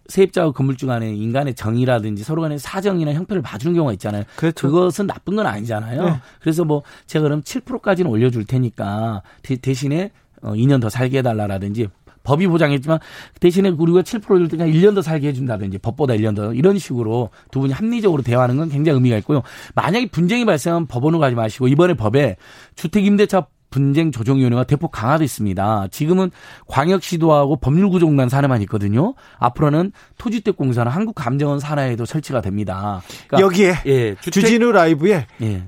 세입자와 0.09 0.53
건물주 0.53 0.87
간의 0.87 1.17
인간의 1.17 1.55
정의라든지 1.55 2.25
서로 2.25 2.43
간의 2.43 2.59
사정이나 2.59 3.13
형편을 3.13 3.43
봐주는 3.43 3.75
경우가 3.75 3.93
있잖아요. 3.95 4.25
그렇죠. 4.37 4.69
그것은 4.69 5.07
나쁜 5.07 5.37
건 5.37 5.47
아니잖아요. 5.47 6.05
네. 6.05 6.21
그래서 6.41 6.65
뭐 6.65 6.83
제가 7.07 7.23
그럼 7.23 7.43
7%까지는 7.43 8.11
올려줄 8.11 8.45
테니까 8.45 9.23
대 9.43 9.73
신에 9.73 10.11
2년 10.43 10.79
어, 10.79 10.81
더 10.81 10.89
살게 10.89 11.19
해달라라든지 11.19 11.89
법이 12.23 12.47
보장했지만 12.49 12.99
대신에 13.41 13.71
우리가 13.71 14.03
7%줄 14.03 14.49
때까 14.49 14.67
1년 14.67 14.95
더 14.95 15.03
살게 15.03 15.29
해준다든지 15.29 15.79
법보다 15.79 16.15
1년 16.15 16.37
더 16.37 16.53
이런 16.53 16.79
식으로 16.79 17.31
두 17.51 17.61
분이 17.61 17.73
합리적으로 17.73 18.23
대화하는 18.23 18.57
건 18.57 18.69
굉장히 18.69 18.97
의미가 18.97 19.17
있고요. 19.19 19.43
만약에 19.75 20.11
분쟁이 20.11 20.45
발생하면 20.45 20.87
법원으로 20.87 21.19
가지 21.19 21.35
마시고 21.35 21.69
이번에 21.69 21.95
법에 21.95 22.37
주택임대차 22.75 23.47
분쟁 23.71 24.11
조정위원회가 24.13 24.65
대폭 24.65 24.91
강화됐습니다. 24.91 25.87
지금은 25.91 26.31
광역시도 26.67 27.33
하고 27.33 27.57
법률구조공단 27.57 28.29
산하만 28.29 28.61
있거든요. 28.63 29.15
앞으로는 29.39 29.93
토지택공사나 30.19 30.91
한국감정원 30.91 31.61
산하에도 31.61 32.05
설치가 32.05 32.41
됩니다. 32.41 33.03
그러니까 33.29 33.47
여기에 33.47 33.75
예, 33.87 34.15
주택, 34.17 34.33
주진우 34.43 34.73
라이브에 34.73 35.27
예. 35.43 35.63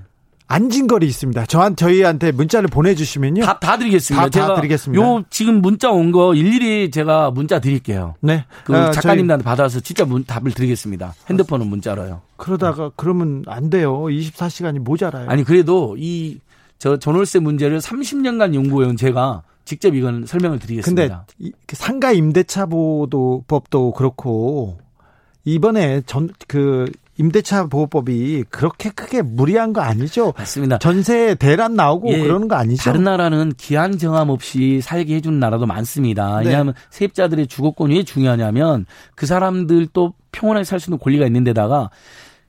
안진걸이 0.49 1.07
있습니다. 1.07 1.47
저한 1.47 1.77
저희한테 1.77 2.31
문자를 2.31 2.69
보내주시면요. 2.69 3.43
다, 3.43 3.59
다 3.59 3.79
드리겠습니다. 3.79 4.25
다, 4.25 4.29
제가 4.29 4.47
다 4.49 4.55
드리겠습니다. 4.57 5.03
요 5.03 5.23
지금 5.31 5.63
문자 5.63 5.91
온 5.91 6.13
거 6.13 6.35
일일이 6.35 6.91
제가 6.91 7.31
문자 7.31 7.59
드릴게요. 7.59 8.17
네. 8.21 8.45
그 8.65 8.77
아, 8.77 8.91
작가님들한테 8.91 9.45
받아서 9.45 9.81
진짜 9.81 10.05
문, 10.05 10.25
답을 10.25 10.53
드리겠습니다. 10.53 11.15
핸드폰은 11.31 11.67
문자로요. 11.69 12.21
그러다가 12.37 12.91
그러면 12.97 13.45
안 13.47 13.71
돼요. 13.71 14.03
24시간이 14.03 14.81
모자라요. 14.81 15.31
아니 15.31 15.43
그래도 15.43 15.97
이 15.99 16.39
저 16.83 16.97
전월세 16.97 17.39
문제를 17.39 17.79
30년간 17.79 18.57
연구해온 18.57 18.97
제가 18.97 19.43
직접 19.65 19.95
이건 19.95 20.27
설명을 20.27 20.59
드리겠습니다. 20.59 21.27
근데 21.39 21.53
그 21.65 21.77
상가 21.77 22.11
임대차 22.11 22.67
보도 22.67 23.45
법도 23.47 23.93
그렇고 23.93 24.79
이번에 25.45 26.03
전 26.07 26.29
그 26.49 26.91
임대차 27.19 27.67
보호법이 27.67 28.45
그렇게 28.51 28.91
크게 28.91 29.23
무리한 29.23 29.73
거 29.73 29.81
아니죠? 29.83 30.33
맞습니다. 30.37 30.79
전세 30.79 31.35
대란 31.35 31.75
나오고 31.75 32.09
예, 32.11 32.19
그러는 32.19 32.49
거 32.49 32.57
아니죠? 32.57 32.83
다른 32.83 33.05
나라는 33.05 33.53
기한 33.57 33.99
정함 33.99 34.31
없이 34.31 34.81
살게 34.83 35.15
해주는 35.17 35.39
나라도 35.39 35.67
많습니다. 35.67 36.41
네. 36.41 36.47
왜냐하면 36.47 36.75
세입자들의 36.91 37.47
주거권이 37.49 37.95
왜 37.95 38.03
중요하냐면 38.03 38.87
그 39.15 39.27
사람들도 39.27 40.15
평온하게 40.33 40.65
살 40.65 40.81
수 40.81 40.89
있는 40.91 40.99
권리가 40.99 41.27
있는 41.27 41.45
데다가 41.45 41.91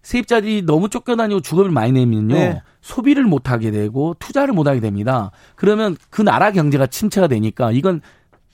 세입자들이 0.03 0.63
너무 0.65 0.89
쫓겨다니고 0.89 1.41
주거비를 1.41 1.71
많이 1.71 1.91
내면요. 1.93 2.35
네. 2.35 2.61
소비를 2.81 3.23
못 3.23 3.49
하게 3.49 3.71
되고 3.71 4.15
투자를 4.19 4.53
못 4.53 4.67
하게 4.67 4.79
됩니다. 4.81 5.31
그러면 5.55 5.95
그 6.09 6.21
나라 6.21 6.51
경제가 6.51 6.87
침체가 6.87 7.27
되니까 7.27 7.71
이건 7.71 8.01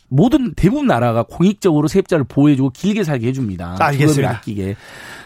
모든 0.08 0.54
대부분 0.54 0.88
나라가 0.88 1.24
공익적으로 1.24 1.88
세입자를 1.88 2.26
보호해주고 2.26 2.70
길게 2.72 3.04
살게 3.04 3.28
해줍니다. 3.28 3.78
알겠습니다. 3.80 4.30
아끼게. 4.38 4.76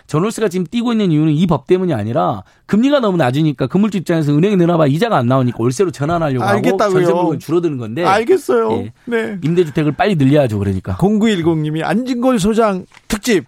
전월세가 0.07 0.49
지금 0.49 0.65
뛰고 0.65 0.91
있는 0.91 1.11
이유는 1.11 1.31
이 1.33 1.47
법 1.47 1.65
때문이 1.67 1.93
아니라 1.93 2.43
금리가 2.65 2.99
너무 2.99 3.15
낮으니까 3.17 3.67
건물주 3.67 3.97
입장에서 3.99 4.35
은행에 4.35 4.57
내놔봐 4.57 4.87
이자가 4.87 5.15
안 5.17 5.27
나오니까 5.27 5.57
월세로 5.59 5.91
전환하려고 5.91 6.43
알겠다고요. 6.43 6.85
하고 6.85 6.99
전세물건 6.99 7.39
줄어드는 7.39 7.77
건데. 7.77 8.03
알겠어요. 8.03 8.71
예. 8.73 8.93
네. 9.05 9.37
임대주택을 9.43 9.93
빨리 9.93 10.15
늘려야죠. 10.15 10.59
그러니까. 10.59 10.97
0910님이 10.97 11.81
안진걸 11.83 12.39
소장 12.39 12.85
특집 13.07 13.45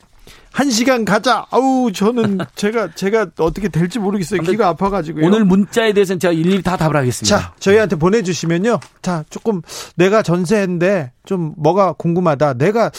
한 0.55 0.69
시간 0.69 1.03
가자. 1.03 1.45
아우 1.51 1.91
저는 1.91 2.37
제가 2.55 2.95
제가 2.95 3.27
어떻게 3.39 3.67
될지 3.67 3.99
모르겠어요. 3.99 4.41
귀가 4.43 4.69
아파가지고요. 4.69 5.25
오늘 5.25 5.43
문자에 5.43 5.91
대해서는 5.91 6.17
제가 6.17 6.31
일일이 6.31 6.63
다 6.63 6.77
답을 6.77 6.95
하겠습니다. 6.95 7.37
자, 7.37 7.53
저희한테 7.59 7.97
보내주시면요. 7.97 8.79
자, 9.01 9.25
조금 9.29 9.61
내가 9.95 10.21
전세인데 10.21 11.11
좀 11.25 11.53
뭐가 11.57 11.91
궁금하다. 11.91 12.53
내가 12.53 12.89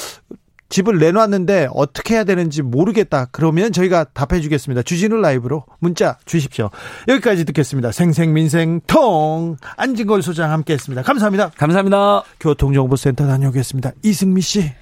집을 0.68 0.98
내놨는데 0.98 1.68
어떻게 1.72 2.14
해야 2.14 2.24
되는지 2.24 2.60
모르겠다. 2.60 3.28
그러면 3.32 3.72
저희가 3.72 4.04
답해 4.04 4.42
주겠습니다. 4.42 4.82
주진우 4.82 5.16
라이브로 5.16 5.64
문자 5.78 6.18
주십시오. 6.26 6.68
여기까지 7.08 7.46
듣겠습니다. 7.46 7.90
생생민생통 7.90 9.56
안진걸 9.78 10.20
소장 10.20 10.50
함께 10.50 10.74
했습니다. 10.74 11.00
감사합니다. 11.02 11.52
감사합니다. 11.56 12.22
교통정보센터 12.38 13.26
다녀오겠습니다. 13.26 13.92
이승미 14.02 14.42
씨. 14.42 14.72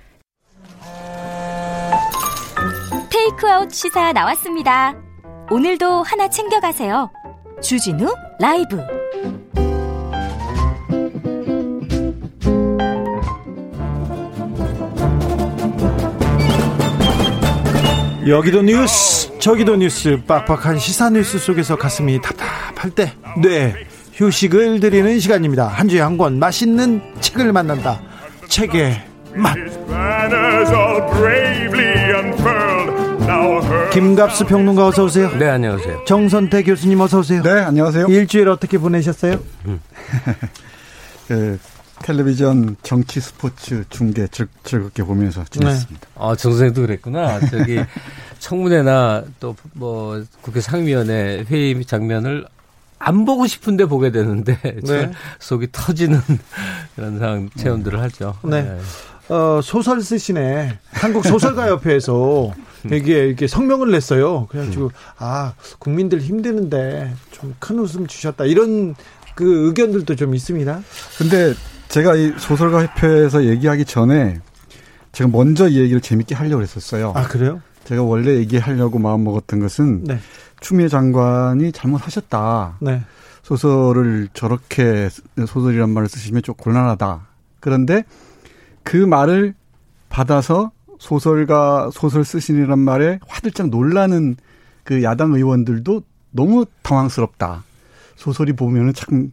테이크아웃 3.14 3.72
시사 3.72 4.12
나왔습니다. 4.12 4.92
오늘도 5.48 6.02
하나 6.02 6.28
챙겨가세요. 6.28 7.08
주진우 7.62 8.12
라이브. 8.40 8.76
여기도 18.26 18.62
뉴스 18.62 19.38
저기도 19.38 19.76
뉴스 19.76 20.18
빡빡한 20.26 20.78
시사 20.78 21.10
뉴스 21.10 21.38
속에서 21.38 21.76
가슴이 21.76 22.20
답답할 22.22 22.90
때 22.90 23.12
네, 23.42 23.74
휴식을 24.14 24.80
드리는 24.80 25.18
시간입니다 25.18 25.66
한 25.66 25.88
주에 25.88 26.00
한 26.00 26.16
권 26.16 26.38
맛있는 26.38 27.02
책을 27.20 27.52
만난다 27.52 28.00
책의 28.48 29.02
맛 29.34 29.54
김갑수 33.92 34.44
평론가 34.46 34.88
어서 34.88 35.04
오세요 35.04 35.30
네 35.38 35.48
안녕하세요 35.48 36.04
정선태 36.04 36.62
교수님 36.64 37.00
어서 37.00 37.20
오세요 37.20 37.42
네 37.42 37.50
안녕하세요 37.52 38.06
일주일 38.08 38.48
어떻게 38.48 38.76
보내셨어요? 38.76 39.40
음. 39.64 39.80
그 41.28 41.58
텔레비전 42.02 42.76
정치 42.82 43.20
스포츠 43.20 43.84
중계 43.88 44.26
즐, 44.26 44.46
즐겁게 44.62 45.02
보면서 45.04 45.42
지냈습니다. 45.48 46.00
네. 46.00 46.12
아, 46.16 46.34
정선생도 46.36 46.82
그랬구나. 46.82 47.40
저기 47.48 47.80
청문회나 48.40 49.22
또 49.40 49.56
뭐 49.72 50.22
국회 50.42 50.60
상임위원회 50.60 51.46
회의 51.48 51.82
장면을 51.86 52.46
안 52.98 53.24
보고 53.24 53.46
싶은데 53.46 53.86
보게 53.86 54.10
되는데 54.10 54.58
네. 54.82 55.10
속이 55.38 55.68
터지는 55.72 56.20
그런 56.94 57.18
상황 57.18 57.48
체험들을 57.56 57.98
하죠. 58.02 58.36
네. 58.42 58.62
네. 58.62 58.78
어, 59.34 59.60
소설 59.62 60.02
쓰시네. 60.02 60.78
한국 60.92 61.24
소설가 61.24 61.68
협회에서 61.68 62.52
이게 62.92 63.26
이렇게 63.26 63.46
성명을 63.46 63.90
냈어요. 63.90 64.46
그래가지고 64.46 64.90
아 65.18 65.54
국민들 65.78 66.20
힘드는데 66.20 67.14
좀 67.30 67.54
큰 67.58 67.78
웃음 67.78 68.06
주셨다 68.06 68.44
이런 68.44 68.94
그 69.34 69.66
의견들도 69.68 70.16
좀 70.16 70.34
있습니다. 70.34 70.80
근데 71.18 71.54
제가 71.88 72.14
이 72.16 72.32
소설가 72.38 72.82
협회에서 72.86 73.44
얘기하기 73.44 73.84
전에 73.84 74.40
제가 75.12 75.30
먼저 75.30 75.68
이 75.68 75.78
얘기를 75.78 76.00
재밌게 76.00 76.34
하려고 76.34 76.62
했었어요. 76.62 77.12
아, 77.14 77.22
그래요? 77.28 77.60
제가 77.84 78.02
원래 78.02 78.34
얘기하려고 78.36 78.98
마음 78.98 79.24
먹었던 79.24 79.60
것은 79.60 80.04
네. 80.04 80.18
추미애 80.60 80.88
장관이 80.88 81.72
잘못하셨다. 81.72 82.78
네. 82.80 83.02
소설을 83.42 84.28
저렇게 84.34 85.08
소설이란 85.46 85.90
말을 85.90 86.08
쓰시면 86.08 86.42
좀 86.42 86.54
곤란하다. 86.56 87.26
그런데 87.60 88.04
그 88.82 88.96
말을 88.96 89.54
받아서 90.08 90.72
소설가 90.98 91.90
소설 91.92 92.24
쓰시니란 92.24 92.78
말에 92.78 93.18
화들짝 93.26 93.68
놀라는 93.68 94.36
그 94.84 95.02
야당 95.02 95.34
의원들도 95.34 96.02
너무 96.30 96.66
당황스럽다. 96.82 97.64
소설이 98.16 98.52
보면은 98.52 98.92
참 98.94 99.32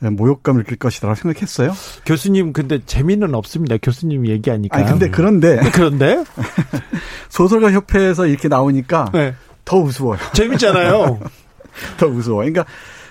모욕감을 0.00 0.64
느낄 0.64 0.78
것이다라고 0.78 1.14
생각했어요. 1.20 1.72
교수님 2.06 2.52
근데 2.52 2.80
재미는 2.84 3.34
없습니다. 3.34 3.76
교수님 3.76 4.26
얘기하니까. 4.26 4.76
아니 4.76 4.86
근데 4.86 5.10
그런데 5.10 5.60
그런데 5.72 6.24
소설가 7.28 7.70
협회에서 7.70 8.26
이렇게 8.26 8.48
나오니까 8.48 9.10
네. 9.12 9.34
더 9.64 9.78
우스워요. 9.78 10.18
재밌잖아요. 10.32 11.20
더 11.98 12.06
우스워. 12.06 12.38
그러니까 12.38 12.64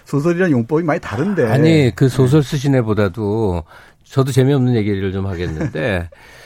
소설이랑 0.06 0.52
용법이 0.52 0.84
많이 0.84 1.00
다른데. 1.00 1.48
아니 1.48 1.92
그 1.96 2.10
소설 2.10 2.44
쓰신 2.44 2.76
애보다도 2.76 3.64
저도 4.04 4.32
재미없는 4.32 4.76
얘기를 4.76 5.12
좀 5.12 5.28
하겠는데 5.28 6.10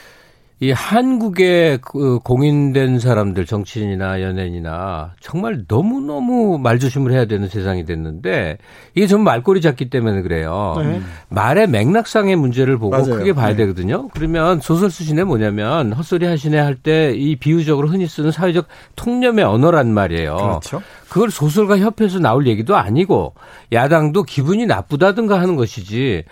이 0.60 0.72
한국의 0.72 1.78
그 1.84 2.18
공인된 2.24 2.98
사람들 2.98 3.46
정치인이나 3.46 4.24
연예인이나 4.24 5.14
정말 5.20 5.66
너무너무 5.68 6.58
말조심을 6.58 7.12
해야 7.12 7.26
되는 7.26 7.48
세상이 7.48 7.86
됐는데 7.86 8.58
이게 8.96 9.06
좀 9.06 9.22
말꼬리 9.24 9.62
잡기 9.62 9.92
때문에 9.92 10.24
그래요. 10.24 10.74
네. 10.80 11.00
말의 11.30 11.68
맥락상의 11.68 12.36
문제를 12.38 12.80
보고 12.80 12.90
맞아요. 12.90 13.18
크게 13.18 13.34
봐야 13.34 13.50
네. 13.50 13.58
되거든요. 13.58 14.08
그러면 14.08 14.60
소설 14.60 14.90
쓰시네 14.90 15.26
뭐냐면 15.26 15.94
헛소리 15.94 16.26
하시네 16.26 16.58
할 16.58 16.78
때 16.78 17.14
이 17.16 17.36
비유적으로 17.36 17.88
흔히 17.90 18.08
쓰는 18.08 18.32
사회적 18.32 18.66
통념의 18.96 19.46
언어란 19.46 19.94
말이에요. 19.94 20.36
그렇죠. 20.38 20.82
그걸 21.10 21.30
소설가 21.30 21.78
협회에서 21.78 22.18
나올 22.20 22.48
얘기도 22.48 22.76
아니고 22.76 23.36
야당도 23.72 24.24
기분이 24.24 24.66
나쁘다든가 24.66 25.40
하는 25.40 25.56
것이지 25.56 26.24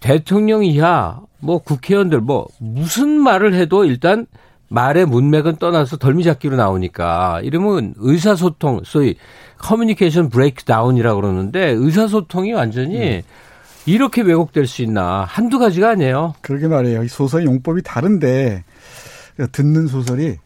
대통령 0.00 0.64
이하 0.64 1.20
뭐 1.38 1.58
국회의원들 1.58 2.20
뭐 2.20 2.46
무슨 2.58 3.08
말을 3.20 3.54
해도 3.54 3.84
일단 3.84 4.26
말의 4.68 5.06
문맥은 5.06 5.56
떠나서 5.56 5.96
덜미잡기로 5.96 6.56
나오니까 6.56 7.40
이러면 7.42 7.94
의사소통 7.98 8.80
소위 8.84 9.16
communication 9.58 10.28
breakdown이라고 10.28 11.20
그러는데 11.20 11.70
의사소통이 11.70 12.52
완전히 12.52 13.18
음. 13.18 13.22
이렇게 13.86 14.22
왜곡될 14.22 14.66
수 14.66 14.82
있나 14.82 15.24
한두 15.28 15.58
가지가 15.58 15.90
아니에요. 15.90 16.34
그러게 16.40 16.66
말이에요. 16.66 17.06
소설 17.06 17.44
용법이 17.44 17.82
다른데 17.82 18.64
듣는 19.52 19.86
소설이 19.86 20.36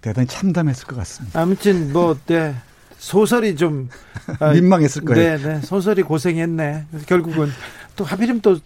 대단히 0.00 0.26
참담했을 0.26 0.86
것 0.86 0.96
같습니다. 0.96 1.40
아무튼 1.40 1.92
뭐 1.92 2.16
네. 2.26 2.54
소설이 2.96 3.56
좀 3.56 3.90
민망했을 4.54 5.04
거예요. 5.04 5.36
네, 5.36 5.42
네. 5.42 5.60
소설이 5.60 6.02
고생했네. 6.02 6.86
결국은 7.06 7.50
또 7.96 8.04
하필이면 8.04 8.40
또 8.40 8.56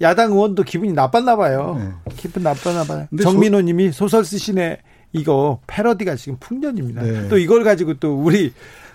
야당 0.00 0.32
의원도 0.32 0.62
기분이 0.62 0.92
나빴나 0.92 1.36
봐요. 1.36 1.76
네. 1.78 2.12
기분 2.16 2.42
나빴나 2.42 2.84
봐요. 2.84 3.06
정민호 3.20 3.62
님이 3.62 3.92
소설 3.92 4.24
쓰시네 4.24 4.78
이거 5.12 5.60
패러디가 5.66 6.16
지금 6.16 6.36
풍년입니다. 6.38 7.02
네. 7.02 7.28
또 7.28 7.38
이걸 7.38 7.64
가지고 7.64 7.94
또 7.94 8.14
우리 8.14 8.52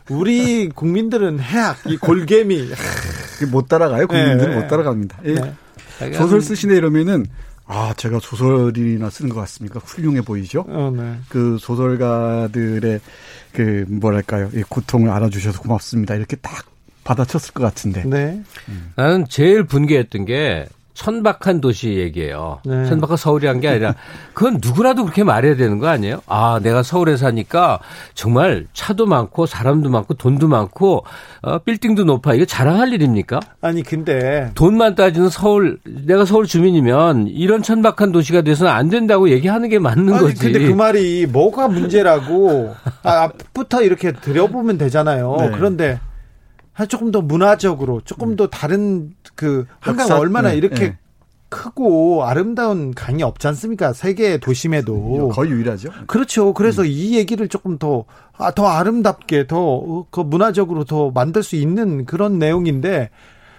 우리 0.10 0.70
국민들은 0.70 1.40
해악 1.40 1.78
이 1.88 1.98
골개미 1.98 2.70
못 3.52 3.68
따라가요. 3.68 4.08
국민들은 4.08 4.56
네. 4.56 4.62
못 4.62 4.68
따라갑니다. 4.68 5.20
예. 5.26 5.34
네. 5.34 6.14
소설 6.14 6.42
쓰시네 6.42 6.76
이러면은 6.76 7.26
아 7.68 7.94
제가 7.98 8.20
소설이나 8.22 9.10
쓰는 9.10 9.30
것 9.30 9.40
같습니까? 9.42 9.80
훌륭해 9.84 10.22
보이죠. 10.22 10.66
어, 10.68 10.94
네. 10.96 11.16
그 11.30 11.58
소설가들의 11.60 13.00
그 13.54 13.86
뭐랄까요, 13.88 14.50
이 14.54 14.62
고통을 14.64 15.10
알아주셔서 15.10 15.62
고맙습니다. 15.62 16.16
이렇게 16.16 16.36
딱 16.36 16.66
받아쳤을 17.04 17.54
것 17.54 17.64
같은데. 17.64 18.04
네. 18.06 18.42
음. 18.70 18.92
나는 18.96 19.26
제일 19.30 19.64
분개했던 19.64 20.26
게 20.26 20.68
천박한 20.96 21.62
도시 21.62 21.96
얘기예요. 21.98 22.60
네. 22.66 22.86
천박한 22.86 23.18
서울이란 23.18 23.60
게 23.60 23.68
아니라 23.68 23.94
그건 24.34 24.60
누구라도 24.62 25.04
그렇게 25.04 25.24
말해야 25.24 25.56
되는 25.56 25.78
거 25.78 25.88
아니에요? 25.88 26.22
아, 26.26 26.60
내가 26.64 26.82
서울에 26.82 27.18
사니까 27.18 27.80
정말 28.16 28.66
차도 28.74 29.06
많고 29.06 29.46
사람도 29.46 29.90
많고 29.90 30.16
돈도 30.16 30.48
많고 30.48 31.06
어, 31.42 31.60
빌딩도 31.60 32.06
높아. 32.06 32.34
이거 32.34 32.46
자랑할 32.46 32.94
일입니까? 32.94 33.40
아니, 33.62 33.84
근데 33.84 34.50
돈만 34.56 34.96
따지는 34.96 35.30
서울 35.30 35.78
내가 35.84 36.26
서울 36.26 36.48
주민이면 36.48 37.28
이런 37.28 37.62
천박한 37.62 38.12
도시가 38.12 38.42
돼서는 38.42 38.72
안 38.72 38.90
된다고 38.90 39.30
얘기하는 39.30 39.70
게 39.70 39.78
맞는 39.80 40.14
아니, 40.14 40.22
거지. 40.24 40.52
근데 40.52 40.66
그 40.66 40.72
말이 40.72 41.26
뭐가 41.28 41.68
문제라고 41.68 42.74
아, 43.04 43.24
앞부터 43.24 43.82
이렇게 43.84 44.14
들여보면 44.14 44.78
되잖아요. 44.78 45.36
네. 45.40 45.52
그런데 45.54 46.00
조금 46.90 47.12
더 47.12 47.22
문화적으로 47.22 48.02
조금 48.02 48.32
음. 48.32 48.36
더 48.36 48.48
다른 48.48 49.14
그 49.36 49.66
한강 49.80 50.12
얼마나 50.12 50.50
네, 50.50 50.58
이렇게 50.58 50.76
네. 50.76 50.98
크고 51.50 52.26
아름다운 52.26 52.94
강이 52.94 53.24
없지 53.24 53.48
않습니까? 53.48 53.94
세계 53.94 54.38
도심에도 54.38 55.30
거의 55.30 55.52
유일하죠. 55.52 55.90
그렇죠. 56.08 56.54
그래서 56.54 56.82
음. 56.82 56.88
이 56.90 57.16
얘기를 57.16 57.48
조금 57.48 57.78
더, 57.78 58.04
아, 58.34 58.52
더 58.52 58.68
아름답게 58.68 59.48
더, 59.48 60.06
그 60.10 60.20
문화적으로 60.20 60.84
더 60.84 61.12
만들 61.12 61.44
수 61.44 61.56
있는 61.56 62.06
그런 62.06 62.40
내용인데, 62.40 63.10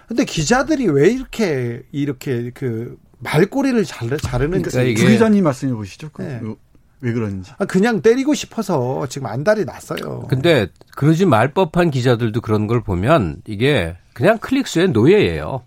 근데 0.07 0.25
기자들이 0.25 0.87
왜 0.87 1.09
이렇게, 1.09 1.81
이렇게 1.91 2.51
그 2.53 2.97
말꼬리를 3.19 3.83
잘, 3.85 4.15
자르는지. 4.17 4.69
그러니까 4.69 4.99
주 4.99 5.07
기자님 5.07 5.43
말씀해 5.43 5.73
보시죠. 5.73 6.09
그, 6.13 6.21
네. 6.21 6.39
왜 7.01 7.13
그런지. 7.13 7.51
아, 7.57 7.65
그냥 7.65 8.01
때리고 8.01 8.33
싶어서 8.33 9.05
지금 9.07 9.27
안달이 9.27 9.65
났어요. 9.65 10.25
근데 10.29 10.67
그러지 10.95 11.25
말 11.25 11.53
법한 11.53 11.91
기자들도 11.91 12.41
그런 12.41 12.67
걸 12.67 12.81
보면 12.81 13.41
이게 13.45 13.95
그냥 14.13 14.37
클릭수의 14.39 14.89
노예예요. 14.89 15.61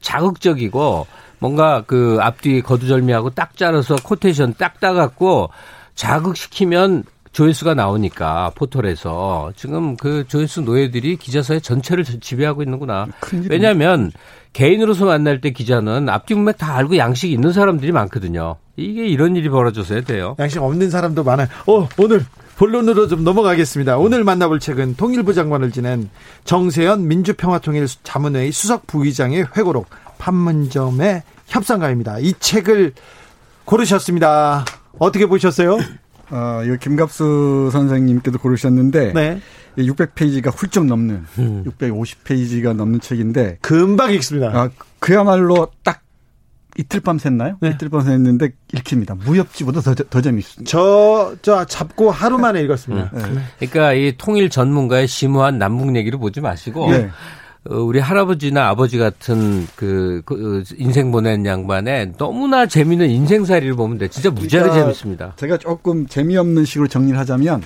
자극적이고 0.00 1.06
뭔가 1.38 1.84
그 1.86 2.18
앞뒤 2.20 2.62
거두절미하고 2.62 3.30
딱 3.30 3.56
자라서 3.56 3.96
코테이션 4.02 4.54
딱 4.58 4.80
따갖고 4.80 5.50
자극시키면 5.94 7.04
조회수가 7.32 7.74
나오니까 7.74 8.52
포털에서 8.54 9.52
지금 9.56 9.96
그 9.96 10.24
조회수 10.26 10.62
노예들이 10.62 11.16
기자사의 11.16 11.60
전체를 11.60 12.04
지배하고 12.04 12.62
있는구나. 12.62 13.08
왜냐하면 13.50 14.10
개인으로서 14.54 15.04
만날 15.04 15.42
때 15.42 15.50
기자는 15.50 16.08
앞뒤 16.08 16.34
문맥 16.34 16.56
다 16.56 16.74
알고 16.76 16.96
양식이 16.96 17.32
있는 17.34 17.52
사람들이 17.52 17.92
많거든요. 17.92 18.56
이게 18.76 19.06
이런 19.06 19.36
일이 19.36 19.48
벌어져서야 19.48 20.02
돼요. 20.02 20.36
양식 20.38 20.62
없는 20.62 20.90
사람도 20.90 21.24
많아요. 21.24 21.48
어, 21.66 21.88
오늘 21.98 22.24
본론으로 22.56 23.08
좀 23.08 23.24
넘어가겠습니다. 23.24 23.98
오늘 23.98 24.24
만나볼 24.24 24.60
책은 24.60 24.96
통일부 24.96 25.34
장관을 25.34 25.72
지낸 25.72 26.08
정세현 26.44 27.06
민주평화통일 27.06 27.86
자문회의 28.02 28.50
수석 28.52 28.86
부의장의 28.86 29.48
회고록 29.56 29.88
판문점의 30.18 31.22
협상가입니다. 31.46 32.18
이 32.18 32.32
책을 32.38 32.94
고르셨습니다. 33.64 34.64
어떻게 34.98 35.26
보셨어요? 35.26 35.78
어, 36.30 36.62
이 36.64 36.78
김갑수 36.78 37.70
선생님께도 37.72 38.38
고르셨는데 38.38 39.12
네. 39.12 39.40
600페이지가 39.76 40.50
훌쩍 40.56 40.86
넘는 40.86 41.26
음. 41.38 41.64
650페이지가 41.66 42.74
넘는 42.74 43.00
책인데 43.00 43.58
금방 43.60 44.12
읽습니다. 44.14 44.48
아, 44.48 44.70
그야말로 44.98 45.68
딱 45.84 46.00
이틀 46.78 47.00
밤 47.00 47.16
샜나요? 47.16 47.56
네. 47.60 47.70
이틀 47.70 47.88
밤 47.88 48.02
샜는데 48.02 48.52
읽힙니다. 48.74 49.14
무협지보다 49.14 49.80
더, 49.80 49.94
더 49.94 50.20
재밌습니다. 50.20 50.70
저, 50.70 51.34
저 51.42 51.64
잡고 51.64 52.10
하루 52.10 52.38
만에 52.38 52.60
읽었습니다. 52.62 53.10
네. 53.12 53.22
네. 53.22 53.68
그러니까 53.68 53.92
이 53.94 54.14
통일 54.18 54.50
전문가의 54.50 55.06
심오한 55.06 55.58
남북 55.58 55.96
얘기를 55.96 56.18
보지 56.18 56.40
마시고 56.40 56.90
네. 56.90 57.10
어, 57.70 57.76
우리 57.78 57.98
할아버지나 57.98 58.68
아버지 58.68 58.98
같은 58.98 59.66
그, 59.74 60.22
그 60.24 60.62
인생 60.76 61.10
보낸 61.10 61.44
양반의 61.46 62.12
너무나 62.18 62.66
재미있는 62.66 63.10
인생살이를 63.10 63.74
보면 63.74 63.98
돼. 63.98 64.08
진짜 64.08 64.30
무지하게 64.30 64.68
그러니까 64.68 64.84
재밌습니다. 64.84 65.32
제가 65.36 65.56
조금 65.58 66.06
재미없는 66.06 66.64
식으로 66.64 66.88
정리를 66.88 67.18
하자면 67.18 67.62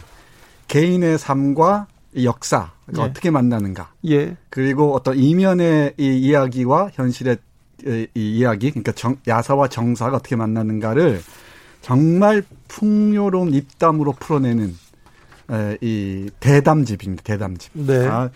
개인의 0.69 1.19
삶과 1.19 1.89
역사 2.23 2.71
예. 2.97 3.01
어떻게 3.01 3.31
만나는가. 3.31 3.93
예. 4.09 4.37
그리고 4.51 4.95
어떤 4.95 5.19
이면의 5.19 5.95
이 5.99 6.19
이야기와 6.19 6.91
현실의 6.93 7.39
이 7.87 8.39
이야기, 8.39 8.71
그러니까 8.71 8.93
정, 8.93 9.17
야사와 9.27 9.69
정사가 9.69 10.19
어떻게 10.19 10.37
만나는가를 10.37 11.23
정말 11.81 12.43
풍요로운 12.69 13.55
입담으로 13.55 14.13
풀어내는 14.13 14.77
에, 15.51 15.79
이 15.81 16.31
대담집입니다. 16.41 17.23
대담집. 17.23 17.73
네. 17.75 18.07
아, 18.07 18.31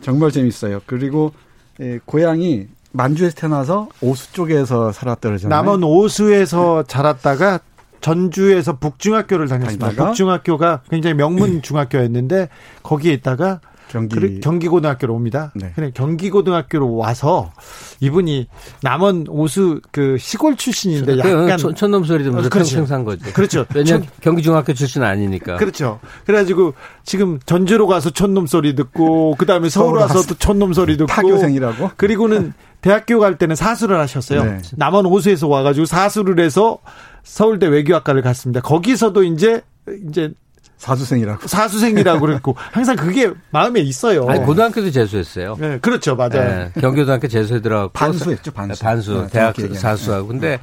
정말 0.00 0.30
재밌어요. 0.30 0.80
그리고 0.86 1.32
에, 1.80 1.98
고향이 2.04 2.68
만주에서 2.92 3.36
태어나서 3.36 3.88
오수 4.00 4.32
쪽에서 4.32 4.92
살았다 4.92 5.28
그러잖아요. 5.28 5.54
남원 5.54 5.84
오수에서 5.84 6.84
자랐다가 6.84 7.60
전주에서 8.00 8.78
북중학교를 8.78 9.48
다녔습니다. 9.48 10.06
북중학교가 10.06 10.82
굉장히 10.90 11.14
명문 11.14 11.62
중학교였는데 11.62 12.48
거기에 12.82 13.12
있다가 13.12 13.60
경기 13.90 14.40
경기고등학교로 14.40 15.12
옵니다. 15.12 15.52
네. 15.56 15.72
그냥 15.74 15.90
경기고등학교로 15.92 16.94
와서 16.94 17.50
이분이 17.98 18.46
남원 18.82 19.26
오수 19.28 19.80
그 19.90 20.16
시골 20.16 20.56
출신인데 20.56 21.16
그 21.16 21.18
약간 21.18 21.58
촌놈 21.74 22.04
소리 22.04 22.22
들으면서 22.22 22.46
어, 22.46 22.50
그렇죠. 22.50 22.76
평생 22.76 22.86
산 22.86 23.04
거죠. 23.04 23.32
그렇죠. 23.32 23.66
왜냐 23.74 24.00
경기 24.20 24.42
중학교 24.42 24.72
출신 24.74 25.02
아니니까. 25.02 25.56
그렇죠. 25.56 25.98
그래가지고 26.24 26.74
지금 27.04 27.40
전주로 27.44 27.88
가서 27.88 28.10
촌놈 28.10 28.46
소리 28.46 28.76
듣고 28.76 29.34
그 29.36 29.44
다음에 29.44 29.68
서울 29.68 29.98
와서 29.98 30.22
또 30.22 30.34
촌놈 30.36 30.72
소리 30.72 30.96
듣고 30.96 31.08
타교생이라고. 31.08 31.90
그리고는 31.96 32.52
대학교 32.82 33.18
갈 33.18 33.38
때는 33.38 33.56
사수를 33.56 33.98
하셨어요. 33.98 34.44
네. 34.44 34.58
남원 34.76 35.04
오수에서 35.06 35.48
와가지고 35.48 35.86
사수를 35.86 36.38
해서 36.38 36.78
서울대 37.24 37.66
외교학과를 37.66 38.22
갔습니다. 38.22 38.60
거기서도 38.60 39.24
이제 39.24 39.62
이제 40.08 40.32
사수생이라고. 40.80 41.46
사수생이라고 41.46 42.20
그랬고 42.20 42.56
항상 42.72 42.96
그게 42.96 43.30
마음에 43.50 43.80
있어요. 43.80 44.26
아니, 44.28 44.40
고등학교도 44.44 44.90
재수했어요. 44.90 45.56
네, 45.60 45.78
그렇죠, 45.78 46.16
맞아요. 46.16 46.32
네, 46.32 46.80
경기고등학교 46.80 47.28
재수해 47.28 47.60
들어가고 47.60 47.90
반수했죠, 47.94 48.50
반수. 48.52 48.82
반수, 48.82 49.12
네, 49.12 49.28
대학 49.30 49.54
사수하고. 49.56 50.28
근데 50.28 50.58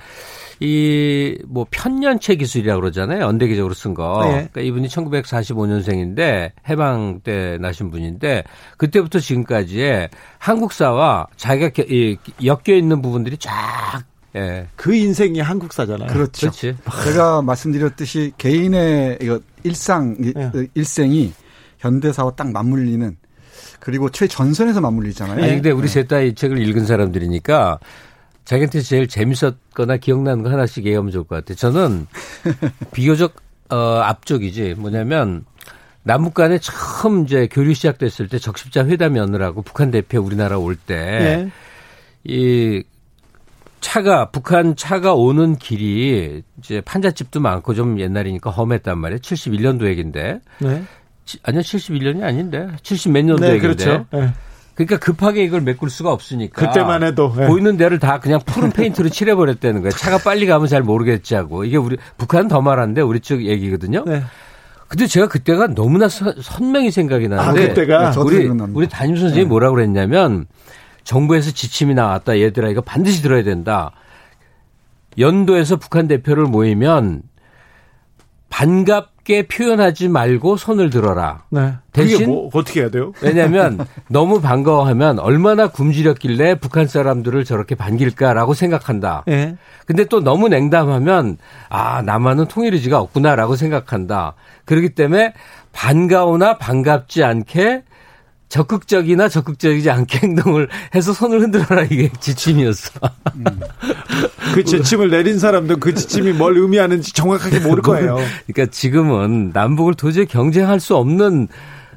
이뭐 0.59 1.67
편년체 1.69 2.35
기술이라고 2.35 2.81
그러잖아요. 2.81 3.27
언대기적으로 3.27 3.75
쓴 3.75 3.93
거. 3.93 4.21
네. 4.23 4.29
그러니까 4.51 4.61
이분이 4.61 4.87
1945년생인데 4.87 6.51
해방 6.67 7.19
때 7.23 7.59
나신 7.61 7.91
분인데 7.91 8.43
그때부터 8.77 9.19
지금까지의 9.19 10.09
한국사와 10.39 11.27
자기가 11.35 11.83
엮여 12.43 12.75
있는 12.75 13.03
부분들이 13.03 13.37
쫙 13.37 14.01
예. 14.37 14.67
그 14.75 14.93
인생이 14.93 15.39
한국사잖아요. 15.39 16.13
그렇죠. 16.13 16.51
그렇지. 16.51 16.75
제가 17.05 17.41
말씀드렸듯이 17.41 18.33
개인의 18.37 19.17
이거 19.21 19.39
일상 19.63 20.15
예. 20.23 20.67
일생이 20.75 21.33
현대사와 21.79 22.31
딱 22.35 22.51
맞물리는 22.51 23.17
그리고 23.79 24.09
최전선에서 24.09 24.81
맞물리잖아요. 24.81 25.43
아니 25.43 25.53
근데 25.55 25.71
우리 25.71 25.87
네. 25.87 25.93
셋다 25.93 26.19
이 26.21 26.35
책을 26.35 26.59
읽은 26.59 26.85
사람들이니까 26.85 27.79
자기한테 28.45 28.81
제일 28.81 29.07
재밌었거나 29.07 29.97
기억나는 29.97 30.43
거 30.43 30.49
하나씩 30.49 30.85
얘기하면 30.85 31.11
좋을 31.11 31.25
것 31.25 31.35
같아요. 31.35 31.55
저는 31.55 32.07
비교적 32.93 33.35
어 33.69 33.99
앞쪽이지 34.03 34.75
뭐냐면 34.77 35.45
남북 36.03 36.33
간에 36.33 36.57
처음 36.59 37.25
이제 37.25 37.49
교류 37.51 37.73
시작됐을 37.73 38.29
때 38.29 38.39
적십자 38.39 38.85
회담 38.85 39.17
연느라고 39.17 39.61
북한 39.61 39.91
대표 39.91 40.21
우리나라 40.21 40.57
올 40.57 40.77
때이 40.77 41.51
예. 42.29 42.83
차가 43.79 44.29
북한 44.31 44.75
차가 44.75 45.13
오는 45.13 45.55
길이 45.55 46.43
이제 46.59 46.81
판잣집도 46.81 47.39
많고 47.39 47.73
좀 47.73 47.99
옛날이니까 47.99 48.49
험했단 48.49 48.97
말이에요. 48.97 49.19
71년도 49.19 49.85
얘긴데. 49.87 50.41
네. 50.59 50.83
아니요, 51.43 51.61
71년이 51.61 52.23
아닌데. 52.23 52.67
70 52.81 53.11
몇 53.11 53.25
년도 53.25 53.45
네, 53.45 53.53
얘긴데. 53.53 53.85
그렇죠. 53.85 54.05
네. 54.11 54.33
그러니까 54.75 54.97
급하게 54.97 55.43
이걸 55.43 55.61
메꿀 55.61 55.89
수가 55.89 56.11
없으니까. 56.11 56.67
그때만 56.67 57.03
해도 57.03 57.33
네. 57.35 57.47
보이는 57.47 57.77
데를 57.77 57.97
다 57.97 58.19
그냥 58.19 58.39
푸른 58.45 58.69
페인트로 58.69 59.09
칠해버렸다는 59.09 59.81
거예요. 59.81 59.91
차가 59.91 60.19
빨리 60.19 60.45
가면 60.45 60.67
잘 60.67 60.83
모르겠지 60.83 61.35
하고 61.35 61.65
이게 61.65 61.77
우리 61.77 61.97
북한은 62.17 62.47
더 62.47 62.61
말한데 62.61 63.01
우리 63.01 63.19
쪽 63.19 63.43
얘기거든요. 63.43 64.03
네. 64.05 64.23
근데 64.87 65.07
제가 65.07 65.27
그때가 65.27 65.67
너무나 65.73 66.07
선명히 66.07 66.91
생각이 66.91 67.27
나는데 67.27 67.63
아, 67.63 67.67
그때가 67.67 68.13
우리 68.19 68.47
우리 68.47 68.87
담임 68.87 69.17
선생님이 69.17 69.43
네. 69.43 69.49
뭐라고 69.49 69.75
그랬냐면 69.75 70.45
정부에서 71.07 71.51
지침이 71.51 71.93
나왔다. 71.93 72.37
얘들아 72.37 72.67
이거 72.67 72.81
반드시 72.81 73.21
들어야 73.21 73.41
된다. 73.41 73.91
연도에서 75.17 75.77
북한 75.77 76.05
대표를 76.09 76.43
모이면 76.43 77.21
반갑게 78.49 79.47
표현하지 79.47 80.09
말고 80.09 80.57
손을 80.57 80.89
들어라. 80.89 81.45
네. 81.49 81.75
대신 81.93 82.27
뭐 82.27 82.49
어떻게 82.53 82.81
해야 82.81 82.89
돼요? 82.89 83.13
왜냐하면 83.21 83.79
너무 84.09 84.41
반가워하면 84.41 85.19
얼마나 85.19 85.67
굶주렸길래 85.67 86.55
북한 86.55 86.87
사람들을 86.87 87.45
저렇게 87.45 87.75
반길까라고 87.75 88.53
생각한다. 88.53 89.23
네. 89.27 89.55
근데 89.85 90.03
또 90.03 90.19
너무 90.19 90.49
냉담하면 90.49 91.37
아 91.69 92.01
남한은 92.01 92.47
통일 92.47 92.73
의지가 92.73 92.99
없구나라고 92.99 93.55
생각한다. 93.55 94.33
그렇기 94.65 94.89
때문에 94.89 95.33
반가우나 95.71 96.57
반갑지 96.57 97.23
않게 97.23 97.83
적극적이나 98.49 99.29
적극적이지 99.29 99.89
않게 99.89 100.19
행동을 100.27 100.69
해서 100.95 101.13
손을 101.13 101.41
흔들어라 101.41 101.83
이게 101.83 102.09
지침이었어. 102.19 102.99
음. 103.35 103.45
그 104.53 104.63
지침을 104.63 105.09
내린 105.09 105.37
사람도 105.39 105.77
그 105.77 105.93
지침이 105.93 106.31
뭘 106.33 106.57
의미하는지 106.57 107.13
정확하게 107.13 107.59
모를 107.59 107.83
거예요. 107.83 108.17
그러니까 108.47 108.71
지금은 108.71 109.51
남북을 109.53 109.95
도저히 109.95 110.25
경쟁할 110.25 110.79
수 110.79 110.95
없는 110.95 111.47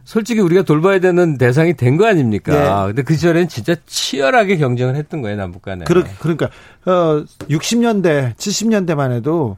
솔직히 0.05 0.41
우리가 0.41 0.63
돌봐야 0.63 0.99
되는 0.99 1.39
대상이 1.39 1.75
된 1.77 1.97
거 1.97 2.07
아닙니까? 2.07 2.53
네. 2.53 2.87
근데 2.89 3.03
그 3.03 3.15
시절에는 3.15 3.49
진짜 3.49 3.77
치열하게 3.87 4.57
경쟁을 4.57 4.97
했던 4.97 5.23
거예요, 5.23 5.37
남북 5.37 5.63
간에. 5.63 5.85
그러, 5.85 6.03
그러니까 6.19 6.47
어 6.87 7.23
60년대, 7.49 8.35
70년대만 8.37 9.13
해도 9.13 9.57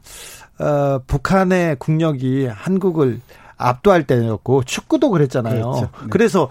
어 0.59 0.99
북한의 1.07 1.77
국력이 1.79 2.45
한국을 2.45 3.19
압도할 3.57 4.03
때였고 4.05 4.63
축구도 4.63 5.09
그랬잖아요. 5.09 5.61
그렇죠. 5.61 5.81
네. 6.01 6.07
그래서 6.09 6.49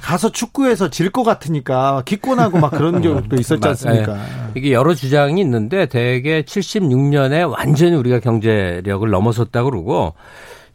가서 0.00 0.30
축구해서 0.32 0.90
질 0.90 1.10
것 1.10 1.22
같으니까 1.22 2.02
기권하고 2.04 2.58
막 2.58 2.70
그런 2.70 3.00
경우도 3.02 3.36
있었지 3.36 3.68
않습니까? 3.68 4.14
네. 4.14 4.20
이게 4.56 4.72
여러 4.72 4.94
주장이 4.94 5.40
있는데 5.40 5.86
대개 5.86 6.42
76년에 6.42 7.48
완전히 7.50 7.94
우리가 7.94 8.18
경제력을 8.20 9.08
넘어섰다 9.08 9.62
그러고 9.64 10.14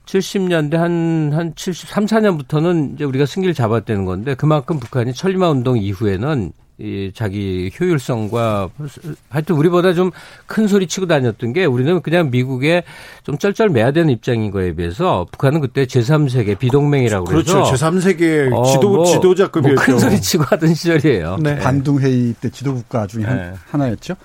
70년대 0.05 0.75
한, 0.75 1.31
한 1.33 1.53
73, 1.55 2.05
4년부터는 2.05 2.95
이제 2.95 3.03
우리가 3.03 3.25
승기를 3.25 3.53
잡았다는 3.53 4.05
건데 4.05 4.33
그만큼 4.35 4.79
북한이 4.79 5.13
천리마 5.13 5.49
운동 5.49 5.77
이후에는 5.77 6.51
이 6.79 7.11
자기 7.13 7.69
효율성과 7.79 8.69
하여튼 9.29 9.55
우리보다 9.55 9.93
좀 9.93 10.11
큰 10.45 10.67
소리 10.67 10.87
치고 10.87 11.05
다녔던 11.05 11.53
게 11.53 11.65
우리는 11.65 12.01
그냥 12.01 12.31
미국에 12.31 12.83
좀 13.23 13.37
쩔쩔매야 13.37 13.91
되는 13.91 14.09
입장인 14.09 14.49
거에 14.51 14.73
비해서 14.73 15.27
북한은 15.31 15.61
그때 15.61 15.85
제3세계 15.85 16.57
비동맹이라고 16.57 17.25
그렇죠. 17.25 17.53
그래서 17.53 17.69
제삼세계 17.71 18.49
어, 18.51 18.63
지도 18.65 18.89
뭐, 18.95 19.05
지도자급이었죠. 19.05 19.75
뭐 19.75 19.83
큰 19.85 19.99
소리 19.99 20.19
치고 20.19 20.43
하던 20.45 20.73
시절이에요. 20.73 21.37
네. 21.41 21.57
반둥 21.59 21.99
회의 21.99 22.33
때 22.41 22.49
지도 22.49 22.73
국가 22.73 23.05
중에 23.05 23.23
네. 23.25 23.53
하나였죠. 23.69 24.15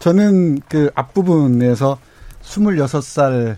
저는 0.00 0.60
그 0.68 0.90
앞부분에서 0.96 1.96
26살 2.42 3.56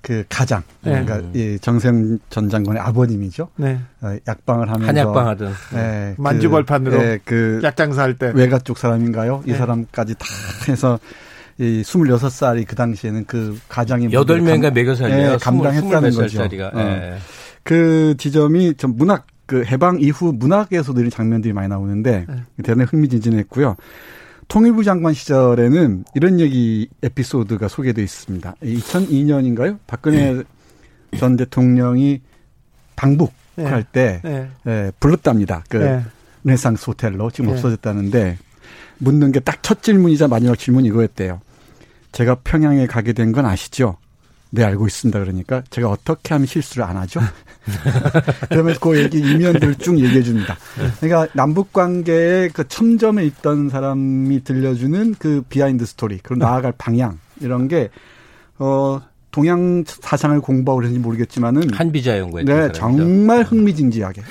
그 0.00 0.24
가장 0.28 0.62
네. 0.82 1.02
그러니까 1.04 1.28
이 1.34 1.58
정세영 1.60 2.18
전 2.30 2.48
장관의 2.48 2.80
아버님이죠. 2.80 3.48
네. 3.56 3.78
어, 4.00 4.16
약방을 4.26 4.70
하면서 4.70 4.86
한약방 4.86 5.26
하던 5.26 5.52
네, 5.74 6.14
그, 6.16 6.22
만주벌판으로 6.22 6.98
네, 6.98 7.18
그 7.24 7.60
약장사할 7.62 8.14
때 8.14 8.32
외가 8.34 8.58
쪽 8.58 8.78
사람인가요? 8.78 9.42
이 9.46 9.52
네. 9.52 9.58
사람까지 9.58 10.14
다 10.14 10.26
해서 10.68 10.98
이 11.58 11.82
26살이 11.82 12.66
그 12.66 12.76
당시에는 12.76 13.24
그 13.26 13.58
가장이 13.68 14.08
8명인가 14.08 14.72
매겨 14.72 14.94
살려요. 14.94 15.32
네, 15.32 15.36
감당했다는 15.38 16.10
거죠. 16.12 16.42
어. 16.42 16.48
네. 16.48 17.18
그 17.64 18.14
지점이 18.16 18.74
좀 18.74 18.96
문학 18.96 19.26
그 19.46 19.64
해방 19.64 19.98
이후 20.00 20.32
문학에서도 20.32 21.00
이런 21.00 21.10
장면들이 21.10 21.52
많이 21.52 21.68
나오는데 21.68 22.26
네. 22.28 22.34
대단히 22.62 22.84
흥미진진했고요. 22.84 23.76
통일부 24.48 24.82
장관 24.82 25.12
시절에는 25.14 26.04
이런 26.14 26.40
얘기 26.40 26.88
에피소드가 27.02 27.68
소개되어 27.68 28.02
있습니다. 28.02 28.54
2002년인가요? 28.62 29.78
박근혜 29.86 30.32
네. 30.32 31.18
전 31.18 31.36
대통령이 31.36 32.20
방북할 32.96 33.32
네. 33.56 33.84
때 33.92 34.20
네. 34.24 34.48
예, 34.66 34.92
불렀답니다. 35.00 35.64
그 35.68 35.76
네. 35.76 36.02
르네상스 36.44 36.86
호텔로 36.86 37.30
지금 37.30 37.46
네. 37.50 37.52
없어졌다는데 37.52 38.38
묻는 38.98 39.32
게 39.32 39.40
딱 39.40 39.62
첫 39.62 39.82
질문이자 39.82 40.28
마지막 40.28 40.58
질문이 40.58 40.88
이거였대요. 40.88 41.40
제가 42.12 42.36
평양에 42.36 42.86
가게 42.86 43.12
된 43.12 43.32
건 43.32 43.44
아시죠? 43.44 43.98
네, 44.50 44.64
알고 44.64 44.86
있습니다. 44.86 45.18
그러니까 45.20 45.62
제가 45.68 45.90
어떻게 45.90 46.32
하면 46.34 46.46
실수를 46.46 46.84
안 46.84 46.96
하죠? 46.96 47.20
그러면서 48.48 48.80
그 48.80 48.98
얘기 48.98 49.18
이면들 49.18 49.74
쭉 49.76 49.98
얘기해 49.98 50.22
줍니다. 50.22 50.56
그러니까 51.00 51.30
남북 51.34 51.72
관계의 51.72 52.50
그 52.50 52.66
첨점에 52.68 53.24
있던 53.26 53.68
사람이 53.68 54.44
들려주는 54.44 55.14
그 55.18 55.42
behind 55.48 55.84
story, 55.86 56.18
그리고 56.22 56.44
나아갈 56.44 56.72
방향 56.78 57.18
이런 57.40 57.68
게 57.68 57.90
어. 58.58 59.00
동양 59.30 59.84
사상을 59.86 60.40
공부하고 60.40 60.78
그랬는지 60.78 61.00
모르겠지만은 61.04 61.72
한비자 61.74 62.18
연구에 62.18 62.44
네 62.44 62.72
정말 62.72 63.42
흥미진진하게. 63.42 64.22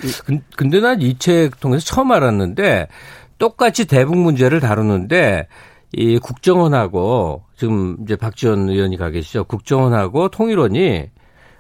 근데 0.56 0.80
난 0.82 1.00
이 1.00 1.16
책 1.20 1.60
통해서 1.60 1.86
처음 1.86 2.12
알았는데 2.12 2.88
똑같이 3.38 3.86
대북 3.86 4.18
문제를 4.18 4.60
다루는데 4.60 5.48
이 5.94 6.18
국정원하고 6.18 7.44
지금 7.56 7.96
이제 8.04 8.16
박지원 8.16 8.70
의원이 8.70 8.98
가 8.98 9.12
계시죠. 9.12 9.44
국정원하고 9.46 10.30
통일원이 10.30 11.06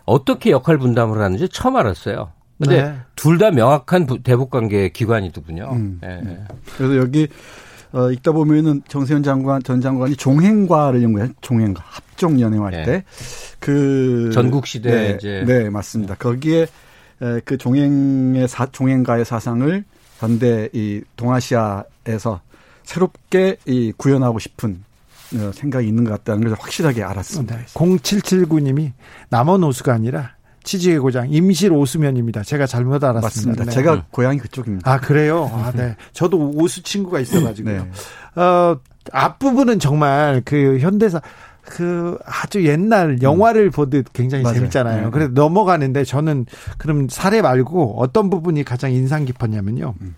어떻게 0.07 0.49
역할 0.49 0.79
분담을 0.79 1.21
하는지 1.21 1.47
처음 1.49 1.75
알았어요. 1.75 2.31
근데 2.57 2.81
네. 2.81 2.95
둘다 3.15 3.51
명확한 3.51 4.07
대북 4.23 4.49
관계 4.49 4.89
기관이더군요. 4.89 5.69
음. 5.73 5.99
네. 6.01 6.43
그래서 6.75 6.97
여기 6.97 7.27
어, 7.91 8.11
읽다 8.11 8.31
보면은 8.31 8.81
정세현 8.87 9.21
장관 9.21 9.61
전 9.63 9.79
장관이 9.79 10.15
종행과를 10.15 11.03
연구한 11.03 11.35
종행과 11.41 11.83
합종 11.85 12.39
연행할 12.39 12.71
네. 12.71 13.03
때그 13.59 14.31
전국 14.33 14.65
시대 14.65 14.91
네, 14.91 15.15
이제 15.17 15.43
네 15.45 15.69
맞습니다. 15.69 16.15
거기에 16.15 16.63
에, 16.63 17.39
그 17.45 17.57
종행의 17.57 18.47
사 18.47 18.65
종행과의 18.65 19.23
사상을 19.25 19.83
현대 20.19 20.69
이 20.73 21.01
동아시아에서 21.15 22.41
새롭게 22.83 23.57
이 23.65 23.93
구현하고 23.95 24.39
싶은 24.39 24.71
어, 24.71 24.86
생각이 25.53 25.87
있는 25.87 26.03
것 26.03 26.11
같다는 26.11 26.47
걸 26.47 26.57
확실하게 26.59 27.03
알았습니다. 27.03 27.57
네. 27.57 27.65
0779님이 27.73 28.93
남원 29.29 29.63
오수가 29.63 29.93
아니라 29.93 30.31
치즈의 30.63 30.99
고장 30.99 31.29
임실 31.29 31.71
오수면입니다. 31.71 32.43
제가 32.43 32.65
잘못 32.65 33.03
알았습니다. 33.03 33.25
맞습니다. 33.25 33.65
네. 33.65 33.71
제가 33.71 34.05
고향이 34.11 34.39
그쪽입니다. 34.39 34.91
아 34.91 34.99
그래요? 34.99 35.49
아 35.53 35.71
네. 35.73 35.95
저도 36.13 36.51
오수 36.55 36.83
친구가 36.83 37.19
있어가지고요. 37.21 37.83
네. 37.83 38.41
어 38.41 38.77
앞부분은 39.11 39.79
정말 39.79 40.41
그 40.43 40.77
현대사 40.79 41.21
그 41.61 42.17
아주 42.25 42.65
옛날 42.65 43.21
영화를 43.21 43.69
보듯 43.71 44.13
굉장히 44.13 44.43
맞아요. 44.43 44.55
재밌잖아요. 44.55 45.05
네. 45.05 45.11
그래서 45.11 45.31
넘어가는데 45.33 46.03
저는 46.03 46.45
그럼 46.77 47.07
사례 47.09 47.41
말고 47.41 48.01
어떤 48.01 48.29
부분이 48.29 48.63
가장 48.63 48.91
인상 48.91 49.25
깊었냐면요. 49.25 49.93
음. 50.01 50.15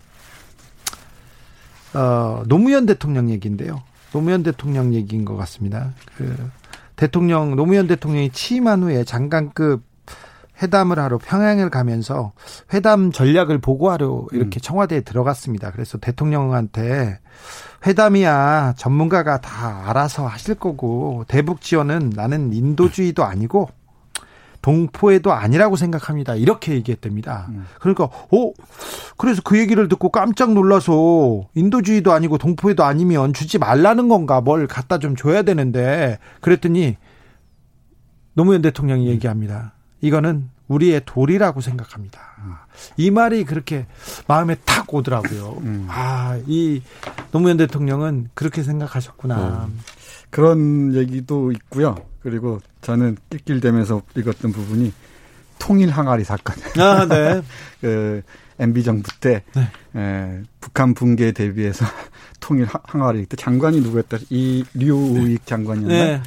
어, 1.94 2.44
노무현 2.48 2.86
대통령 2.86 3.30
얘기인데요. 3.32 3.82
노무현 4.12 4.44
대통령 4.44 4.94
얘기인 4.94 5.26
것 5.26 5.36
같습니다. 5.38 5.94
그 6.18 6.50
대통령 6.96 7.56
노무현 7.56 7.88
대통령이 7.88 8.32
취임한 8.32 8.84
후에 8.84 9.04
장관급 9.04 9.84
회담을 10.62 11.00
하러 11.00 11.18
평양을 11.18 11.70
가면서 11.70 12.34
회담 12.74 13.12
전략을 13.12 13.60
보고하러 13.60 14.28
이렇게 14.34 14.60
음. 14.60 14.62
청와대에 14.62 15.02
들어갔습니다. 15.02 15.72
그래서 15.72 15.98
대통령한테 15.98 17.20
회담이야 17.86 18.74
전문가가 18.78 19.40
다 19.40 19.90
알아서 19.90 20.28
하실 20.28 20.56
거고 20.56 21.24
대북 21.28 21.62
지원은 21.62 22.12
나는 22.14 22.52
인도주의도 22.52 23.24
아니고 23.24 23.70
동포에도 24.62 25.32
아니라고 25.32 25.76
생각합니다. 25.76 26.36
이렇게 26.36 26.74
얘기했답니다. 26.74 27.48
음. 27.50 27.66
그러니까 27.80 28.06
어 28.06 28.52
그래서 29.18 29.42
그 29.44 29.58
얘기를 29.58 29.88
듣고 29.88 30.10
깜짝 30.10 30.54
놀라서 30.54 31.48
인도주의도 31.56 32.12
아니고 32.12 32.38
동포에도 32.38 32.84
아니면 32.84 33.34
주지 33.34 33.58
말라는 33.58 34.10
건가 34.10 34.42
뭘 34.42 34.68
갖다 34.68 35.00
좀 35.00 35.16
줘야 35.16 35.44
되는데 35.44 36.20
그랬더니 36.42 36.98
노무현 38.34 38.62
대통령이 38.62 39.08
얘기합니다. 39.08 39.74
이거는 40.02 40.50
우리의 40.68 41.02
도리라고 41.06 41.62
생각합니다. 41.62 42.22
이 42.96 43.12
말이 43.12 43.44
그렇게 43.44 43.86
마음에 44.28 44.56
탁 44.66 44.94
오더라고요. 44.94 45.58
음. 45.62 45.88
아, 45.90 46.40
이 46.48 46.82
노무현 47.32 47.58
대통령은 47.58 48.30
그렇게 48.34 48.64
생각하셨구나. 48.64 49.68
음. 49.68 49.80
그런 50.30 50.96
얘기도 50.96 51.52
있고요. 51.52 51.96
그리고 52.22 52.60
저는 52.82 53.18
낄낄대면서 53.30 54.02
읽었던 54.16 54.52
부분이 54.52 54.94
통일 55.58 55.90
항아리 55.90 56.24
사건. 56.24 56.56
아, 56.82 57.06
네. 57.06 57.42
그 57.82 58.22
MB 58.60 58.84
정부 58.84 59.10
때 59.20 59.44
네. 59.56 59.70
에, 59.96 60.44
북한 60.60 60.94
붕괴 60.94 61.32
대비해서 61.32 61.86
통일 62.40 62.68
항아리 62.84 63.26
때 63.26 63.36
장관이 63.36 63.82
누구였다? 63.82 64.18
이 64.30 64.64
류우익 64.74 65.46
장관이었나? 65.46 65.88
네. 65.88 66.22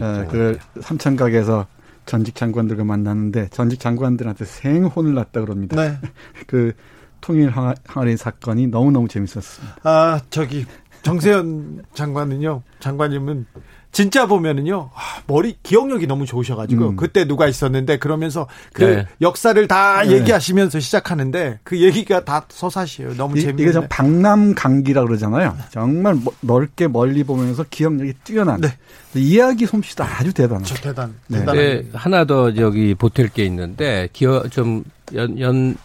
어, 0.00 0.26
그 0.30 0.58
삼천각에서 0.80 1.66
전직 2.06 2.34
장관들과 2.34 2.84
만났는데 2.84 3.48
전직 3.50 3.80
장관들한테 3.80 4.44
생혼을 4.44 5.14
났다 5.14 5.40
그럽니다. 5.40 5.76
네. 5.76 5.98
그 6.46 6.72
통일 7.20 7.50
항아리 7.50 8.16
사건이 8.16 8.68
너무너무 8.68 9.08
재밌었습니다. 9.08 9.76
아, 9.82 10.20
저기 10.30 10.66
정세현 11.02 11.84
장관은요. 11.94 12.62
장관님은 12.80 13.46
진짜 13.90 14.26
보면은요 14.26 14.90
아, 14.94 15.00
머리 15.26 15.56
기억력이 15.62 16.06
너무 16.06 16.26
좋으셔가지고 16.26 16.90
음. 16.90 16.96
그때 16.96 17.26
누가 17.26 17.48
있었는데 17.48 17.98
그러면서 17.98 18.46
그 18.72 18.84
네. 18.84 19.06
역사를 19.20 19.66
다 19.66 20.02
네. 20.02 20.12
얘기하시면서 20.12 20.78
시작하는데 20.78 21.60
그 21.64 21.80
얘기가 21.80 22.24
다 22.24 22.44
서사시에요. 22.48 23.14
너무 23.14 23.40
재밌는. 23.40 23.62
이게 23.62 23.72
좀 23.72 23.86
박남 23.88 24.54
강기라 24.54 25.04
그러잖아요. 25.04 25.56
정말 25.70 26.16
넓게 26.42 26.86
멀리 26.86 27.24
보면서 27.24 27.64
기억력이 27.68 28.12
뛰어난. 28.24 28.60
네. 28.60 28.68
이야기 29.14 29.66
솜씨도 29.66 30.04
아주 30.04 30.32
대단하죠. 30.32 30.74
대단. 30.76 31.14
네. 31.26 31.44
네. 31.44 31.84
하나 31.94 32.24
더 32.24 32.52
저기 32.52 32.94
보탤 32.94 33.32
게 33.32 33.44
있는데 33.46 34.08
기억 34.12 34.50
좀연 34.50 35.76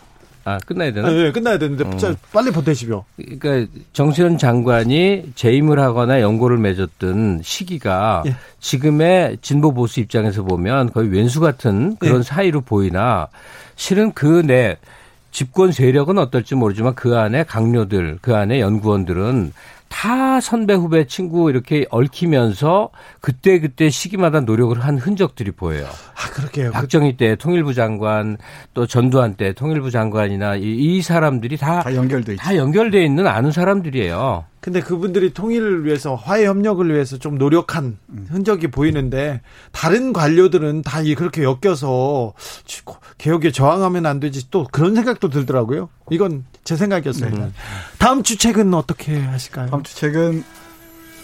아 0.45 0.57
끝나야 0.65 0.91
되나? 0.91 1.09
네, 1.09 1.31
끝나야 1.31 1.57
되는데 1.57 1.85
어. 1.85 2.15
빨리 2.31 2.51
보태시오. 2.51 3.05
그러니까 3.39 3.71
정세현 3.93 4.37
장관이 4.37 5.31
재임을 5.35 5.79
하거나 5.79 6.19
연고를 6.19 6.57
맺었던 6.57 7.41
시기가 7.43 8.23
예. 8.25 8.35
지금의 8.59 9.37
진보 9.41 9.73
보수 9.73 9.99
입장에서 10.01 10.43
보면 10.43 10.91
거의 10.91 11.09
왼수 11.09 11.39
같은 11.39 11.95
그런 11.97 12.19
예. 12.19 12.23
사이로 12.23 12.61
보이나 12.61 13.27
실은 13.75 14.11
그 14.11 14.41
내 14.43 14.77
집권 15.31 15.71
세력은 15.71 16.19
어떨지 16.19 16.53
모르지만 16.53 16.93
그 16.93 17.17
안에 17.17 17.43
강료들, 17.43 18.19
그 18.21 18.35
안에 18.35 18.59
연구원들은 18.59 19.51
다 19.93 20.41
선배 20.41 20.73
후배 20.73 21.05
친구 21.05 21.51
이렇게 21.51 21.85
얽히면서 21.91 22.89
그때 23.21 23.59
그때 23.59 23.91
시기마다 23.91 24.39
노력을 24.39 24.77
한 24.83 24.97
흔적들이 24.97 25.51
보여요. 25.51 25.85
아 25.85 26.29
그렇게요. 26.31 26.71
박정희 26.71 27.15
때 27.15 27.35
통일부 27.35 27.75
장관 27.75 28.37
또 28.73 28.87
전두환 28.87 29.35
때 29.35 29.53
통일부 29.53 29.91
장관이나 29.91 30.55
이, 30.55 30.63
이 30.63 31.01
사람들이 31.03 31.57
다, 31.57 31.81
다 31.81 31.95
연결돼 31.95 32.37
다 32.37 32.57
연결돼 32.57 33.05
있는 33.05 33.27
아는 33.27 33.51
사람들이에요. 33.51 34.45
근데 34.64 34.80
그분들이 34.80 35.34
통일을 35.34 35.84
위해서 35.84 36.16
화해 36.16 36.45
협력을 36.45 36.89
위해서 36.89 37.18
좀 37.18 37.38
노력한 37.38 37.97
흔적이 38.30 38.68
보이는데 38.68 39.41
다른 39.74 40.14
관료들은 40.14 40.84
다 40.84 41.01
그렇게 41.18 41.43
엮여서 41.43 42.32
개혁에 43.18 43.51
저항하면 43.51 44.05
안 44.05 44.22
되지 44.22 44.49
또 44.51 44.66
그런 44.72 44.95
생각도 44.95 45.30
들더라고요. 45.30 45.89
이건 46.11 46.45
제 46.64 46.78
생각이었어요. 46.78 47.32
네. 47.32 47.51
다음 47.99 48.24
주 48.24 48.38
책은 48.38 48.74
어떻게 48.74 49.20
하실까요? 49.20 49.70
다음 49.70 49.84
주 49.84 49.97
책은 49.97 50.45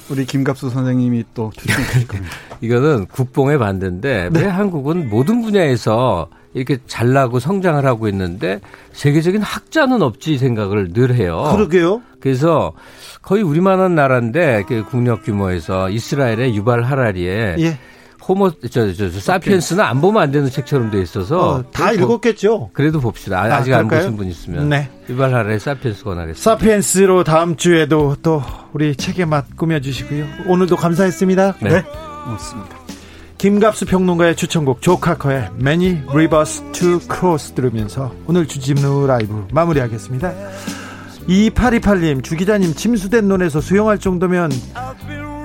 우리 0.09 0.25
김갑수 0.25 0.69
선생님이 0.69 1.23
또 1.33 1.49
추천해 1.55 2.03
겁니다. 2.07 2.35
이거는 2.59 3.05
국뽕의 3.05 3.57
반대인데 3.57 4.31
네. 4.33 4.41
왜 4.41 4.47
한국은 4.47 5.09
모든 5.09 5.41
분야에서 5.41 6.27
이렇게 6.53 6.77
잘나고 6.87 7.39
성장을 7.39 7.85
하고 7.85 8.07
있는데 8.07 8.59
세계적인 8.93 9.41
학자는 9.41 10.01
없지 10.01 10.37
생각을 10.37 10.93
늘 10.93 11.13
해요. 11.15 11.51
그러게요. 11.53 12.01
그래서 12.19 12.73
거의 13.21 13.43
우리만한 13.43 13.95
나라인데 13.95 14.63
그 14.67 14.83
국력 14.83 15.23
규모에서 15.23 15.89
이스라엘의 15.89 16.55
유발 16.55 16.81
하라리에 16.83 17.55
예. 17.59 17.77
호모 18.27 18.51
저, 18.69 18.93
저, 18.93 19.09
저 19.09 19.19
사피엔스는 19.19 19.83
안 19.83 20.01
보면 20.01 20.21
안 20.21 20.31
되는 20.31 20.49
책처럼 20.49 20.91
돼 20.91 21.01
있어서 21.01 21.39
어, 21.39 21.71
다 21.71 21.91
읽었겠죠. 21.91 22.69
그래도 22.73 22.99
봅시다. 22.99 23.41
아, 23.41 23.63
직안 23.63 23.87
보신 23.87 24.15
분 24.15 24.27
있으면 24.27 24.69
네. 24.69 24.87
유발 25.09 25.33
하라의 25.33 25.59
사피엔스 25.59 26.03
권하겠습니다. 26.03 26.39
사피엔스로 26.39 27.23
다음 27.23 27.55
주에도 27.55 28.15
또 28.21 28.43
우리 28.73 28.95
책의 28.95 29.25
맛 29.25 29.57
꾸며주시고요. 29.57 30.25
오늘도 30.47 30.75
감사했습니다. 30.75 31.55
네, 31.61 31.69
네. 31.69 31.83
고맙습니다. 32.23 32.98
김갑수 33.39 33.85
평론가의 33.85 34.35
추천곡 34.35 34.81
조카커의 34.81 35.51
Many 35.61 36.03
Rivers 36.09 36.61
to 36.73 36.99
Cross 36.99 37.53
들으면서 37.53 38.13
오늘 38.27 38.45
주집누 38.45 39.07
라이브 39.07 39.47
마무리하겠습니다. 39.53 40.33
2828님 41.29 42.21
주기자님 42.21 42.73
침수된 42.73 43.29
논에서 43.29 43.61
수영할 43.61 43.97
정도면 43.97 44.51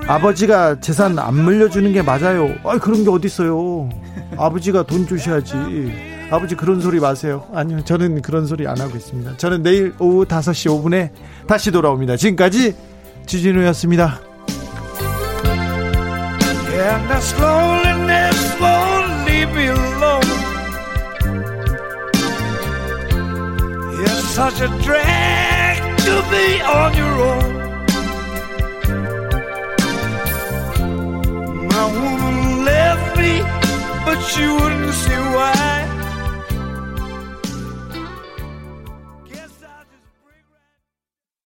아버지가 0.09 0.81
재산 0.81 1.17
안 1.21 1.37
물려주는 1.37 1.93
게 1.93 2.03
맞아요. 2.03 2.53
아 2.65 2.79
그런 2.79 3.05
게 3.05 3.11
어딨어요. 3.11 3.89
아버지가 4.39 4.83
돈 4.83 5.07
주셔야지. 5.07 5.55
아버지 6.33 6.57
그런 6.57 6.81
소리 6.81 6.99
마세요. 6.99 7.47
아니요, 7.53 7.85
저는 7.85 8.23
그런 8.23 8.45
소리 8.47 8.67
안 8.67 8.77
하고 8.81 8.97
있습니다. 8.97 9.37
저는 9.37 9.63
내일 9.63 9.95
오후 10.01 10.25
5시 10.25 10.83
5분에 10.83 11.11
다시 11.47 11.71
돌아옵니다. 11.71 12.17
지금까지 12.17 12.75
지진우였습니다. 13.27 14.34
And 16.77 17.09
this 17.09 17.33
loneliness 17.39 18.61
won't 18.61 19.27
leave 19.27 19.51
me 19.55 19.67
alone. 19.69 20.23
It's 24.03 24.29
such 24.31 24.61
a 24.61 24.69
drag 24.83 25.99
to 25.99 26.15
be 26.33 26.61
on 26.63 26.95
your 26.97 27.15
own. 27.33 27.53
My 31.69 31.87
woman 31.93 32.65
left 32.65 33.17
me, 33.19 33.41
but 34.05 34.21
she 34.21 34.45
wouldn't 34.49 34.95
see 34.95 35.21
why. 35.37 35.84